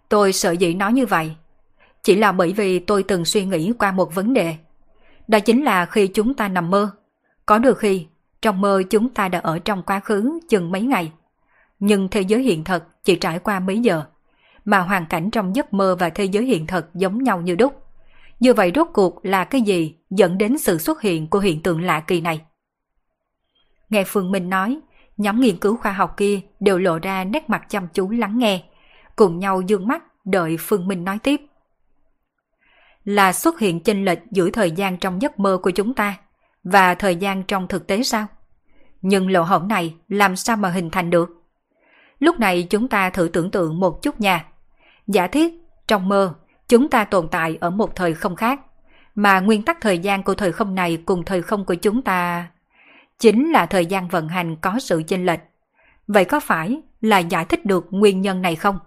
[0.09, 1.36] Tôi sợ dĩ nói như vậy.
[2.03, 4.57] Chỉ là bởi vì tôi từng suy nghĩ qua một vấn đề.
[5.28, 6.91] Đó chính là khi chúng ta nằm mơ.
[7.47, 8.07] Có đôi khi,
[8.43, 11.12] trong mơ chúng ta đã ở trong quá khứ chừng mấy ngày.
[11.79, 14.05] Nhưng thế giới hiện thật chỉ trải qua mấy giờ.
[14.65, 17.83] Mà hoàn cảnh trong giấc mơ và thế giới hiện thật giống nhau như đúc.
[18.41, 21.83] Như vậy rốt cuộc là cái gì dẫn đến sự xuất hiện của hiện tượng
[21.83, 22.41] lạ kỳ này?
[23.91, 24.81] Nghe Phương Minh nói,
[25.17, 28.63] nhóm nghiên cứu khoa học kia đều lộ ra nét mặt chăm chú lắng nghe,
[29.17, 31.41] cùng nhau dương mắt đợi Phương Minh nói tiếp.
[33.05, 36.19] Là xuất hiện chênh lệch giữa thời gian trong giấc mơ của chúng ta
[36.65, 38.27] và thời gian trong thực tế sao?
[39.03, 41.44] Nhưng lỗ hổng này làm sao mà hình thành được?
[42.19, 44.45] Lúc này chúng ta thử tưởng tượng một chút nha.
[45.07, 45.55] Giả thiết,
[45.89, 46.35] trong mơ,
[46.69, 48.61] chúng ta tồn tại ở một thời không khác,
[49.15, 52.49] mà nguyên tắc thời gian của thời không này cùng thời không của chúng ta
[53.19, 55.41] chính là thời gian vận hành có sự chênh lệch.
[56.09, 58.78] Vậy có phải là giải thích được nguyên nhân này không?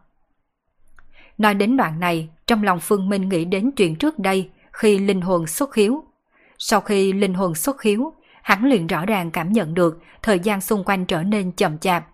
[1.38, 5.22] Nói đến đoạn này, trong lòng Phương Minh nghĩ đến chuyện trước đây khi linh
[5.22, 6.04] hồn xuất hiếu.
[6.58, 10.62] Sau khi linh hồn xuất hiếu, hắn liền rõ ràng cảm nhận được thời gian
[10.62, 12.08] xung quanh trở nên chậm chạp,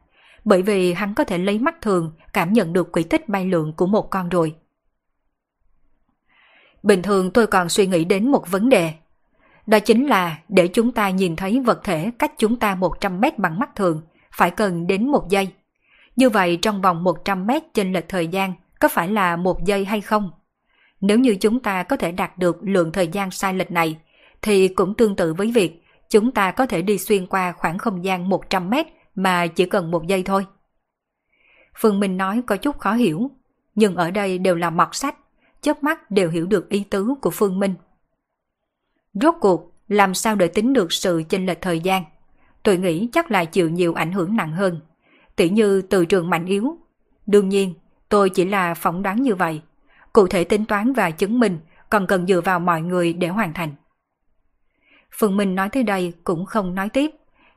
[0.45, 3.73] bởi vì hắn có thể lấy mắt thường cảm nhận được quỹ tích bay lượn
[3.73, 4.55] của một con ruồi.
[6.83, 8.93] Bình thường tôi còn suy nghĩ đến một vấn đề.
[9.67, 13.39] Đó chính là để chúng ta nhìn thấy vật thể cách chúng ta 100 mét
[13.39, 14.01] bằng mắt thường,
[14.31, 15.47] phải cần đến một giây.
[16.15, 19.85] Như vậy trong vòng 100 mét trên lệch thời gian có phải là một giây
[19.85, 20.31] hay không?
[21.01, 23.97] Nếu như chúng ta có thể đạt được lượng thời gian sai lệch này,
[24.41, 28.03] thì cũng tương tự với việc chúng ta có thể đi xuyên qua khoảng không
[28.03, 30.45] gian 100 mét mà chỉ cần một giây thôi.
[31.75, 33.31] Phương Minh nói có chút khó hiểu,
[33.75, 35.15] nhưng ở đây đều là mọt sách,
[35.61, 37.73] chớp mắt đều hiểu được ý tứ của Phương Minh.
[39.13, 42.03] Rốt cuộc, làm sao để tính được sự chênh lệch thời gian?
[42.63, 44.79] Tôi nghĩ chắc là chịu nhiều ảnh hưởng nặng hơn,
[45.35, 46.77] tỉ như từ trường mạnh yếu.
[47.25, 47.73] Đương nhiên,
[48.09, 49.61] tôi chỉ là phỏng đoán như vậy.
[50.13, 51.59] Cụ thể tính toán và chứng minh
[51.89, 53.75] còn cần dựa vào mọi người để hoàn thành.
[55.11, 57.11] Phương Minh nói tới đây cũng không nói tiếp.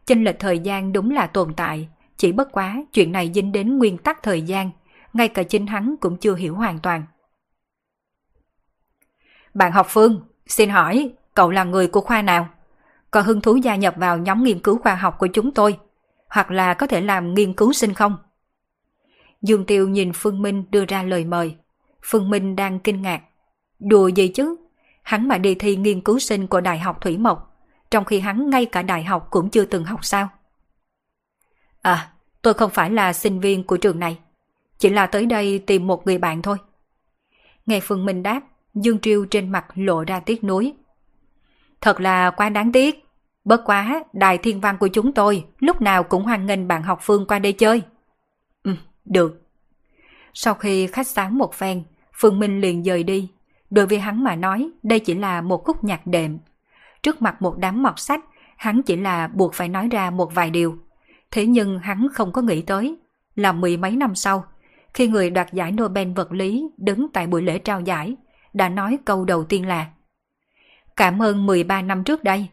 [0.07, 3.79] Chênh lệch thời gian đúng là tồn tại, chỉ bất quá chuyện này dính đến
[3.79, 4.71] nguyên tắc thời gian,
[5.13, 7.03] ngay cả chính hắn cũng chưa hiểu hoàn toàn.
[9.55, 12.49] Bạn học Phương, xin hỏi, cậu là người của khoa nào?
[13.11, 15.79] Có hứng thú gia nhập vào nhóm nghiên cứu khoa học của chúng tôi?
[16.29, 18.17] Hoặc là có thể làm nghiên cứu sinh không?
[19.43, 21.57] Dương Tiêu nhìn Phương Minh đưa ra lời mời.
[22.03, 23.23] Phương Minh đang kinh ngạc.
[23.79, 24.57] Đùa gì chứ?
[25.03, 27.56] Hắn mà đi thi nghiên cứu sinh của Đại học Thủy Mộc,
[27.91, 30.29] trong khi hắn ngay cả đại học cũng chưa từng học sao?
[31.83, 34.19] À, tôi không phải là sinh viên của trường này.
[34.79, 36.57] Chỉ là tới đây tìm một người bạn thôi.
[37.67, 38.41] Nghe Phương Minh đáp,
[38.75, 40.73] Dương Triêu trên mặt lộ ra tiếc nuối.
[41.81, 43.05] Thật là quá đáng tiếc.
[43.45, 46.99] Bất quá, đài thiên văn của chúng tôi lúc nào cũng hoan nghênh bạn học
[47.03, 47.83] Phương qua đây chơi.
[48.63, 49.43] Ừ, được.
[50.35, 51.83] Sau khi khách sáo một phen,
[52.13, 53.31] Phương Minh liền rời đi.
[53.71, 56.39] Đối với hắn mà nói, đây chỉ là một khúc nhạc đệm.
[57.07, 58.21] Trước mặt một đám mọt sách,
[58.57, 60.79] hắn chỉ là buộc phải nói ra một vài điều.
[61.31, 62.97] Thế nhưng hắn không có nghĩ tới,
[63.35, 64.45] là mười mấy năm sau,
[64.95, 68.17] khi người đoạt giải Nobel vật lý đứng tại buổi lễ trao giải,
[68.53, 69.87] đã nói câu đầu tiên là
[70.97, 72.49] Cảm ơn 13 năm trước đây,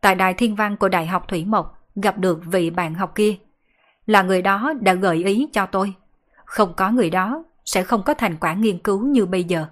[0.00, 3.36] tại Đài Thiên Văn của Đại học Thủy Mộc gặp được vị bạn học kia.
[4.06, 5.94] Là người đó đã gợi ý cho tôi.
[6.44, 9.66] Không có người đó, sẽ không có thành quả nghiên cứu như bây giờ.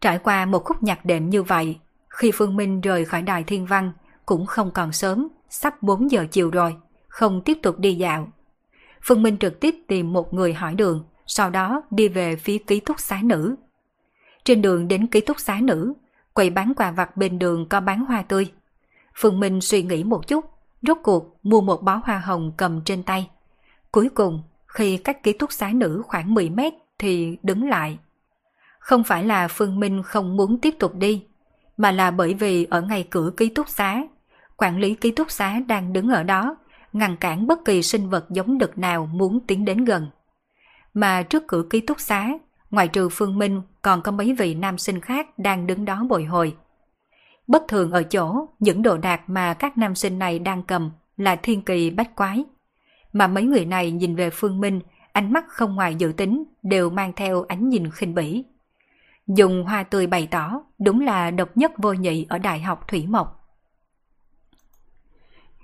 [0.00, 1.78] Trải qua một khúc nhạc đệm như vậy,
[2.08, 3.92] khi Phương Minh rời khỏi Đài Thiên Văn
[4.26, 6.76] cũng không còn sớm, sắp 4 giờ chiều rồi,
[7.08, 8.28] không tiếp tục đi dạo.
[9.02, 12.80] Phương Minh trực tiếp tìm một người hỏi đường, sau đó đi về phía ký
[12.80, 13.56] túc xá nữ.
[14.44, 15.92] Trên đường đến ký túc xá nữ,
[16.34, 18.52] quầy bán quà vặt bên đường có bán hoa tươi.
[19.14, 20.44] Phương Minh suy nghĩ một chút,
[20.82, 23.30] rốt cuộc mua một bó hoa hồng cầm trên tay.
[23.90, 27.98] Cuối cùng, khi cách ký túc xá nữ khoảng 10 mét thì đứng lại.
[28.80, 31.24] Không phải là Phương Minh không muốn tiếp tục đi,
[31.76, 34.02] mà là bởi vì ở ngay cửa ký túc xá,
[34.56, 36.56] quản lý ký túc xá đang đứng ở đó,
[36.92, 40.06] ngăn cản bất kỳ sinh vật giống đực nào muốn tiến đến gần.
[40.94, 42.28] Mà trước cửa ký túc xá,
[42.70, 46.24] ngoài trừ Phương Minh còn có mấy vị nam sinh khác đang đứng đó bồi
[46.24, 46.56] hồi.
[47.46, 51.36] Bất thường ở chỗ, những đồ đạc mà các nam sinh này đang cầm là
[51.36, 52.44] thiên kỳ bách quái.
[53.12, 54.80] Mà mấy người này nhìn về Phương Minh,
[55.12, 58.44] ánh mắt không ngoài dự tính, đều mang theo ánh nhìn khinh bỉ.
[59.36, 63.06] Dùng hoa tươi bày tỏ, đúng là độc nhất vô nhị ở Đại học Thủy
[63.06, 63.48] Mộc.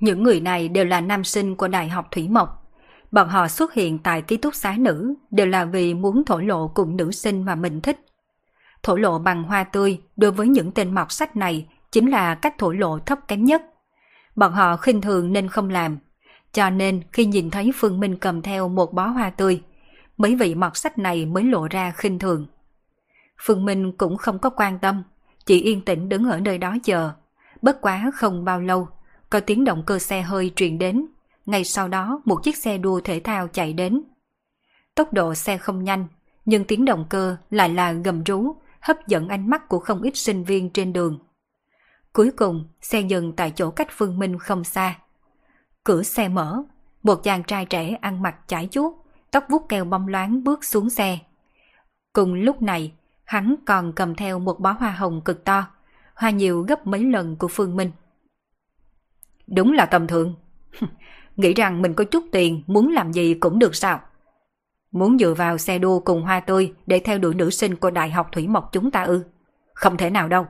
[0.00, 2.72] Những người này đều là nam sinh của Đại học Thủy Mộc.
[3.12, 6.68] Bọn họ xuất hiện tại ký túc xá nữ đều là vì muốn thổ lộ
[6.68, 8.00] cùng nữ sinh mà mình thích.
[8.82, 12.58] Thổ lộ bằng hoa tươi đối với những tên mọc sách này chính là cách
[12.58, 13.62] thổ lộ thấp kém nhất.
[14.36, 15.98] Bọn họ khinh thường nên không làm.
[16.52, 19.62] Cho nên khi nhìn thấy Phương Minh cầm theo một bó hoa tươi,
[20.16, 22.46] mấy vị mọt sách này mới lộ ra khinh thường.
[23.38, 25.02] Phương Minh cũng không có quan tâm,
[25.46, 27.12] chỉ yên tĩnh đứng ở nơi đó chờ.
[27.62, 28.88] Bất quá không bao lâu,
[29.30, 31.06] có tiếng động cơ xe hơi truyền đến.
[31.46, 34.02] Ngay sau đó một chiếc xe đua thể thao chạy đến.
[34.94, 36.06] Tốc độ xe không nhanh,
[36.44, 40.16] nhưng tiếng động cơ lại là gầm rú, hấp dẫn ánh mắt của không ít
[40.16, 41.18] sinh viên trên đường.
[42.12, 44.98] Cuối cùng, xe dừng tại chỗ cách Phương Minh không xa.
[45.84, 46.62] Cửa xe mở,
[47.02, 48.92] một chàng trai trẻ ăn mặc chải chuốt,
[49.30, 51.18] tóc vuốt keo bông loáng bước xuống xe.
[52.12, 52.92] Cùng lúc này,
[53.26, 55.66] hắn còn cầm theo một bó hoa hồng cực to,
[56.14, 57.90] hoa nhiều gấp mấy lần của Phương Minh.
[59.46, 60.34] Đúng là tầm thường.
[61.36, 64.00] Nghĩ rằng mình có chút tiền muốn làm gì cũng được sao?
[64.92, 68.10] Muốn dựa vào xe đua cùng hoa tươi để theo đuổi nữ sinh của Đại
[68.10, 69.24] học Thủy Mộc chúng ta ư?
[69.74, 70.46] Không thể nào đâu.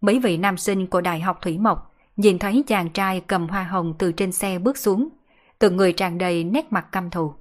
[0.00, 3.62] Mấy vị nam sinh của Đại học Thủy Mộc nhìn thấy chàng trai cầm hoa
[3.62, 5.08] hồng từ trên xe bước xuống,
[5.58, 7.34] từng người tràn đầy nét mặt căm thù.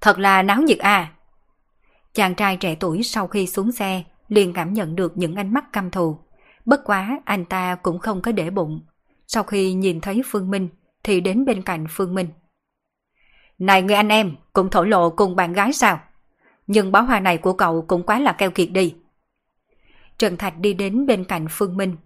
[0.00, 1.12] Thật là náo nhiệt à!
[2.14, 5.72] Chàng trai trẻ tuổi sau khi xuống xe liền cảm nhận được những ánh mắt
[5.72, 6.18] căm thù.
[6.64, 8.80] Bất quá anh ta cũng không có để bụng.
[9.26, 10.68] Sau khi nhìn thấy Phương Minh
[11.04, 12.28] thì đến bên cạnh Phương Minh.
[13.58, 16.00] Này người anh em, cũng thổ lộ cùng bạn gái sao?
[16.66, 18.94] Nhưng bó hoa này của cậu cũng quá là keo kiệt đi.
[20.18, 21.96] Trần Thạch đi đến bên cạnh Phương Minh.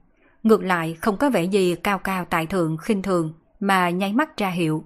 [0.43, 4.37] Ngược lại không có vẻ gì cao cao tại thượng khinh thường mà nháy mắt
[4.37, 4.85] ra hiệu.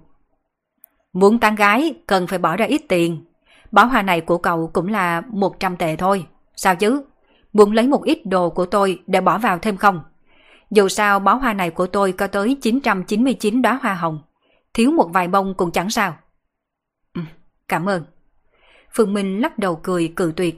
[1.13, 3.25] Muốn tán gái cần phải bỏ ra ít tiền.
[3.71, 6.25] Bó hoa này của cậu cũng là 100 tệ thôi.
[6.55, 7.03] Sao chứ?
[7.53, 10.01] Muốn lấy một ít đồ của tôi để bỏ vào thêm không?
[10.71, 14.19] Dù sao bó hoa này của tôi có tới 999 đóa hoa hồng.
[14.73, 16.17] Thiếu một vài bông cũng chẳng sao.
[17.13, 17.21] Ừ,
[17.67, 18.03] cảm ơn.
[18.93, 20.55] Phương Minh lắc đầu cười cự tuyệt.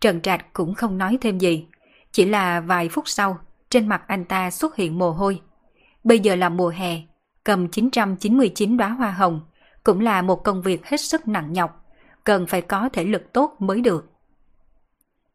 [0.00, 1.66] Trần Trạch cũng không nói thêm gì.
[2.12, 3.38] Chỉ là vài phút sau,
[3.70, 5.40] trên mặt anh ta xuất hiện mồ hôi.
[6.04, 7.00] Bây giờ là mùa hè,
[7.44, 9.40] cầm 999 đóa hoa hồng
[9.84, 11.79] cũng là một công việc hết sức nặng nhọc,
[12.24, 14.10] cần phải có thể lực tốt mới được.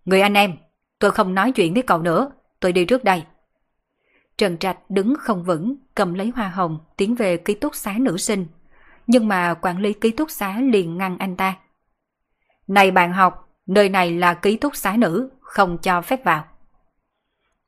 [0.05, 0.57] Người anh em,
[0.99, 3.23] tôi không nói chuyện với cậu nữa, tôi đi trước đây.
[4.37, 8.17] Trần Trạch đứng không vững, cầm lấy hoa hồng, tiến về ký túc xá nữ
[8.17, 8.45] sinh.
[9.07, 11.57] Nhưng mà quản lý ký túc xá liền ngăn anh ta.
[12.67, 16.45] Này bạn học, nơi này là ký túc xá nữ, không cho phép vào.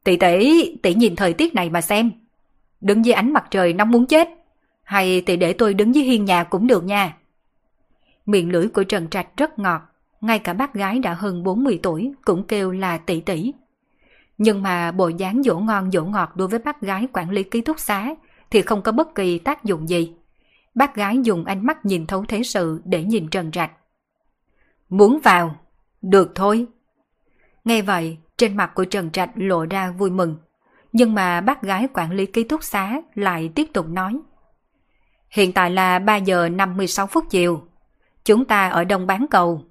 [0.03, 2.11] Tỷ tỷ, tỷ nhìn thời tiết này mà xem.
[2.81, 4.29] Đứng dưới ánh mặt trời nóng muốn chết.
[4.83, 7.17] Hay tỷ để tôi đứng dưới hiên nhà cũng được nha.
[8.27, 9.81] Miệng lưỡi của Trần Trạch rất ngọt.
[10.21, 13.53] Ngay cả bác gái đã hơn 40 tuổi cũng kêu là tỷ tỷ.
[14.37, 17.61] Nhưng mà bộ dáng dỗ ngon dỗ ngọt đối với bác gái quản lý ký
[17.61, 18.15] túc xá
[18.49, 20.13] thì không có bất kỳ tác dụng gì.
[20.75, 23.71] Bác gái dùng ánh mắt nhìn thấu thế sự để nhìn Trần Trạch.
[24.89, 25.55] Muốn vào?
[26.01, 26.65] Được thôi.
[27.65, 30.37] Nghe vậy, trên mặt của Trần Trạch lộ ra vui mừng.
[30.93, 34.19] Nhưng mà bác gái quản lý ký túc xá lại tiếp tục nói.
[35.29, 37.67] Hiện tại là 3 giờ 56 phút chiều.
[38.27, 39.63] Chúng ta ở đông bán cầu.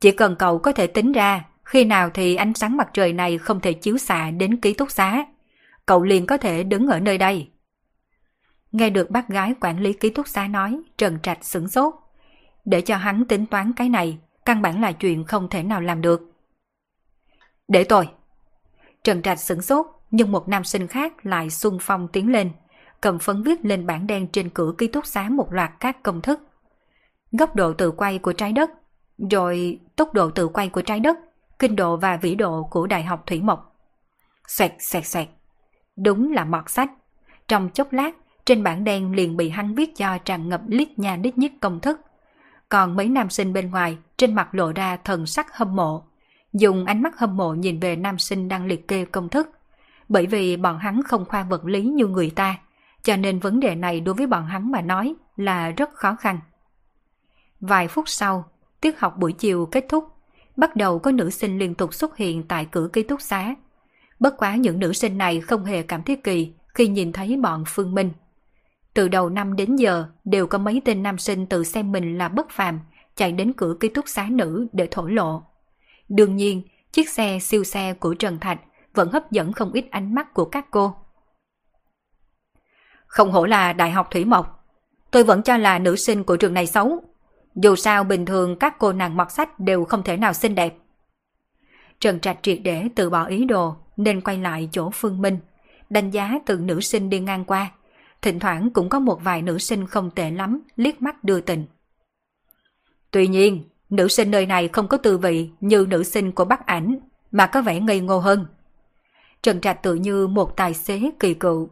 [0.00, 3.38] Chỉ cần cậu có thể tính ra khi nào thì ánh sáng mặt trời này
[3.38, 5.24] không thể chiếu xạ đến ký túc xá.
[5.86, 7.48] Cậu liền có thể đứng ở nơi đây.
[8.72, 11.94] Nghe được bác gái quản lý ký túc xá nói, Trần Trạch sửng sốt.
[12.64, 16.00] Để cho hắn tính toán cái này, căn bản là chuyện không thể nào làm
[16.00, 16.32] được.
[17.68, 18.08] Để tôi.
[19.04, 22.50] Trần Trạch sửng sốt, nhưng một nam sinh khác lại xung phong tiến lên,
[23.00, 26.22] cầm phấn viết lên bảng đen trên cửa ký túc xá một loạt các công
[26.22, 26.47] thức.
[27.32, 28.70] Góc độ tự quay của trái đất,
[29.30, 31.18] rồi tốc độ tự quay của trái đất,
[31.58, 33.76] kinh độ và vĩ độ của Đại học Thủy Mộc.
[34.46, 35.28] Xoẹt xoẹt xoẹt.
[35.96, 36.90] Đúng là mọt sách.
[37.48, 38.10] Trong chốc lát,
[38.44, 41.80] trên bảng đen liền bị hắn viết cho tràn ngập lít nha lít nhít công
[41.80, 42.00] thức.
[42.68, 46.04] Còn mấy nam sinh bên ngoài, trên mặt lộ ra thần sắc hâm mộ
[46.52, 49.48] dùng ánh mắt hâm mộ nhìn về nam sinh đang liệt kê công thức.
[50.08, 52.56] Bởi vì bọn hắn không khoa vật lý như người ta,
[53.02, 56.40] cho nên vấn đề này đối với bọn hắn mà nói là rất khó khăn.
[57.60, 60.04] Vài phút sau, tiết học buổi chiều kết thúc,
[60.56, 63.54] bắt đầu có nữ sinh liên tục xuất hiện tại cửa ký túc xá.
[64.20, 67.64] Bất quá những nữ sinh này không hề cảm thấy kỳ khi nhìn thấy bọn
[67.66, 68.10] Phương Minh.
[68.94, 72.28] Từ đầu năm đến giờ đều có mấy tên nam sinh tự xem mình là
[72.28, 72.80] bất phàm,
[73.16, 75.42] chạy đến cửa ký túc xá nữ để thổ lộ.
[76.08, 76.62] Đương nhiên,
[76.92, 78.60] chiếc xe siêu xe của Trần Thạch
[78.94, 80.94] vẫn hấp dẫn không ít ánh mắt của các cô.
[83.06, 84.64] Không hổ là Đại học Thủy Mộc.
[85.10, 87.02] Tôi vẫn cho là nữ sinh của trường này xấu.
[87.62, 90.74] Dù sao bình thường các cô nàng mặc sách đều không thể nào xinh đẹp.
[92.00, 95.38] Trần Trạch triệt để từ bỏ ý đồ nên quay lại chỗ Phương Minh,
[95.90, 97.70] đánh giá từng nữ sinh đi ngang qua.
[98.22, 101.66] Thỉnh thoảng cũng có một vài nữ sinh không tệ lắm liếc mắt đưa tình.
[103.10, 106.66] Tuy nhiên, Nữ sinh nơi này không có tư vị như nữ sinh của Bắc
[106.66, 106.98] Ảnh,
[107.32, 108.46] mà có vẻ ngây ngô hơn.
[109.42, 111.68] Trần Trạch tự như một tài xế kỳ cựu.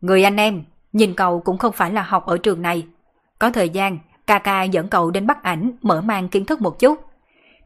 [0.00, 2.86] Người anh em, nhìn cậu cũng không phải là học ở trường này.
[3.38, 3.98] Có thời gian,
[4.30, 7.00] ca ca dẫn cậu đến bắt ảnh mở mang kiến thức một chút.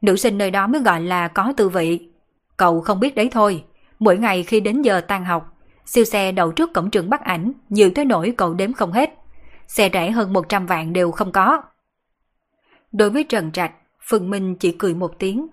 [0.01, 2.09] Nữ sinh nơi đó mới gọi là có tư vị.
[2.57, 3.65] Cậu không biết đấy thôi,
[3.99, 7.53] mỗi ngày khi đến giờ tan học, siêu xe đậu trước cổng trường bắt ảnh
[7.69, 9.11] nhiều tới nỗi cậu đếm không hết.
[9.67, 11.63] Xe rẻ hơn 100 vạn đều không có.
[12.93, 15.47] Đối với Trần Trạch, Phương Minh chỉ cười một tiếng.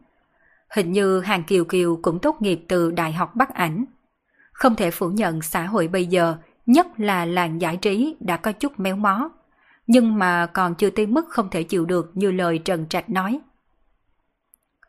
[0.70, 3.86] Hình như Hàng Kiều Kiều cũng tốt nghiệp từ Đại học Bắc Ảnh.
[4.52, 6.36] Không thể phủ nhận xã hội bây giờ,
[6.66, 9.30] nhất là làng giải trí đã có chút méo mó.
[9.94, 13.40] Nhưng mà còn chưa tới mức không thể chịu được như lời Trần Trạch nói.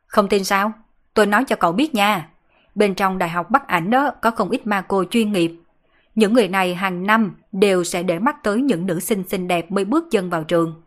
[0.07, 0.73] Không tin sao?
[1.15, 2.29] Tôi nói cho cậu biết nha.
[2.74, 5.53] Bên trong Đại học Bắc Ảnh đó có không ít ma cô chuyên nghiệp.
[6.15, 9.70] Những người này hàng năm đều sẽ để mắt tới những nữ sinh xinh đẹp
[9.70, 10.83] mới bước chân vào trường.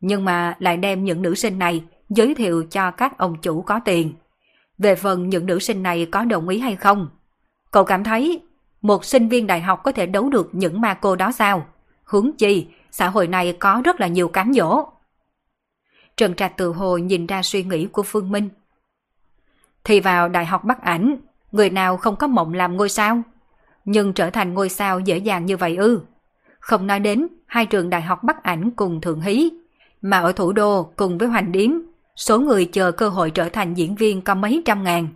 [0.00, 3.80] Nhưng mà lại đem những nữ sinh này giới thiệu cho các ông chủ có
[3.84, 4.12] tiền.
[4.78, 7.08] Về phần những nữ sinh này có đồng ý hay không?
[7.70, 8.40] Cậu cảm thấy
[8.82, 11.66] một sinh viên đại học có thể đấu được những ma cô đó sao?
[12.04, 12.66] Hướng chi,
[12.96, 14.84] xã hội này có rất là nhiều cám dỗ.
[16.16, 18.48] Trần Trạch tự hồ nhìn ra suy nghĩ của Phương Minh.
[19.84, 21.16] Thì vào đại học Bắc Ảnh,
[21.52, 23.22] người nào không có mộng làm ngôi sao?
[23.84, 26.00] Nhưng trở thành ngôi sao dễ dàng như vậy ư?
[26.60, 29.50] Không nói đến hai trường đại học Bắc Ảnh cùng Thượng Hí,
[30.02, 31.70] mà ở thủ đô cùng với Hoành Điếm,
[32.16, 35.08] số người chờ cơ hội trở thành diễn viên có mấy trăm ngàn.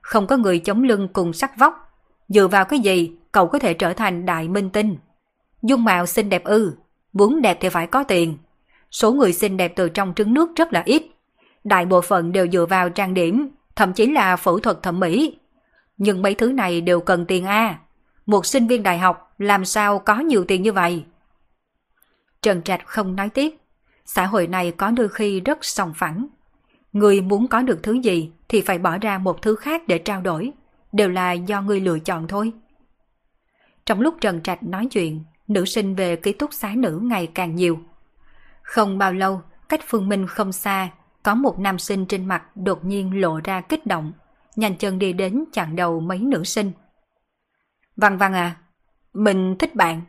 [0.00, 1.92] Không có người chống lưng cùng sắc vóc.
[2.28, 4.96] Dựa vào cái gì cậu có thể trở thành đại minh tinh?
[5.62, 6.72] Dung mạo xinh đẹp ư,
[7.16, 8.38] muốn đẹp thì phải có tiền.
[8.90, 11.02] Số người xinh đẹp từ trong trứng nước rất là ít.
[11.64, 15.36] Đại bộ phận đều dựa vào trang điểm, thậm chí là phẫu thuật thẩm mỹ.
[15.96, 17.78] Nhưng mấy thứ này đều cần tiền A.
[18.26, 21.04] Một sinh viên đại học làm sao có nhiều tiền như vậy?
[22.42, 23.54] Trần Trạch không nói tiếp.
[24.04, 26.26] Xã hội này có đôi khi rất sòng phẳng.
[26.92, 30.20] Người muốn có được thứ gì thì phải bỏ ra một thứ khác để trao
[30.20, 30.52] đổi.
[30.92, 32.52] Đều là do người lựa chọn thôi.
[33.86, 37.54] Trong lúc Trần Trạch nói chuyện, nữ sinh về ký túc xá nữ ngày càng
[37.54, 37.78] nhiều.
[38.62, 40.88] Không bao lâu, cách Phương Minh không xa,
[41.22, 44.12] có một nam sinh trên mặt đột nhiên lộ ra kích động,
[44.56, 46.72] nhanh chân đi đến chặn đầu mấy nữ sinh.
[47.96, 48.56] Văn Văn à,
[49.12, 50.02] mình thích bạn.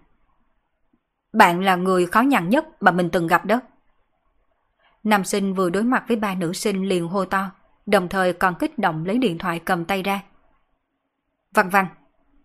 [1.33, 3.61] Bạn là người khó nhằn nhất mà mình từng gặp đó.
[5.03, 7.51] Nam sinh vừa đối mặt với ba nữ sinh liền hô to,
[7.85, 10.21] đồng thời còn kích động lấy điện thoại cầm tay ra.
[11.53, 11.87] Văn Văn,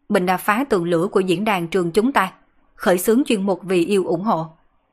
[0.08, 2.32] mình đã phá tường lửa của diễn đàn trường chúng ta,
[2.82, 4.46] khởi xướng chuyên mục vì yêu ủng hộ.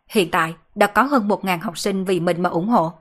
[0.07, 2.93] Hiện tại đã có hơn 1.000 học sinh vì mình mà ủng hộ.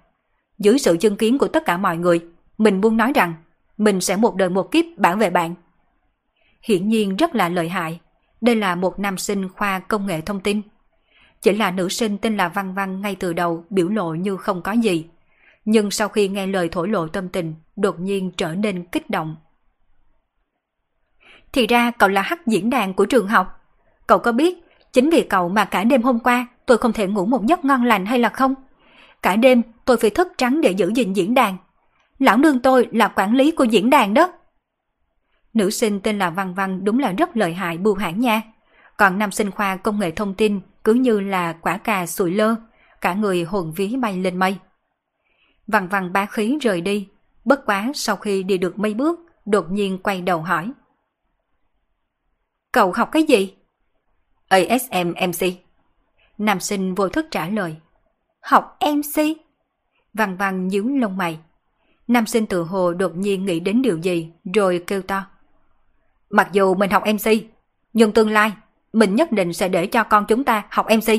[0.59, 2.27] Dưới sự chứng kiến của tất cả mọi người,
[2.59, 3.35] mình muốn nói rằng
[3.79, 5.55] mình sẽ một đời một kiếp bảo vệ bạn.
[6.63, 8.01] Hiển nhiên rất là lợi hại.
[8.41, 10.63] Đây là một nam sinh khoa công nghệ thông tin.
[11.43, 14.63] Chỉ là nữ sinh tên là Văn Văn ngay từ đầu biểu lộ như không
[14.63, 15.07] có gì.
[15.65, 19.37] Nhưng sau khi nghe lời thổ lộ tâm tình, đột nhiên trở nên kích động.
[21.53, 23.65] Thì ra cậu là hắc diễn đàn của trường học.
[24.07, 27.27] Cậu có biết, chính vì cậu mà cả đêm hôm qua tôi không thể ngủ
[27.27, 28.55] một giấc ngon lành hay là không?
[29.23, 31.57] Cả đêm tôi phải thức trắng để giữ gìn diễn đàn.
[32.19, 34.33] Lão nương tôi là quản lý của diễn đàn đó.
[35.55, 38.43] Nữ sinh tên là Văn Văn đúng là rất lợi hại bưu hãn nha.
[38.97, 42.55] Còn nam sinh khoa công nghệ thông tin cứ như là quả cà sụi lơ,
[43.01, 44.57] cả người hồn ví bay lên mây.
[45.67, 47.09] Văn Văn bá khí rời đi,
[47.45, 50.73] bất quá sau khi đi được mấy bước, đột nhiên quay đầu hỏi.
[52.73, 53.55] Cậu học cái gì?
[54.49, 55.47] ASM MC.
[56.39, 57.77] Nam sinh vô thức trả lời.
[58.41, 59.23] Học MC?
[60.15, 61.39] Văn Văn nhíu lông mày.
[62.09, 65.27] Nam sinh tự hồ đột nhiên nghĩ đến điều gì rồi kêu to.
[66.31, 67.31] Mặc dù mình học MC,
[67.93, 68.53] nhưng tương lai
[68.93, 71.15] mình nhất định sẽ để cho con chúng ta học MC.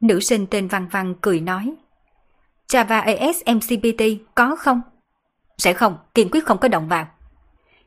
[0.00, 1.74] Nữ sinh tên Văn Văn cười nói.
[2.68, 4.02] Java AS MCPT
[4.34, 4.80] có không?
[5.58, 7.06] Sẽ không, kiên quyết không có động vào.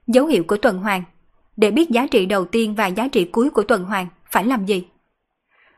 [0.07, 1.03] Dấu hiệu của tuần hoàn.
[1.57, 4.65] Để biết giá trị đầu tiên và giá trị cuối của tuần hoàn, phải làm
[4.65, 4.87] gì?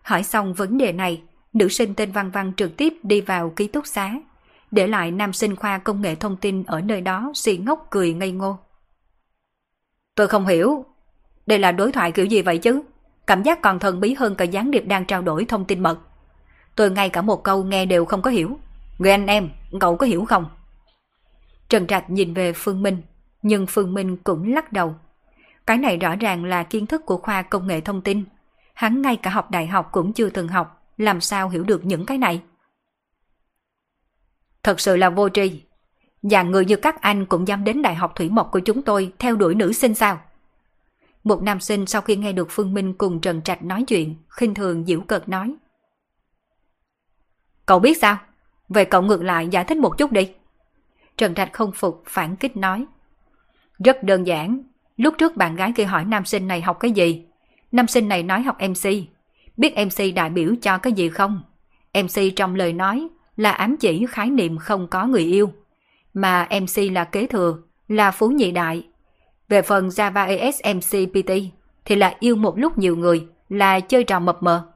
[0.01, 1.21] Hỏi xong vấn đề này,
[1.53, 4.13] nữ sinh tên Văn Văn trực tiếp đi vào ký túc xá,
[4.71, 8.13] để lại nam sinh khoa công nghệ thông tin ở nơi đó xì ngốc cười
[8.13, 8.57] ngây ngô.
[10.15, 10.85] Tôi không hiểu,
[11.45, 12.81] đây là đối thoại kiểu gì vậy chứ?
[13.27, 15.99] Cảm giác còn thần bí hơn cả gián điệp đang trao đổi thông tin mật.
[16.76, 18.59] Tôi ngay cả một câu nghe đều không có hiểu.
[18.97, 19.49] Người anh em,
[19.80, 20.45] cậu có hiểu không?
[21.69, 23.01] Trần Trạch nhìn về Phương Minh,
[23.41, 24.95] nhưng Phương Minh cũng lắc đầu.
[25.67, 28.23] Cái này rõ ràng là kiến thức của khoa công nghệ thông tin.
[28.80, 32.06] Hắn ngay cả học đại học cũng chưa từng học, làm sao hiểu được những
[32.06, 32.41] cái này?
[34.64, 35.61] Thật sự là vô tri.
[36.22, 39.14] Và người như các anh cũng dám đến Đại học Thủy Mộc của chúng tôi
[39.19, 40.22] theo đuổi nữ sinh sao?
[41.23, 44.53] Một nam sinh sau khi nghe được Phương Minh cùng Trần Trạch nói chuyện, khinh
[44.53, 45.56] thường diễu cợt nói.
[47.65, 48.18] Cậu biết sao?
[48.69, 50.34] Về cậu ngược lại giải thích một chút đi.
[51.18, 52.85] Trần Trạch không phục phản kích nói.
[53.80, 54.64] Rất đơn giản,
[54.97, 57.26] lúc trước bạn gái kia hỏi nam sinh này học cái gì?
[57.71, 58.89] Nam sinh này nói học MC.
[59.57, 61.41] Biết MC đại biểu cho cái gì không?
[61.93, 65.51] MC trong lời nói là ám chỉ khái niệm không có người yêu,
[66.13, 68.87] mà MC là kế thừa, là phú nhị đại.
[69.49, 71.31] Về phần Java ASMC PT
[71.85, 74.67] thì là yêu một lúc nhiều người, là chơi trò mập mờ.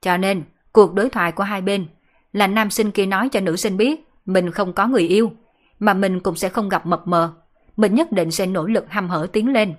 [0.00, 0.42] Cho nên,
[0.72, 1.86] cuộc đối thoại của hai bên
[2.32, 5.32] là nam sinh kia nói cho nữ sinh biết mình không có người yêu,
[5.78, 7.32] mà mình cũng sẽ không gặp mập mờ.
[7.76, 9.74] Mình nhất định sẽ nỗ lực hăm hở tiến lên,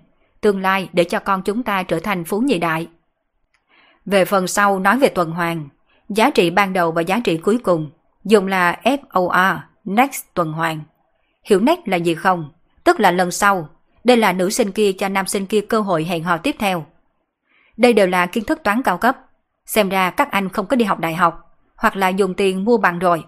[0.46, 2.88] tương lai để cho con chúng ta trở thành phú nhị đại.
[4.06, 5.70] Về phần sau nói về tuần hoàn,
[6.10, 7.92] giá trị ban đầu và giá trị cuối cùng
[8.24, 10.82] dùng là FOR, next tuần hoàn.
[11.44, 12.50] Hiểu next là gì không?
[12.84, 13.70] Tức là lần sau.
[14.04, 16.86] Đây là nữ sinh kia cho nam sinh kia cơ hội hẹn hò tiếp theo.
[17.78, 19.18] Đây đều là kiến thức toán cao cấp.
[19.66, 22.78] Xem ra các anh không có đi học đại học, hoặc là dùng tiền mua
[22.78, 23.24] bằng rồi.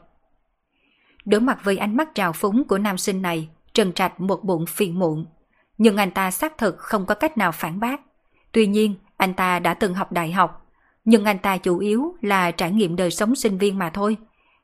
[1.26, 4.66] Đối mặt với ánh mắt trào phúng của nam sinh này, Trần Trạch một bụng
[4.66, 5.26] phiền muộn.
[5.78, 8.02] Nhưng anh ta xác thực không có cách nào phản bác.
[8.52, 10.66] Tuy nhiên, anh ta đã từng học đại học,
[11.06, 14.18] nhưng anh ta chủ yếu là trải nghiệm đời sống sinh viên mà thôi.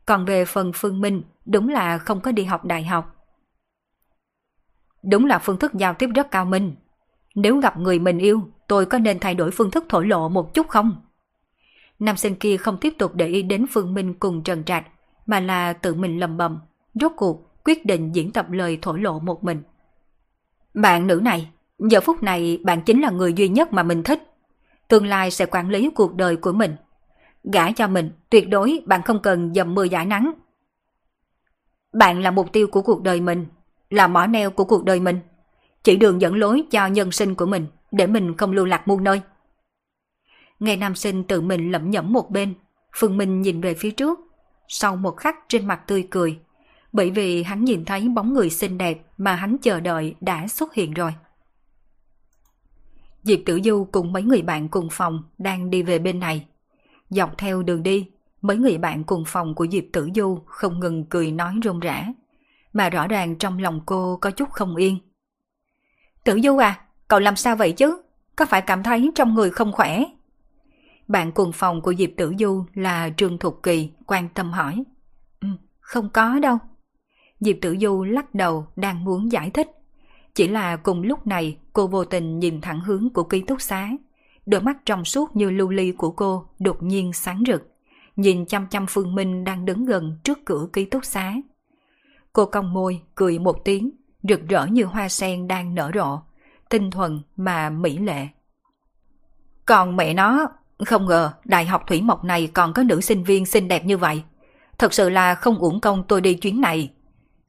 [0.05, 3.15] Còn về phần Phương Minh, đúng là không có đi học đại học.
[5.03, 6.75] Đúng là phương thức giao tiếp rất cao minh.
[7.35, 10.53] Nếu gặp người mình yêu, tôi có nên thay đổi phương thức thổ lộ một
[10.53, 10.95] chút không?
[11.99, 14.85] Nam sinh kia không tiếp tục để ý đến Phương Minh cùng Trần Trạch,
[15.25, 16.59] mà là tự mình lầm bầm,
[16.93, 19.63] rốt cuộc quyết định diễn tập lời thổ lộ một mình.
[20.73, 24.33] Bạn nữ này, giờ phút này bạn chính là người duy nhất mà mình thích.
[24.87, 26.75] Tương lai sẽ quản lý cuộc đời của mình.
[27.43, 30.33] Gả cho mình, tuyệt đối bạn không cần dầm mưa giải nắng.
[31.93, 33.45] Bạn là mục tiêu của cuộc đời mình,
[33.89, 35.19] là mỏ neo của cuộc đời mình.
[35.83, 39.03] Chỉ đường dẫn lối cho nhân sinh của mình để mình không lưu lạc muôn
[39.03, 39.21] nơi.
[40.59, 42.53] Nghe nam sinh tự mình lẩm nhẩm một bên,
[42.95, 44.19] Phương Minh nhìn về phía trước,
[44.67, 46.39] sau một khắc trên mặt tươi cười,
[46.93, 50.73] bởi vì hắn nhìn thấy bóng người xinh đẹp mà hắn chờ đợi đã xuất
[50.73, 51.13] hiện rồi.
[53.23, 56.45] Diệp Tử Du cùng mấy người bạn cùng phòng đang đi về bên này.
[57.09, 58.09] Dọc theo đường đi,
[58.41, 62.05] mấy người bạn cùng phòng của Diệp Tử Du không ngừng cười nói rôm rã,
[62.73, 64.97] mà rõ ràng trong lòng cô có chút không yên.
[66.23, 68.01] Tử Du à, cậu làm sao vậy chứ?
[68.35, 70.03] Có phải cảm thấy trong người không khỏe?
[71.07, 74.83] Bạn cùng phòng của Diệp Tử Du là Trương Thục Kỳ quan tâm hỏi.
[75.41, 75.47] Ừ,
[75.79, 76.57] không có đâu.
[77.43, 79.69] Diệp Tử Du lắc đầu đang muốn giải thích.
[80.35, 83.89] Chỉ là cùng lúc này cô vô tình nhìn thẳng hướng của ký túc xá.
[84.45, 87.69] Đôi mắt trong suốt như lưu ly của cô đột nhiên sáng rực.
[88.15, 91.35] Nhìn chăm chăm Phương Minh đang đứng gần trước cửa ký túc xá.
[92.33, 93.91] Cô cong môi, cười một tiếng,
[94.23, 96.19] rực rỡ như hoa sen đang nở rộ,
[96.69, 98.27] tinh thuần mà mỹ lệ.
[99.65, 100.47] Còn mẹ nó,
[100.85, 103.97] không ngờ đại học Thủy Mộc này còn có nữ sinh viên xinh đẹp như
[103.97, 104.23] vậy.
[104.77, 106.91] Thật sự là không uổng công tôi đi chuyến này.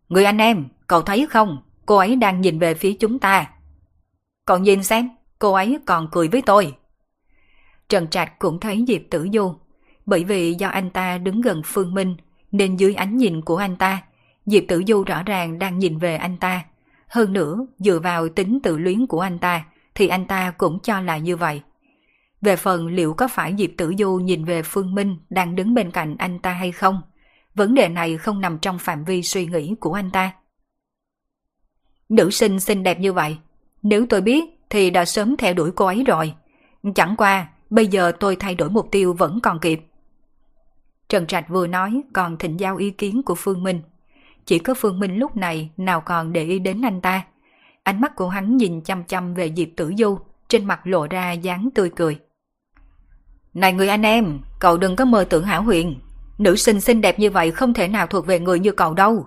[0.08, 1.58] Người anh em, cậu thấy không?
[1.86, 3.50] Cô ấy đang nhìn về phía chúng ta.
[4.44, 6.74] Cậu nhìn xem, cô ấy còn cười với tôi.
[7.88, 9.54] Trần Trạch cũng thấy Diệp Tử Du.
[10.06, 12.16] Bởi vì do anh ta đứng gần Phương Minh,
[12.52, 14.02] nên dưới ánh nhìn của anh ta,
[14.46, 16.64] Diệp Tử Du rõ ràng đang nhìn về anh ta.
[17.08, 19.64] Hơn nữa, dựa vào tính tự luyến của anh ta,
[19.94, 21.62] thì anh ta cũng cho là như vậy.
[22.40, 25.90] Về phần liệu có phải Diệp Tử Du nhìn về Phương Minh đang đứng bên
[25.90, 27.02] cạnh anh ta hay không?
[27.54, 30.32] Vấn đề này không nằm trong phạm vi suy nghĩ của anh ta.
[32.08, 33.38] Nữ sinh xinh đẹp như vậy,
[33.82, 36.34] nếu tôi biết thì đã sớm theo đuổi cô ấy rồi.
[36.94, 39.80] Chẳng qua, bây giờ tôi thay đổi mục tiêu vẫn còn kịp.
[41.08, 43.82] Trần Trạch vừa nói còn thịnh giao ý kiến của Phương Minh.
[44.46, 47.24] Chỉ có Phương Minh lúc này nào còn để ý đến anh ta.
[47.82, 50.18] Ánh mắt của hắn nhìn chăm chăm về Diệp Tử Du,
[50.48, 52.18] trên mặt lộ ra dáng tươi cười.
[53.54, 55.98] Này người anh em, cậu đừng có mơ tưởng hảo huyền.
[56.38, 59.26] Nữ sinh xinh đẹp như vậy không thể nào thuộc về người như cậu đâu.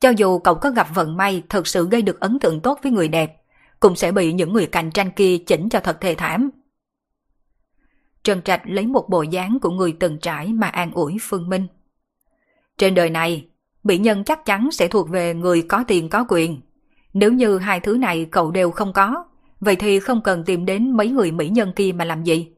[0.00, 2.92] Cho dù cậu có gặp vận may thật sự gây được ấn tượng tốt với
[2.92, 3.36] người đẹp,
[3.80, 6.50] cũng sẽ bị những người cạnh tranh kia chỉnh cho thật thê thảm.
[8.24, 11.66] Trần Trạch lấy một bộ dáng của người từng trải mà an ủi Phương Minh.
[12.78, 13.48] Trên đời này,
[13.84, 16.60] mỹ nhân chắc chắn sẽ thuộc về người có tiền có quyền.
[17.12, 19.24] Nếu như hai thứ này cậu đều không có,
[19.60, 22.48] vậy thì không cần tìm đến mấy người mỹ nhân kia mà làm gì.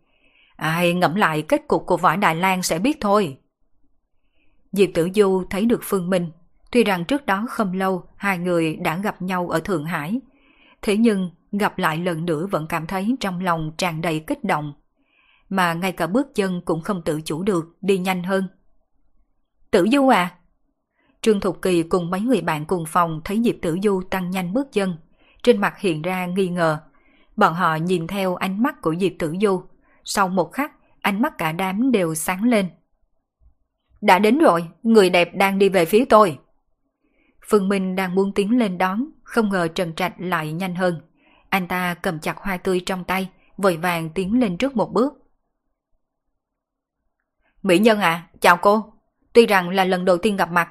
[0.56, 3.36] Ai ngẫm lại kết cục của võ Đại lang sẽ biết thôi.
[4.72, 6.30] Diệp Tử Du thấy được Phương Minh,
[6.70, 10.20] tuy rằng trước đó không lâu hai người đã gặp nhau ở Thượng Hải.
[10.82, 14.72] Thế nhưng gặp lại lần nữa vẫn cảm thấy trong lòng tràn đầy kích động.
[15.48, 18.48] Mà ngay cả bước chân cũng không tự chủ được, đi nhanh hơn.
[19.70, 20.34] Tử Du à?
[21.22, 24.52] Trương Thục Kỳ cùng mấy người bạn cùng phòng thấy Diệp Tử Du tăng nhanh
[24.52, 24.96] bước chân.
[25.42, 26.78] Trên mặt hiện ra nghi ngờ.
[27.36, 29.62] Bọn họ nhìn theo ánh mắt của Diệp Tử Du,
[30.04, 32.68] sau một khắc, ánh mắt cả đám đều sáng lên.
[34.00, 36.38] Đã đến rồi, người đẹp đang đi về phía tôi.
[37.48, 41.00] Phương Minh đang muốn tiến lên đón, không ngờ Trần Trạch lại nhanh hơn.
[41.48, 45.14] Anh ta cầm chặt hoa tươi trong tay, vội vàng tiến lên trước một bước.
[47.62, 48.92] Mỹ Nhân à, chào cô.
[49.32, 50.68] Tuy rằng là lần đầu tiên gặp mặt,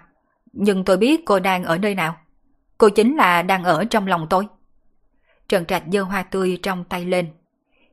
[0.54, 2.18] nhưng tôi biết cô đang ở nơi nào.
[2.78, 4.48] Cô chính là đang ở trong lòng tôi.
[5.50, 7.30] Trần Trạch giơ hoa tươi trong tay lên.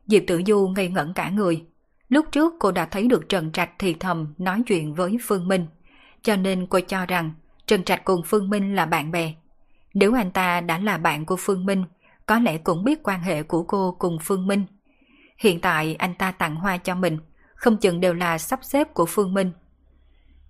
[0.07, 1.65] Diệp Tử Du ngây ngẩn cả người.
[2.09, 5.67] Lúc trước cô đã thấy được Trần Trạch thì thầm nói chuyện với Phương Minh,
[6.23, 7.31] cho nên cô cho rằng
[7.67, 9.35] Trần Trạch cùng Phương Minh là bạn bè.
[9.95, 11.85] Nếu anh ta đã là bạn của Phương Minh,
[12.27, 14.65] có lẽ cũng biết quan hệ của cô cùng Phương Minh.
[15.39, 17.19] Hiện tại anh ta tặng hoa cho mình,
[17.55, 19.53] không chừng đều là sắp xếp của Phương Minh.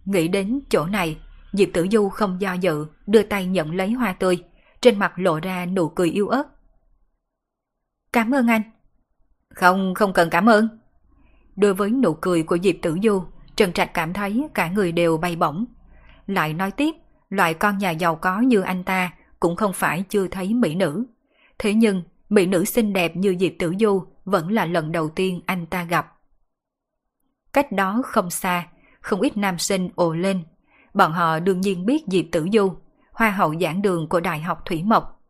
[0.05, 1.19] Nghĩ đến chỗ này,
[1.53, 4.45] Diệp Tử Du không do dự, đưa tay nhận lấy hoa tươi,
[4.81, 6.45] trên mặt lộ ra nụ cười yêu ớt.
[8.13, 8.63] Cảm ơn anh.
[9.55, 10.69] Không, không cần cảm ơn.
[11.57, 13.23] Đối với nụ cười của Diệp Tử Du,
[13.57, 15.65] Trần Trạch cảm thấy cả người đều bay bổng.
[16.27, 16.95] Lại nói tiếp,
[17.29, 21.05] loại con nhà giàu có như anh ta cũng không phải chưa thấy mỹ nữ.
[21.59, 25.41] Thế nhưng, mỹ nữ xinh đẹp như Diệp Tử Du vẫn là lần đầu tiên
[25.47, 26.13] anh ta gặp.
[27.53, 28.67] Cách đó không xa,
[29.01, 30.43] không ít nam sinh ồ lên.
[30.95, 32.73] Bọn họ đương nhiên biết Diệp Tử Du,
[33.13, 35.23] hoa hậu giảng đường của Đại học Thủy Mộc.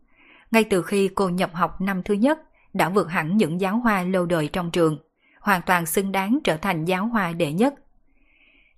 [0.51, 2.39] Ngay từ khi cô nhập học năm thứ nhất,
[2.73, 4.99] đã vượt hẳn những giáo hoa lâu đời trong trường,
[5.45, 7.75] hoàn toàn xứng đáng trở thành giáo hoa đệ nhất.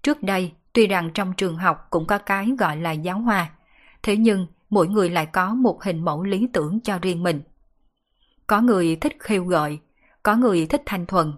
[0.02, 3.50] Trước đây, tuy rằng trong trường học cũng có cái gọi là giáo hoa,
[4.02, 7.40] thế nhưng mỗi người lại có một hình mẫu lý tưởng cho riêng mình.
[8.46, 9.78] Có người thích khêu gợi,
[10.22, 11.32] có người thích thanh thuần.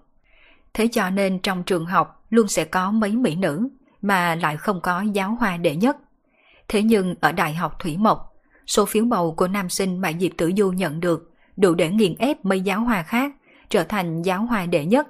[0.74, 3.68] Thế cho nên trong trường học luôn sẽ có mấy mỹ nữ
[4.02, 5.96] mà lại không có giáo hoa đệ nhất.
[6.68, 8.34] Thế nhưng ở Đại học Thủy Mộc,
[8.66, 12.14] số phiếu bầu của nam sinh mà Diệp Tử Du nhận được đủ để nghiền
[12.18, 13.32] ép mấy giáo hoa khác,
[13.68, 15.08] trở thành giáo hoa đệ nhất.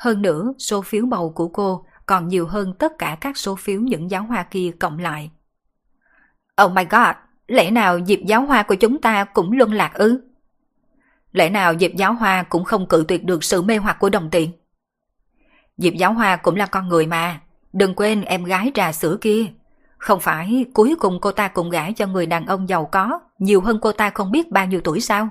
[0.00, 3.80] Hơn nữa, số phiếu bầu của cô còn nhiều hơn tất cả các số phiếu
[3.80, 5.30] những giáo hoa kia cộng lại.
[6.64, 7.16] Oh my god,
[7.46, 10.20] lẽ nào dịp giáo hoa của chúng ta cũng luân lạc ư?
[11.32, 14.30] Lẽ nào dịp giáo hoa cũng không cự tuyệt được sự mê hoặc của đồng
[14.30, 14.50] tiền?
[15.76, 17.40] Diệp giáo hoa cũng là con người mà,
[17.72, 19.46] đừng quên em gái trà sữa kia.
[19.98, 23.60] Không phải cuối cùng cô ta cũng gả cho người đàn ông giàu có, nhiều
[23.60, 25.28] hơn cô ta không biết bao nhiêu tuổi sao?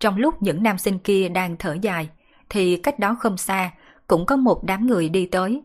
[0.00, 2.08] Trong lúc những nam sinh kia đang thở dài,
[2.50, 3.70] thì cách đó không xa
[4.06, 5.62] cũng có một đám người đi tới.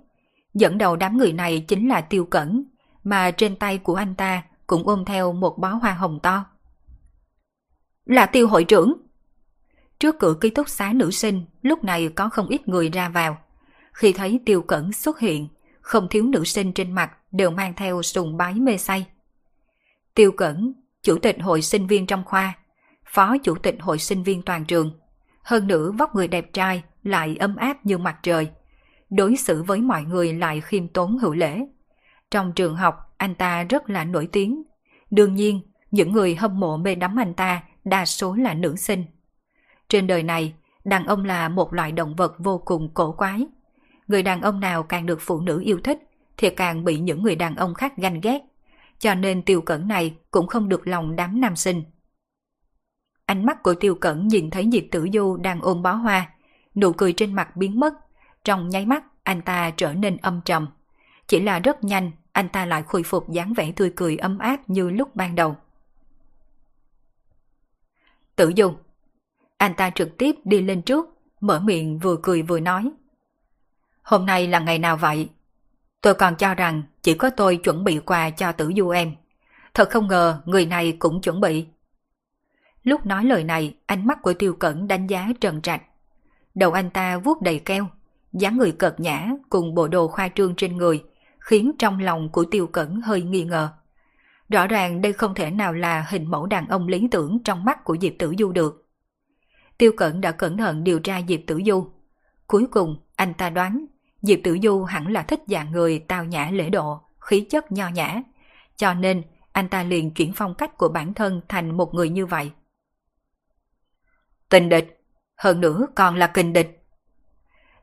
[0.54, 2.64] Dẫn đầu đám người này chính là Tiêu Cẩn,
[3.04, 6.46] mà trên tay của anh ta cũng ôm theo một bó hoa hồng to.
[8.06, 8.94] Là Tiêu hội trưởng!
[10.00, 13.38] Trước cửa ký túc xá nữ sinh, lúc này có không ít người ra vào.
[13.94, 15.48] Khi thấy Tiêu Cẩn xuất hiện,
[15.82, 19.08] không thiếu nữ sinh trên mặt đều mang theo sùng bái mê say.
[20.14, 20.74] Tiêu Cẩn,
[21.04, 22.58] chủ tịch hội sinh viên trong khoa,
[23.06, 24.92] phó chủ tịch hội sinh viên toàn trường.
[25.44, 28.50] Hơn nữa vóc người đẹp trai lại ấm áp như mặt trời.
[29.10, 31.66] Đối xử với mọi người lại khiêm tốn hữu lễ.
[32.32, 34.64] Trong trường học, anh ta rất là nổi tiếng.
[35.12, 35.62] Đương nhiên,
[35.92, 39.06] những người hâm mộ mê đắm anh ta đa số là nữ sinh.
[39.90, 40.54] Trên đời này,
[40.84, 43.48] đàn ông là một loại động vật vô cùng cổ quái.
[44.08, 46.00] Người đàn ông nào càng được phụ nữ yêu thích
[46.38, 48.42] thì càng bị những người đàn ông khác ganh ghét.
[49.00, 51.84] Cho nên tiêu cẩn này cũng không được lòng đám nam sinh.
[53.26, 56.30] Ánh mắt của tiêu cẩn nhìn thấy Diệp Tử Du đang ôm bó hoa,
[56.76, 57.94] nụ cười trên mặt biến mất.
[58.44, 60.68] Trong nháy mắt, anh ta trở nên âm trầm.
[61.28, 64.70] Chỉ là rất nhanh, anh ta lại khôi phục dáng vẻ tươi cười ấm áp
[64.70, 65.56] như lúc ban đầu.
[68.36, 68.74] Tử Du
[69.58, 71.06] Anh ta trực tiếp đi lên trước,
[71.42, 72.92] mở miệng vừa cười vừa nói.
[74.02, 75.30] Hôm nay là ngày nào vậy?
[76.02, 79.16] Tôi còn cho rằng chỉ có tôi chuẩn bị quà cho Tử Du em.
[79.74, 81.66] Thật không ngờ người này cũng chuẩn bị.
[82.84, 85.82] Lúc nói lời này, ánh mắt của Tiêu Cẩn đánh giá trần trạch.
[86.56, 87.88] Đầu anh ta vuốt đầy keo,
[88.34, 91.04] dáng người cợt nhã cùng bộ đồ khoa trương trên người,
[91.40, 93.70] khiến trong lòng của Tiêu Cẩn hơi nghi ngờ.
[94.50, 97.84] Rõ ràng đây không thể nào là hình mẫu đàn ông lý tưởng trong mắt
[97.84, 98.88] của Diệp Tử Du được.
[99.78, 101.88] Tiêu Cẩn đã cẩn thận điều tra Diệp Tử Du.
[102.48, 103.86] Cuối cùng, anh ta đoán
[104.22, 107.88] Diệp Tử Du hẳn là thích dạng người tao nhã lễ độ, khí chất nho
[107.88, 108.22] nhã.
[108.78, 112.26] Cho nên, anh ta liền chuyển phong cách của bản thân thành một người như
[112.26, 112.52] vậy.
[114.54, 115.02] Tình địch,
[115.36, 116.84] hơn nữa còn là kình địch.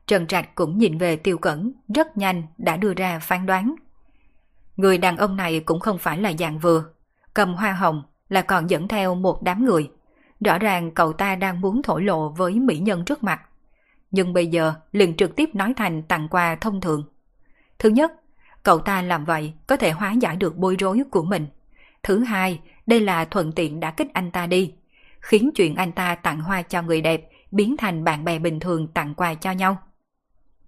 [0.07, 3.75] Trần Trạch cũng nhìn về tiêu cẩn, rất nhanh đã đưa ra phán đoán.
[4.77, 6.85] Người đàn ông này cũng không phải là dạng vừa,
[7.35, 9.91] cầm hoa hồng là còn dẫn theo một đám người.
[10.41, 13.41] Rõ ràng cậu ta đang muốn thổ lộ với mỹ nhân trước mặt.
[14.11, 17.05] Nhưng bây giờ liền trực tiếp nói thành tặng quà thông thường.
[17.79, 18.13] Thứ nhất,
[18.63, 21.47] cậu ta làm vậy có thể hóa giải được bối rối của mình.
[22.03, 24.75] Thứ hai, đây là thuận tiện đã kích anh ta đi,
[25.21, 28.89] khiến chuyện anh ta tặng hoa cho người đẹp biến thành bạn bè bình thường
[28.89, 29.77] tặng quà cho nhau.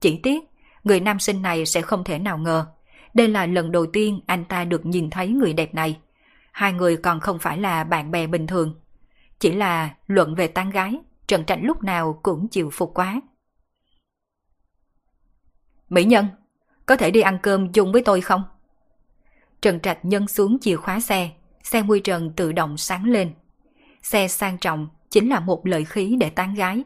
[0.01, 0.45] Chỉ tiếc,
[0.85, 2.66] người nam sinh này sẽ không thể nào ngờ.
[3.15, 5.99] Đây là lần đầu tiên anh ta được nhìn thấy người đẹp này.
[6.53, 8.81] Hai người còn không phải là bạn bè bình thường.
[9.39, 13.20] Chỉ là luận về tán gái, Trần Trạch lúc nào cũng chịu phục quá.
[15.89, 16.27] Mỹ Nhân,
[16.87, 18.43] có thể đi ăn cơm chung với tôi không?
[19.62, 21.31] Trần Trạch nhân xuống chìa khóa xe,
[21.62, 23.35] xe mui trần tự động sáng lên.
[24.03, 26.85] Xe sang trọng chính là một lợi khí để tán gái.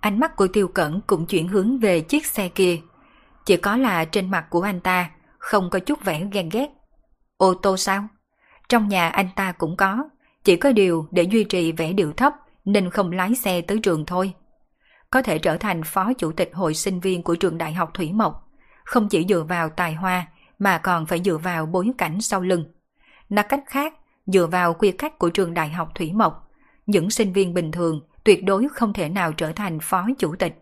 [0.00, 2.78] Ánh mắt của Tiêu Cẩn cũng chuyển hướng về chiếc xe kia.
[3.44, 6.68] Chỉ có là trên mặt của anh ta không có chút vẻ ghen ghét.
[7.36, 8.08] Ô tô sao?
[8.68, 10.08] Trong nhà anh ta cũng có,
[10.44, 12.32] chỉ có điều để duy trì vẻ điệu thấp
[12.64, 14.32] nên không lái xe tới trường thôi.
[15.10, 18.12] Có thể trở thành phó chủ tịch hội sinh viên của trường đại học Thủy
[18.12, 18.48] Mộc,
[18.84, 20.26] không chỉ dựa vào tài hoa
[20.58, 22.64] mà còn phải dựa vào bối cảnh sau lưng.
[23.28, 23.94] Nói cách khác,
[24.26, 26.50] dựa vào quy cách của trường đại học Thủy Mộc,
[26.86, 30.54] những sinh viên bình thường tuyệt đối không thể nào trở thành phó chủ tịch.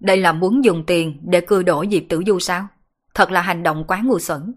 [0.00, 2.66] Đây là muốn dùng tiền để cưa đổ Diệp Tử Du sao?
[3.14, 4.54] Thật là hành động quá ngu xuẩn.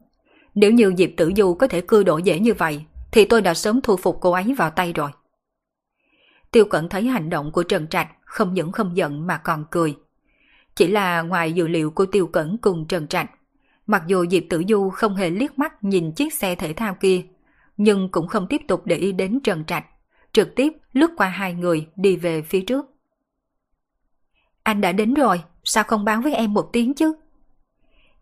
[0.55, 3.53] Nếu như Diệp Tử Du có thể cưa đổ dễ như vậy, thì tôi đã
[3.53, 5.11] sớm thu phục cô ấy vào tay rồi.
[6.51, 9.97] Tiêu Cẩn thấy hành động của Trần Trạch không những không giận mà còn cười.
[10.75, 13.31] Chỉ là ngoài dự liệu của Tiêu Cẩn cùng Trần Trạch,
[13.87, 17.21] mặc dù Diệp Tử Du không hề liếc mắt nhìn chiếc xe thể thao kia,
[17.79, 19.85] nhưng cũng không tiếp tục để ý đến Trần Trạch,
[20.33, 22.85] trực tiếp lướt qua hai người đi về phía trước.
[24.63, 27.13] Anh đã đến rồi, sao không báo với em một tiếng chứ?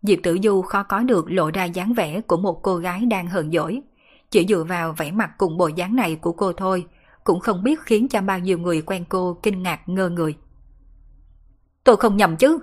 [0.02, 3.26] Diệp Tử Du khó có được lộ ra dáng vẻ của một cô gái đang
[3.26, 3.82] hờn dỗi.
[4.30, 6.86] Chỉ dựa vào vẻ mặt cùng bộ dáng này của cô thôi,
[7.24, 10.36] cũng không biết khiến cho bao nhiêu người quen cô kinh ngạc ngơ người.
[11.84, 12.58] Tôi không nhầm chứ,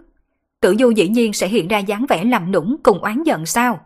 [0.60, 3.86] Tử Du dĩ nhiên sẽ hiện ra dáng vẻ làm nũng cùng oán giận sao?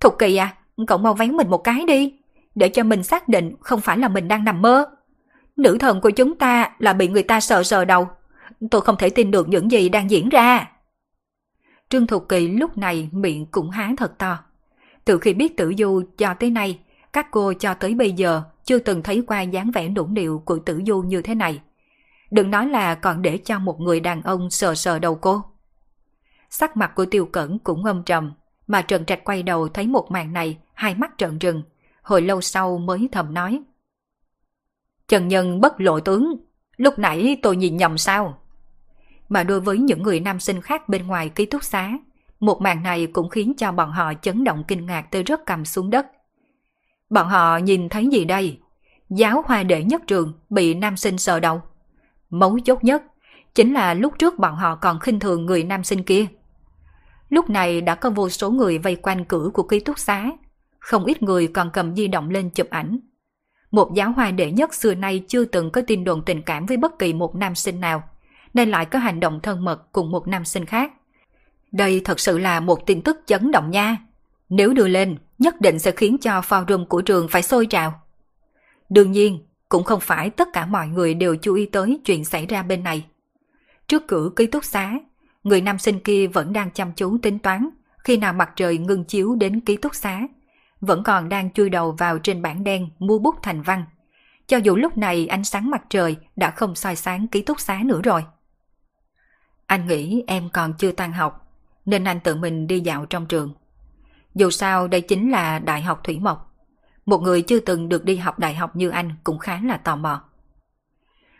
[0.00, 2.14] Thục kỳ à, cậu mau vén mình một cái đi,
[2.54, 4.86] để cho mình xác định không phải là mình đang nằm mơ.
[5.56, 8.08] Nữ thần của chúng ta là bị người ta sờ sờ đầu.
[8.70, 10.68] Tôi không thể tin được những gì đang diễn ra.
[11.88, 14.38] Trương Thục Kỳ lúc này miệng cũng há thật to.
[15.04, 16.78] Từ khi biết tử du cho tới nay,
[17.12, 20.58] các cô cho tới bây giờ chưa từng thấy qua dáng vẻ nũng điệu của
[20.58, 21.60] tử du như thế này.
[22.30, 25.42] Đừng nói là còn để cho một người đàn ông sờ sờ đầu cô.
[26.50, 28.32] Sắc mặt của tiêu cẩn cũng âm trầm,
[28.66, 31.62] mà Trần Trạch quay đầu thấy một màn này, hai mắt trợn rừng,
[32.02, 33.62] hồi lâu sau mới thầm nói.
[35.08, 36.36] Trần Nhân bất lộ tướng,
[36.76, 38.38] lúc nãy tôi nhìn nhầm sao?
[39.28, 41.98] Mà đối với những người nam sinh khác bên ngoài ký túc xá,
[42.40, 45.64] một màn này cũng khiến cho bọn họ chấn động kinh ngạc tới rất cầm
[45.64, 46.06] xuống đất.
[47.10, 48.58] Bọn họ nhìn thấy gì đây?
[49.10, 51.62] Giáo hoa đệ nhất trường bị nam sinh sờ đầu.
[52.30, 53.02] Mấu chốt nhất
[53.54, 56.26] chính là lúc trước bọn họ còn khinh thường người nam sinh kia.
[57.34, 60.30] Lúc này đã có vô số người vây quanh cửa của ký túc xá,
[60.78, 62.98] không ít người còn cầm di động lên chụp ảnh.
[63.70, 66.76] Một giáo hoa đệ nhất xưa nay chưa từng có tin đồn tình cảm với
[66.76, 68.02] bất kỳ một nam sinh nào,
[68.54, 70.92] nên lại có hành động thân mật cùng một nam sinh khác.
[71.72, 73.96] Đây thật sự là một tin tức chấn động nha.
[74.48, 78.00] Nếu đưa lên, nhất định sẽ khiến cho forum của trường phải sôi trào.
[78.88, 82.46] Đương nhiên, cũng không phải tất cả mọi người đều chú ý tới chuyện xảy
[82.46, 83.04] ra bên này.
[83.88, 84.92] Trước cửa ký túc xá,
[85.44, 87.68] người nam sinh kia vẫn đang chăm chú tính toán
[87.98, 90.22] khi nào mặt trời ngưng chiếu đến ký túc xá.
[90.80, 93.84] Vẫn còn đang chui đầu vào trên bảng đen mua bút thành văn.
[94.46, 97.80] Cho dù lúc này ánh sáng mặt trời đã không soi sáng ký túc xá
[97.84, 98.24] nữa rồi.
[99.66, 101.52] Anh nghĩ em còn chưa tan học,
[101.84, 103.54] nên anh tự mình đi dạo trong trường.
[104.34, 106.54] Dù sao đây chính là Đại học Thủy Mộc.
[107.06, 109.96] Một người chưa từng được đi học đại học như anh cũng khá là tò
[109.96, 110.24] mò.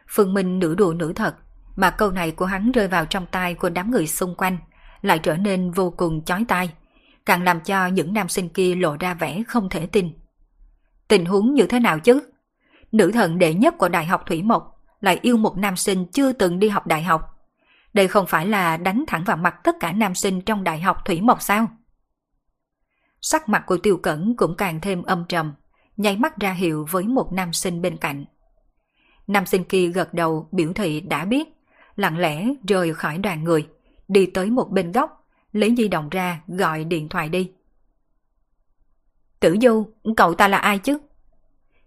[0.09, 1.37] Phương Minh nửa đùa nửa thật,
[1.77, 4.59] mà câu này của hắn rơi vào trong tai của đám người xung quanh,
[5.03, 6.71] lại trở nên vô cùng chói tai,
[7.27, 10.11] càng làm cho những nam sinh kia lộ ra vẻ không thể tin.
[11.09, 12.21] Tình huống như thế nào chứ?
[12.93, 16.33] Nữ thần đệ nhất của Đại học Thủy Mộc lại yêu một nam sinh chưa
[16.33, 17.21] từng đi học đại học.
[17.93, 20.97] Đây không phải là đánh thẳng vào mặt tất cả nam sinh trong Đại học
[21.05, 21.69] Thủy Mộc sao?
[23.21, 25.55] Sắc mặt của Tiêu Cẩn cũng càng thêm âm trầm,
[25.97, 28.25] nháy mắt ra hiệu với một nam sinh bên cạnh.
[29.27, 31.49] Nam sinh kia gật đầu biểu thị đã biết,
[31.97, 33.69] lặng lẽ rời khỏi đoàn người,
[34.09, 37.51] đi tới một bên góc, lấy di động ra gọi điện thoại đi.
[39.41, 40.99] Tử Du, cậu ta là ai chứ?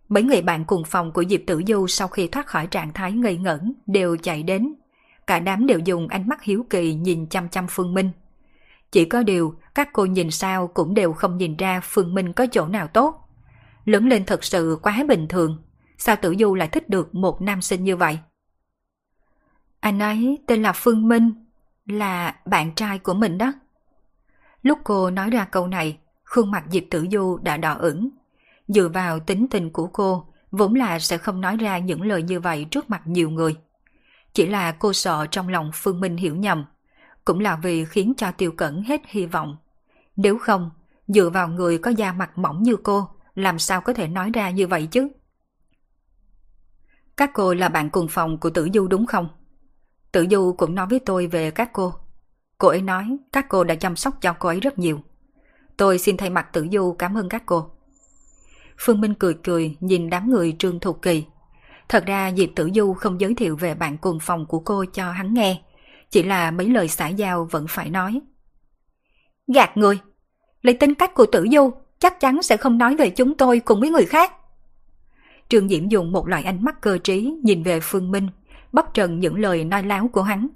[0.10, 3.12] Mấy người bạn cùng phòng của Diệp Tử Du sau khi thoát khỏi trạng thái
[3.12, 4.74] ngây ngẩn đều chạy đến.
[5.28, 8.12] Cả đám đều dùng ánh mắt hiếu kỳ nhìn chăm chăm Phương Minh.
[8.92, 12.46] Chỉ có điều, các cô nhìn sao cũng đều không nhìn ra Phương Minh có
[12.52, 13.30] chỗ nào tốt.
[13.86, 15.64] Lớn lên thật sự quá bình thường.
[15.98, 18.20] Sao Tử Du lại thích được một nam sinh như vậy?
[19.80, 21.34] Anh ấy tên là Phương Minh,
[21.86, 23.54] là bạn trai của mình đó.
[24.62, 28.10] Lúc cô nói ra câu này, khuôn mặt Diệp Tử Du đã đỏ ửng.
[28.68, 32.40] Dựa vào tính tình của cô, vốn là sẽ không nói ra những lời như
[32.40, 33.56] vậy trước mặt nhiều người.
[34.34, 36.66] Chỉ là cô sợ trong lòng Phương Minh hiểu nhầm,
[37.26, 39.58] cũng là vì khiến cho Tiêu Cẩn hết hy vọng.
[40.16, 40.72] Nếu không,
[41.08, 44.50] dựa vào người có da mặt mỏng như cô, làm sao có thể nói ra
[44.50, 45.08] như vậy chứ?
[47.18, 49.30] Các cô là bạn cùng phòng của Tử Du đúng không?
[50.18, 51.94] Tử Du cũng nói với tôi về các cô.
[52.58, 55.00] Cô ấy nói các cô đã chăm sóc cho cô ấy rất nhiều.
[55.78, 57.70] Tôi xin thay mặt tử du cảm ơn các cô.
[58.78, 61.24] Phương Minh cười cười nhìn đám người Trương Thục Kỳ.
[61.90, 65.12] Thật ra Diệp Tử Du không giới thiệu về bạn cùng phòng của cô cho
[65.12, 65.62] hắn nghe.
[66.10, 68.22] Chỉ là mấy lời xã giao vẫn phải nói.
[69.48, 70.00] Gạt người!
[70.62, 73.80] Lấy tính cách của Tử Du chắc chắn sẽ không nói về chúng tôi cùng
[73.80, 74.34] với người khác.
[75.50, 78.28] Trương Diễm dùng một loại ánh mắt cơ trí nhìn về Phương Minh,
[78.78, 80.48] bóc trần những lời nói láo của hắn.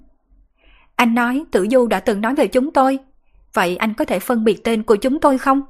[0.96, 2.98] Anh nói Tử Du đã từng nói về chúng tôi,
[3.54, 5.62] vậy anh có thể phân biệt tên của chúng tôi không?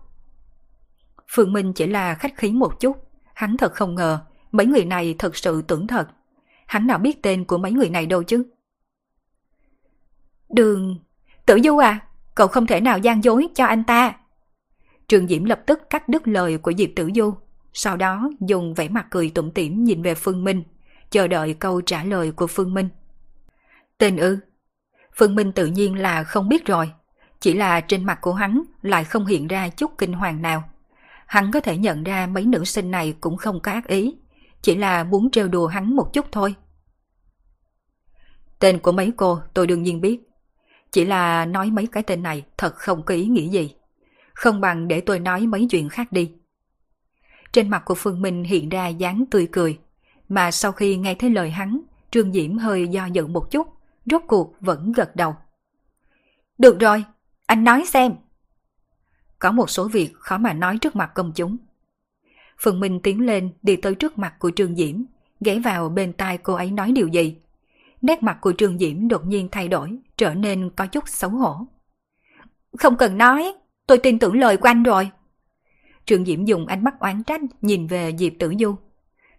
[1.28, 2.96] Phương Minh chỉ là khách khí một chút,
[3.34, 4.20] hắn thật không ngờ
[4.52, 6.08] mấy người này thật sự tưởng thật.
[6.66, 8.44] Hắn nào biết tên của mấy người này đâu chứ?
[10.48, 10.98] Đường...
[11.46, 12.00] Tử Du à,
[12.34, 14.14] cậu không thể nào gian dối cho anh ta.
[15.08, 17.34] Trường Diễm lập tức cắt đứt lời của Diệp Tử Du,
[17.72, 20.62] sau đó dùng vẻ mặt cười tủm tỉm nhìn về Phương Minh,
[21.12, 22.88] chờ đợi câu trả lời của Phương Minh.
[23.98, 24.38] Tên ư?
[25.16, 26.92] Phương Minh tự nhiên là không biết rồi,
[27.40, 30.64] chỉ là trên mặt của hắn lại không hiện ra chút kinh hoàng nào.
[31.26, 34.16] Hắn có thể nhận ra mấy nữ sinh này cũng không có ác ý,
[34.62, 36.54] chỉ là muốn trêu đùa hắn một chút thôi.
[38.58, 40.20] Tên của mấy cô tôi đương nhiên biết,
[40.90, 43.74] chỉ là nói mấy cái tên này thật không có ý nghĩa gì.
[44.34, 46.32] Không bằng để tôi nói mấy chuyện khác đi.
[47.52, 49.78] Trên mặt của Phương Minh hiện ra dáng tươi cười,
[50.28, 51.80] mà sau khi nghe thấy lời hắn,
[52.10, 53.66] Trương Diễm hơi do dự một chút,
[54.06, 55.36] rốt cuộc vẫn gật đầu.
[56.58, 57.04] Được rồi,
[57.46, 58.12] anh nói xem.
[59.38, 61.56] Có một số việc khó mà nói trước mặt công chúng.
[62.58, 65.02] Phương Minh tiến lên đi tới trước mặt của Trương Diễm,
[65.40, 67.36] ghé vào bên tai cô ấy nói điều gì.
[68.02, 71.66] Nét mặt của Trương Diễm đột nhiên thay đổi, trở nên có chút xấu hổ.
[72.78, 73.52] Không cần nói,
[73.86, 75.10] tôi tin tưởng lời của anh rồi.
[76.04, 78.76] Trương Diễm dùng ánh mắt oán trách nhìn về Diệp Tử Du.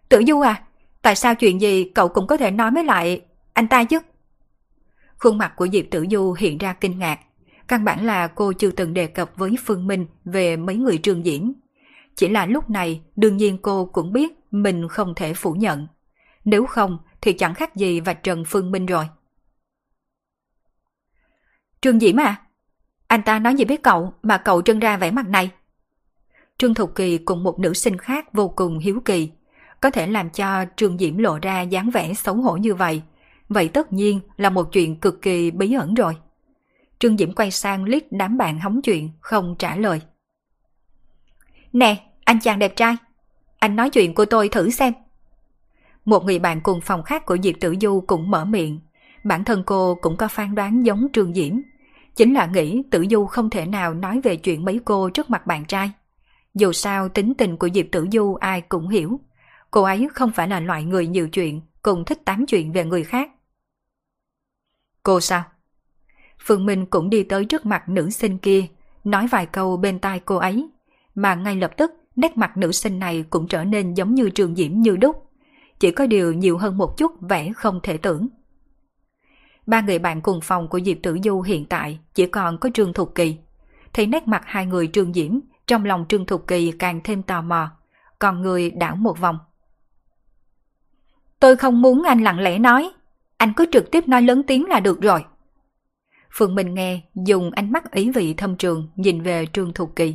[0.08, 0.62] Tử Du à,
[1.04, 3.20] tại sao chuyện gì cậu cũng có thể nói với lại
[3.52, 3.98] anh ta chứ?
[5.18, 7.20] Khuôn mặt của Diệp Tử Du hiện ra kinh ngạc.
[7.68, 11.24] Căn bản là cô chưa từng đề cập với Phương Minh về mấy người Trường
[11.24, 11.52] Diễm.
[12.16, 15.86] Chỉ là lúc này, đương nhiên cô cũng biết mình không thể phủ nhận.
[16.44, 19.04] Nếu không, thì chẳng khác gì vạch trần Phương Minh rồi.
[21.80, 22.42] Trương Diễm à?
[23.06, 25.50] Anh ta nói gì với cậu mà cậu trân ra vẻ mặt này?
[26.58, 29.30] Trương Thục Kỳ cùng một nữ sinh khác vô cùng hiếu kỳ.
[29.84, 33.02] Có thể làm cho Trương Diễm lộ ra dáng vẻ xấu hổ như vậy.
[33.48, 36.16] Vậy tất nhiên là một chuyện cực kỳ bí ẩn rồi.
[36.98, 40.00] Trương Diễm quay sang liếc đám bạn hóng chuyện, không trả lời.
[41.72, 42.96] Nè, anh chàng đẹp trai.
[43.58, 44.92] Anh nói chuyện của tôi thử xem.
[46.04, 48.80] Một người bạn cùng phòng khác của Diệp Tử Du cũng mở miệng.
[49.24, 51.60] Bản thân cô cũng có phán đoán giống Trương Diễm.
[52.16, 55.46] Chính là nghĩ Tử Du không thể nào nói về chuyện mấy cô trước mặt
[55.46, 55.90] bạn trai.
[56.54, 59.20] Dù sao tính tình của Diệp Tử Du ai cũng hiểu.
[59.74, 63.04] Cô ấy không phải là loại người nhiều chuyện, cùng thích tám chuyện về người
[63.04, 63.30] khác.
[65.02, 65.44] Cô sao?
[66.38, 68.66] Phương Minh cũng đi tới trước mặt nữ sinh kia,
[69.04, 70.68] nói vài câu bên tai cô ấy,
[71.14, 74.56] mà ngay lập tức nét mặt nữ sinh này cũng trở nên giống như trường
[74.56, 75.30] diễm như đúc.
[75.78, 78.28] Chỉ có điều nhiều hơn một chút vẻ không thể tưởng.
[79.66, 82.92] Ba người bạn cùng phòng của Diệp Tử Du hiện tại chỉ còn có Trương
[82.92, 83.36] Thục Kỳ.
[83.92, 87.42] Thấy nét mặt hai người Trương Diễm, trong lòng Trương Thục Kỳ càng thêm tò
[87.42, 87.70] mò,
[88.18, 89.38] còn người đảo một vòng.
[91.44, 92.90] Tôi không muốn anh lặng lẽ nói,
[93.36, 95.24] anh cứ trực tiếp nói lớn tiếng là được rồi.
[96.30, 100.14] Phương Minh nghe, dùng ánh mắt ý vị thâm trường nhìn về Trương Thục Kỳ.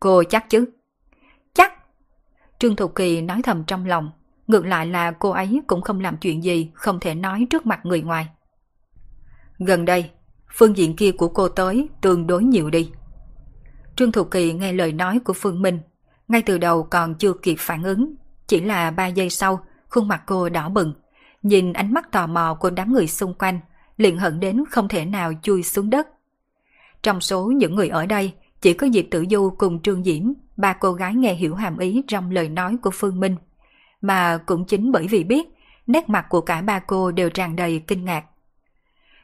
[0.00, 0.64] Cô chắc chứ?
[1.54, 1.72] Chắc.
[2.58, 4.10] Trương Thục Kỳ nói thầm trong lòng,
[4.46, 7.80] ngược lại là cô ấy cũng không làm chuyện gì không thể nói trước mặt
[7.82, 8.28] người ngoài.
[9.58, 10.10] Gần đây,
[10.54, 12.90] phương diện kia của cô tới tương đối nhiều đi.
[13.96, 15.80] Trương Thục Kỳ nghe lời nói của Phương Minh,
[16.28, 18.14] ngay từ đầu còn chưa kịp phản ứng,
[18.46, 20.92] chỉ là ba giây sau, khuôn mặt cô đỏ bừng,
[21.42, 23.60] nhìn ánh mắt tò mò của đám người xung quanh,
[23.96, 26.08] liền hận đến không thể nào chui xuống đất.
[27.02, 30.72] Trong số những người ở đây, chỉ có Diệp Tử Du cùng Trương Diễm, ba
[30.72, 33.36] cô gái nghe hiểu hàm ý trong lời nói của Phương Minh.
[34.00, 35.48] Mà cũng chính bởi vì biết,
[35.86, 38.24] nét mặt của cả ba cô đều tràn đầy kinh ngạc.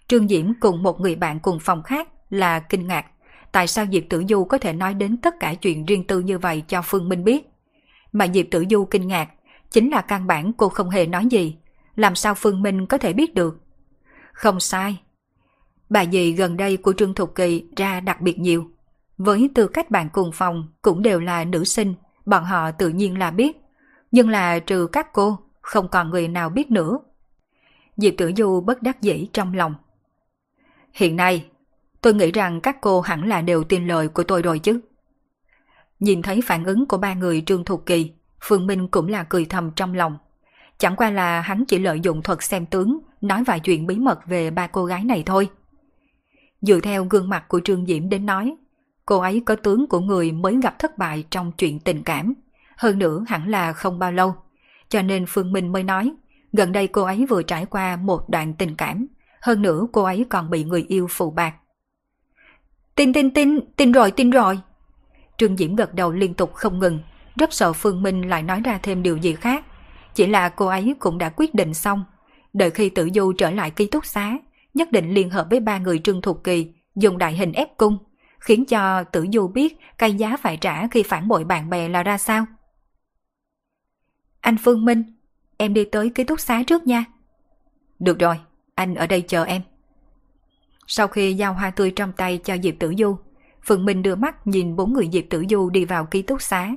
[0.09, 3.07] Trương Diễm cùng một người bạn cùng phòng khác là kinh ngạc.
[3.53, 6.39] Tại sao Diệp Tử Du có thể nói đến tất cả chuyện riêng tư như
[6.39, 7.49] vậy cho Phương Minh biết?
[8.12, 9.28] Mà Diệp Tử Du kinh ngạc,
[9.70, 11.57] chính là căn bản cô không hề nói gì.
[11.97, 13.61] Làm sao Phương Minh có thể biết được?
[14.32, 15.01] Không sai.
[15.90, 18.70] Bà dì gần đây của Trương Thục Kỳ ra đặc biệt nhiều.
[19.19, 21.95] Với tư cách bạn cùng phòng cũng đều là nữ sinh,
[22.27, 23.57] bọn họ tự nhiên là biết.
[24.11, 26.99] Nhưng là trừ các cô, không còn người nào biết nữa.
[27.97, 29.74] Diệp Tử Du bất đắc dĩ trong lòng.
[30.93, 31.47] Hiện nay,
[32.01, 34.81] tôi nghĩ rằng các cô hẳn là đều tin lời của tôi rồi chứ.
[36.01, 39.44] Nhìn thấy phản ứng của ba người Trương Thục Kỳ, Phương Minh cũng là cười
[39.44, 40.19] thầm trong lòng.
[40.78, 44.27] Chẳng qua là hắn chỉ lợi dụng thuật xem tướng, nói vài chuyện bí mật
[44.27, 45.51] về ba cô gái này thôi.
[46.60, 48.56] Dựa theo gương mặt của Trương Diễm đến nói,
[49.06, 52.35] cô ấy có tướng của người mới gặp thất bại trong chuyện tình cảm.
[52.77, 54.35] Hơn nữa hẳn là không bao lâu.
[54.89, 56.12] Cho nên Phương Minh mới nói,
[56.52, 59.06] gần đây cô ấy vừa trải qua một đoạn tình cảm.
[59.43, 61.55] Hơn nữa cô ấy còn bị người yêu phụ bạc.
[62.94, 64.60] Tin tin tin, tin rồi, tin rồi.
[65.36, 66.98] Trương Diễm gật đầu liên tục không ngừng,
[67.39, 69.65] rất sợ Phương Minh lại nói ra thêm điều gì khác.
[70.15, 72.05] Chỉ là cô ấy cũng đã quyết định xong.
[72.52, 74.39] Đợi khi tử du trở lại ký túc xá,
[74.74, 77.98] nhất định liên hợp với ba người Trương Thục Kỳ dùng đại hình ép cung,
[78.39, 82.02] khiến cho tử du biết cái giá phải trả khi phản bội bạn bè là
[82.02, 82.47] ra sao.
[84.40, 85.02] Anh Phương Minh,
[85.56, 87.05] em đi tới ký túc xá trước nha.
[87.98, 88.36] Được rồi,
[88.74, 89.62] anh ở đây chờ em.
[90.86, 93.19] Sau khi giao hoa tươi trong tay cho Diệp Tử Du,
[93.62, 96.70] Phương Minh đưa mắt nhìn bốn người Diệp Tử Du đi vào ký túc xá,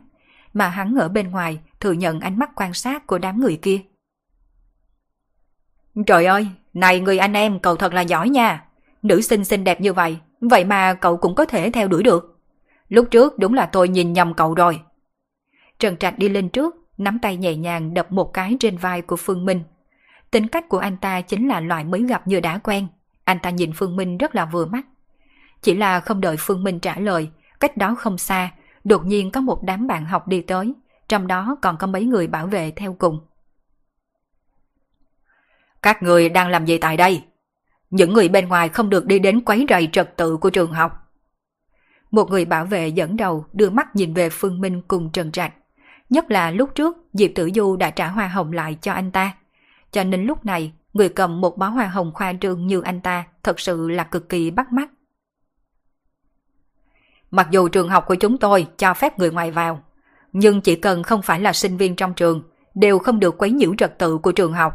[0.53, 3.81] mà hắn ở bên ngoài thừa nhận ánh mắt quan sát của đám người kia.
[6.07, 8.63] Trời ơi, này người anh em cậu thật là giỏi nha.
[9.01, 12.39] Nữ sinh xinh đẹp như vậy, vậy mà cậu cũng có thể theo đuổi được.
[12.89, 14.81] Lúc trước đúng là tôi nhìn nhầm cậu rồi.
[15.79, 19.15] Trần Trạch đi lên trước, nắm tay nhẹ nhàng đập một cái trên vai của
[19.15, 19.63] Phương Minh.
[20.31, 22.87] Tính cách của anh ta chính là loại mới gặp như đã quen.
[23.23, 24.85] Anh ta nhìn Phương Minh rất là vừa mắt.
[25.61, 27.29] Chỉ là không đợi Phương Minh trả lời,
[27.59, 28.51] cách đó không xa,
[28.83, 30.73] đột nhiên có một đám bạn học đi tới,
[31.07, 33.19] trong đó còn có mấy người bảo vệ theo cùng.
[35.81, 37.23] Các người đang làm gì tại đây?
[37.89, 40.91] Những người bên ngoài không được đi đến quấy rầy trật tự của trường học.
[42.11, 45.53] Một người bảo vệ dẫn đầu đưa mắt nhìn về Phương Minh cùng Trần Trạch.
[46.09, 49.33] Nhất là lúc trước Diệp Tử Du đã trả hoa hồng lại cho anh ta.
[49.91, 53.23] Cho nên lúc này người cầm một bó hoa hồng khoa trương như anh ta
[53.43, 54.89] thật sự là cực kỳ bắt mắt.
[57.31, 59.83] Mặc dù trường học của chúng tôi cho phép người ngoài vào,
[60.33, 62.43] nhưng chỉ cần không phải là sinh viên trong trường,
[62.75, 64.73] đều không được quấy nhiễu trật tự của trường học.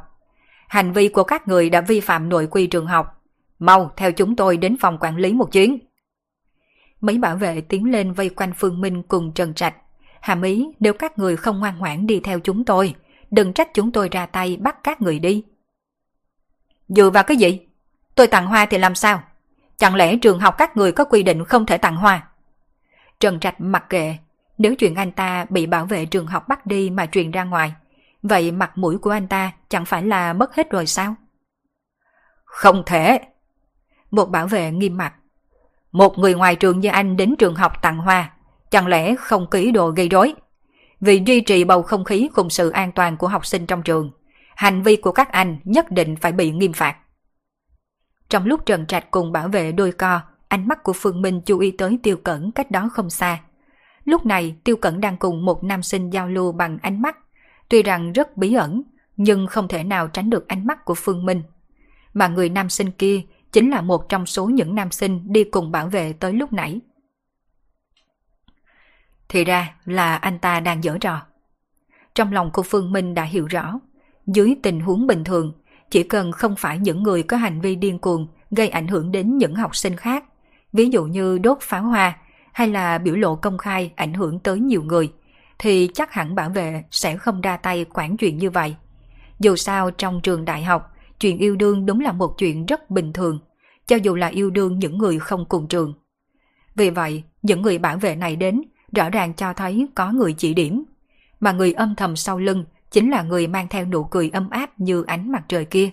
[0.68, 3.22] Hành vi của các người đã vi phạm nội quy trường học.
[3.58, 5.78] Mau theo chúng tôi đến phòng quản lý một chuyến.
[7.00, 9.74] Mấy bảo vệ tiến lên vây quanh Phương Minh cùng Trần Trạch.
[10.20, 12.94] Hàm ý nếu các người không ngoan ngoãn đi theo chúng tôi,
[13.30, 15.44] đừng trách chúng tôi ra tay bắt các người đi.
[16.88, 17.60] Dựa vào cái gì?
[18.14, 19.22] Tôi tặng hoa thì làm sao?
[19.78, 22.25] Chẳng lẽ trường học các người có quy định không thể tặng hoa?
[23.20, 24.16] Trần Trạch mặc kệ,
[24.58, 27.72] nếu chuyện anh ta bị bảo vệ trường học bắt đi mà truyền ra ngoài,
[28.22, 31.14] vậy mặt mũi của anh ta chẳng phải là mất hết rồi sao?
[32.44, 33.20] Không thể!
[34.10, 35.14] Một bảo vệ nghiêm mặt.
[35.92, 38.32] Một người ngoài trường như anh đến trường học tặng hoa,
[38.70, 40.34] chẳng lẽ không ký đồ gây rối?
[41.00, 44.10] Vì duy trì bầu không khí cùng sự an toàn của học sinh trong trường,
[44.56, 46.96] hành vi của các anh nhất định phải bị nghiêm phạt.
[48.28, 51.58] Trong lúc Trần Trạch cùng bảo vệ đôi co, ánh mắt của Phương Minh chú
[51.58, 53.40] ý tới Tiêu Cẩn cách đó không xa.
[54.04, 57.18] Lúc này Tiêu Cẩn đang cùng một nam sinh giao lưu bằng ánh mắt,
[57.68, 58.82] tuy rằng rất bí ẩn,
[59.16, 61.42] nhưng không thể nào tránh được ánh mắt của Phương Minh.
[62.14, 63.20] Mà người nam sinh kia
[63.52, 66.80] chính là một trong số những nam sinh đi cùng bảo vệ tới lúc nãy.
[69.28, 71.22] Thì ra là anh ta đang dở trò.
[72.14, 73.80] Trong lòng của Phương Minh đã hiểu rõ,
[74.26, 75.52] dưới tình huống bình thường,
[75.90, 79.38] chỉ cần không phải những người có hành vi điên cuồng gây ảnh hưởng đến
[79.38, 80.24] những học sinh khác,
[80.76, 82.18] ví dụ như đốt pháo hoa
[82.52, 85.12] hay là biểu lộ công khai ảnh hưởng tới nhiều người,
[85.58, 88.76] thì chắc hẳn bảo vệ sẽ không ra tay quản chuyện như vậy.
[89.40, 93.12] Dù sao trong trường đại học, chuyện yêu đương đúng là một chuyện rất bình
[93.12, 93.38] thường,
[93.86, 95.94] cho dù là yêu đương những người không cùng trường.
[96.74, 98.62] Vì vậy, những người bảo vệ này đến
[98.92, 100.84] rõ ràng cho thấy có người chỉ điểm,
[101.40, 104.80] mà người âm thầm sau lưng chính là người mang theo nụ cười âm áp
[104.80, 105.90] như ánh mặt trời kia.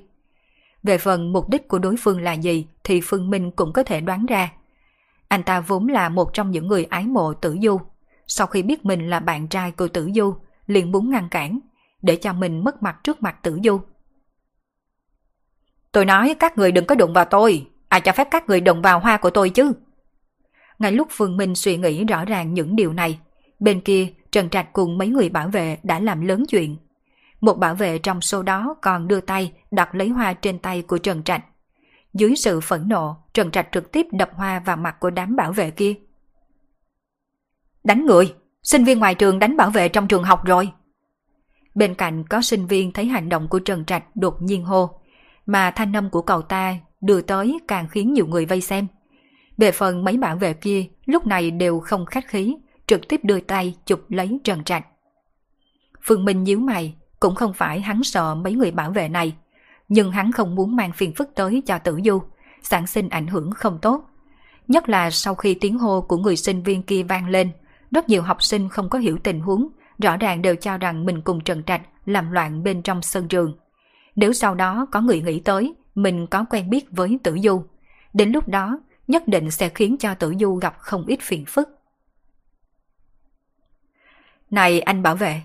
[0.84, 4.02] Về phần mục đích của đối phương là gì thì Phương Minh cũng có thể
[4.02, 4.52] đoán ra.
[5.34, 7.80] Anh ta vốn là một trong những người ái mộ tử du.
[8.28, 10.36] Sau khi biết mình là bạn trai của tử du,
[10.68, 11.60] liền muốn ngăn cản,
[12.02, 13.80] để cho mình mất mặt trước mặt tử du.
[15.92, 18.82] Tôi nói các người đừng có đụng vào tôi, ai cho phép các người đụng
[18.82, 19.74] vào hoa của tôi chứ?
[20.80, 23.20] Ngay lúc Phương Minh suy nghĩ rõ ràng những điều này,
[23.60, 26.78] bên kia Trần Trạch cùng mấy người bảo vệ đã làm lớn chuyện.
[27.42, 30.98] Một bảo vệ trong số đó còn đưa tay đặt lấy hoa trên tay của
[30.98, 31.46] Trần Trạch.
[32.14, 35.52] Dưới sự phẫn nộ, Trần Trạch trực tiếp đập hoa vào mặt của đám bảo
[35.52, 35.94] vệ kia.
[37.84, 38.34] Đánh người!
[38.64, 40.70] Sinh viên ngoài trường đánh bảo vệ trong trường học rồi!
[41.76, 45.00] Bên cạnh có sinh viên thấy hành động của Trần Trạch đột nhiên hô,
[45.46, 48.88] mà thanh âm của cậu ta đưa tới càng khiến nhiều người vây xem.
[49.58, 52.56] Về phần mấy bảo vệ kia lúc này đều không khách khí,
[52.88, 54.86] trực tiếp đưa tay chụp lấy Trần Trạch.
[56.02, 59.36] Phương Minh nhíu mày, cũng không phải hắn sợ mấy người bảo vệ này,
[59.90, 62.22] nhưng hắn không muốn mang phiền phức tới cho tử du,
[62.62, 64.04] sản sinh ảnh hưởng không tốt.
[64.68, 67.52] Nhất là sau khi tiếng hô của người sinh viên kia vang lên,
[67.92, 69.68] rất nhiều học sinh không có hiểu tình huống,
[70.00, 73.58] rõ ràng đều cho rằng mình cùng Trần Trạch làm loạn bên trong sân trường.
[74.16, 77.64] Nếu sau đó có người nghĩ tới mình có quen biết với tử du,
[78.14, 81.70] đến lúc đó nhất định sẽ khiến cho tử du gặp không ít phiền phức.
[84.50, 85.42] Này anh bảo vệ,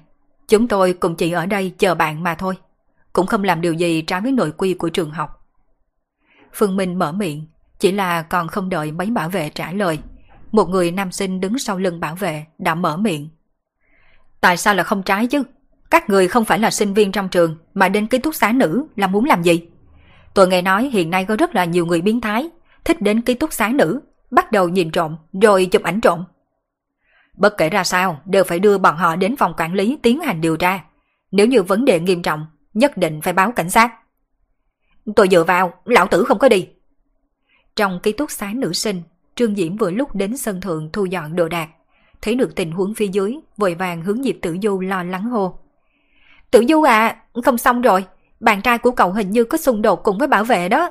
[0.48, 2.55] chúng tôi cùng chỉ ở đây chờ bạn mà thôi,
[3.13, 5.47] cũng không làm điều gì trái với nội quy của trường học.
[6.53, 7.47] Phương Minh mở miệng,
[7.79, 9.99] chỉ là còn không đợi mấy bảo vệ trả lời.
[10.53, 13.29] Một người nam sinh đứng sau lưng bảo vệ đã mở miệng.
[14.41, 15.43] Tại sao là không trái chứ?
[15.91, 18.87] Các người không phải là sinh viên trong trường mà đến ký túc xá nữ
[18.97, 19.69] là muốn làm gì?
[20.35, 22.51] Tôi nghe nói hiện nay có rất là nhiều người biến thái,
[22.85, 26.25] thích đến ký túc xá nữ, bắt đầu nhìn trộm rồi chụp ảnh trộm.
[27.37, 30.41] Bất kể ra sao, đều phải đưa bọn họ đến phòng quản lý tiến hành
[30.41, 30.85] điều tra.
[31.31, 33.93] Nếu như vấn đề nghiêm trọng, nhất định phải báo cảnh sát.
[35.16, 36.69] Tôi dựa vào, lão tử không có đi.
[37.77, 39.03] Trong ký túc xá nữ sinh,
[39.35, 41.69] Trương Diễm vừa lúc đến sân thượng thu dọn đồ đạc.
[42.23, 45.59] Thấy được tình huống phía dưới, vội vàng hướng Diệp Tử Du lo lắng hô.
[46.51, 48.05] Tử Du à, không xong rồi,
[48.40, 50.90] bạn trai của cậu hình như có xung đột cùng với bảo vệ đó.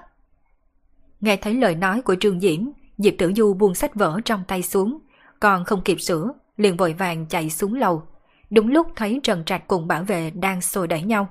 [1.22, 2.60] Nghe thấy lời nói của Trương Diễm,
[2.98, 5.00] Diệp Tử Du buông sách vở trong tay xuống,
[5.40, 8.04] còn không kịp sửa, liền vội vàng chạy xuống lầu.
[8.50, 11.28] Đúng lúc thấy Trần Trạch cùng bảo vệ đang xô đẩy nhau.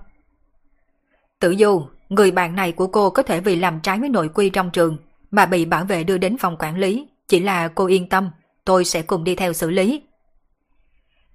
[1.40, 4.50] Tử Du, người bạn này của cô có thể vì làm trái với nội quy
[4.50, 4.96] trong trường
[5.30, 7.06] mà bị bảo vệ đưa đến phòng quản lý.
[7.28, 8.30] Chỉ là cô yên tâm,
[8.64, 10.02] tôi sẽ cùng đi theo xử lý.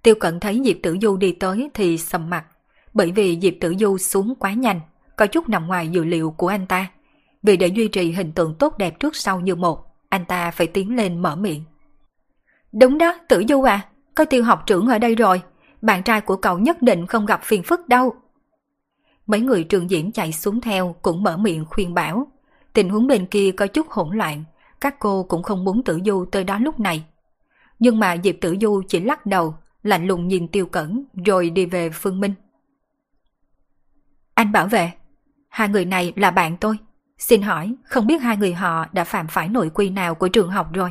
[0.03, 2.45] Tiêu cận thấy Diệp Tử Du đi tới thì sầm mặt,
[2.93, 4.81] bởi vì Diệp Tử Du xuống quá nhanh,
[5.15, 6.91] có chút nằm ngoài dự liệu của anh ta.
[7.43, 10.67] Vì để duy trì hình tượng tốt đẹp trước sau như một, anh ta phải
[10.67, 11.63] tiến lên mở miệng.
[12.71, 15.41] Đúng đó, Tử Du à, có tiêu học trưởng ở đây rồi,
[15.81, 18.15] bạn trai của cậu nhất định không gặp phiền phức đâu.
[19.27, 22.27] Mấy người trường diễn chạy xuống theo cũng mở miệng khuyên bảo.
[22.73, 24.43] Tình huống bên kia có chút hỗn loạn,
[24.81, 27.05] các cô cũng không muốn Tử Du tới đó lúc này.
[27.79, 31.65] Nhưng mà Diệp Tử Du chỉ lắc đầu, lạnh lùng nhìn Tiêu Cẩn rồi đi
[31.65, 32.33] về Phương Minh.
[34.33, 34.91] Anh bảo vệ,
[35.49, 36.77] hai người này là bạn tôi.
[37.17, 40.49] Xin hỏi, không biết hai người họ đã phạm phải nội quy nào của trường
[40.49, 40.89] học rồi?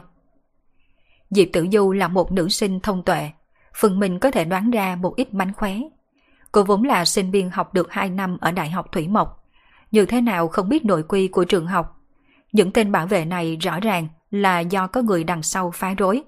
[1.31, 3.31] Diệp Tử Du là một nữ sinh thông tuệ,
[3.75, 5.79] Phương Minh có thể đoán ra một ít mánh khóe.
[6.53, 9.45] Cô vốn là sinh viên học được 2 năm ở Đại học Thủy Mộc.
[9.91, 12.01] Như thế nào không biết nội quy của trường học.
[12.53, 16.23] Những tên bảo vệ này rõ ràng là do có người đằng sau phá rối.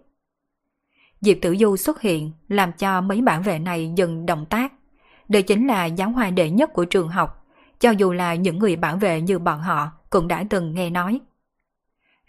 [1.20, 4.73] Diệp Tử Du xuất hiện làm cho mấy bảo vệ này dừng động tác.
[5.28, 7.47] Đây chính là giáo hoa đệ nhất của trường học,
[7.81, 11.20] cho dù là những người bảo vệ như bọn họ cũng đã từng nghe nói.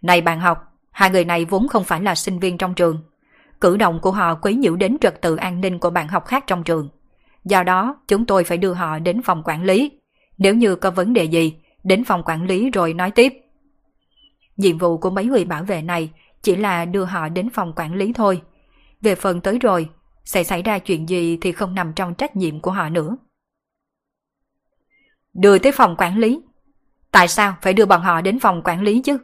[0.02, 0.58] Này bạn học,
[0.92, 3.04] hai người này vốn không phải là sinh viên trong trường.
[3.62, 6.44] Cử động của họ quấy nhiễu đến trật tự an ninh của bạn học khác
[6.48, 6.90] trong trường.
[7.46, 9.92] Do đó, chúng tôi phải đưa họ đến phòng quản lý.
[10.38, 13.34] Nếu như có vấn đề gì, đến phòng quản lý rồi nói tiếp.
[14.58, 16.10] Nhiệm vụ của mấy người bảo vệ này
[16.42, 18.42] chỉ là đưa họ đến phòng quản lý thôi.
[19.02, 19.90] Về phần tới rồi,
[20.26, 23.18] sẽ xảy ra chuyện gì thì không nằm trong trách nhiệm của họ nữa.
[25.34, 26.42] Đưa tới phòng quản lý.
[27.12, 29.18] Tại sao phải đưa bọn họ đến phòng quản lý chứ?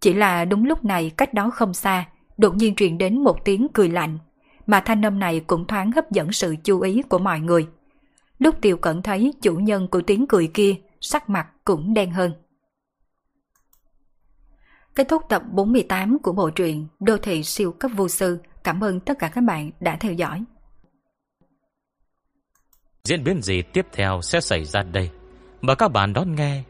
[0.00, 3.68] Chỉ là đúng lúc này cách đó không xa, đột nhiên truyền đến một tiếng
[3.74, 4.18] cười lạnh,
[4.72, 7.66] mà thanh âm này cũng thoáng hấp dẫn sự chú ý của mọi người.
[8.38, 12.32] Lúc Tiêu Cẩn thấy chủ nhân của tiếng cười kia, sắc mặt cũng đen hơn.
[14.94, 18.38] Kết thúc tập 48 của bộ truyện Đô thị siêu cấp vô sư.
[18.64, 20.44] Cảm ơn tất cả các bạn đã theo dõi.
[23.04, 25.10] Diễn biến gì tiếp theo sẽ xảy ra đây?
[25.60, 26.62] Mời các bạn đón nghe.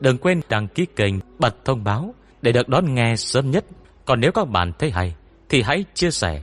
[0.00, 3.64] Đừng quên đăng ký kênh, bật thông báo để được đón nghe sớm nhất.
[4.04, 5.14] Còn nếu các bạn thấy hay,
[5.48, 6.42] thì hãy chia sẻ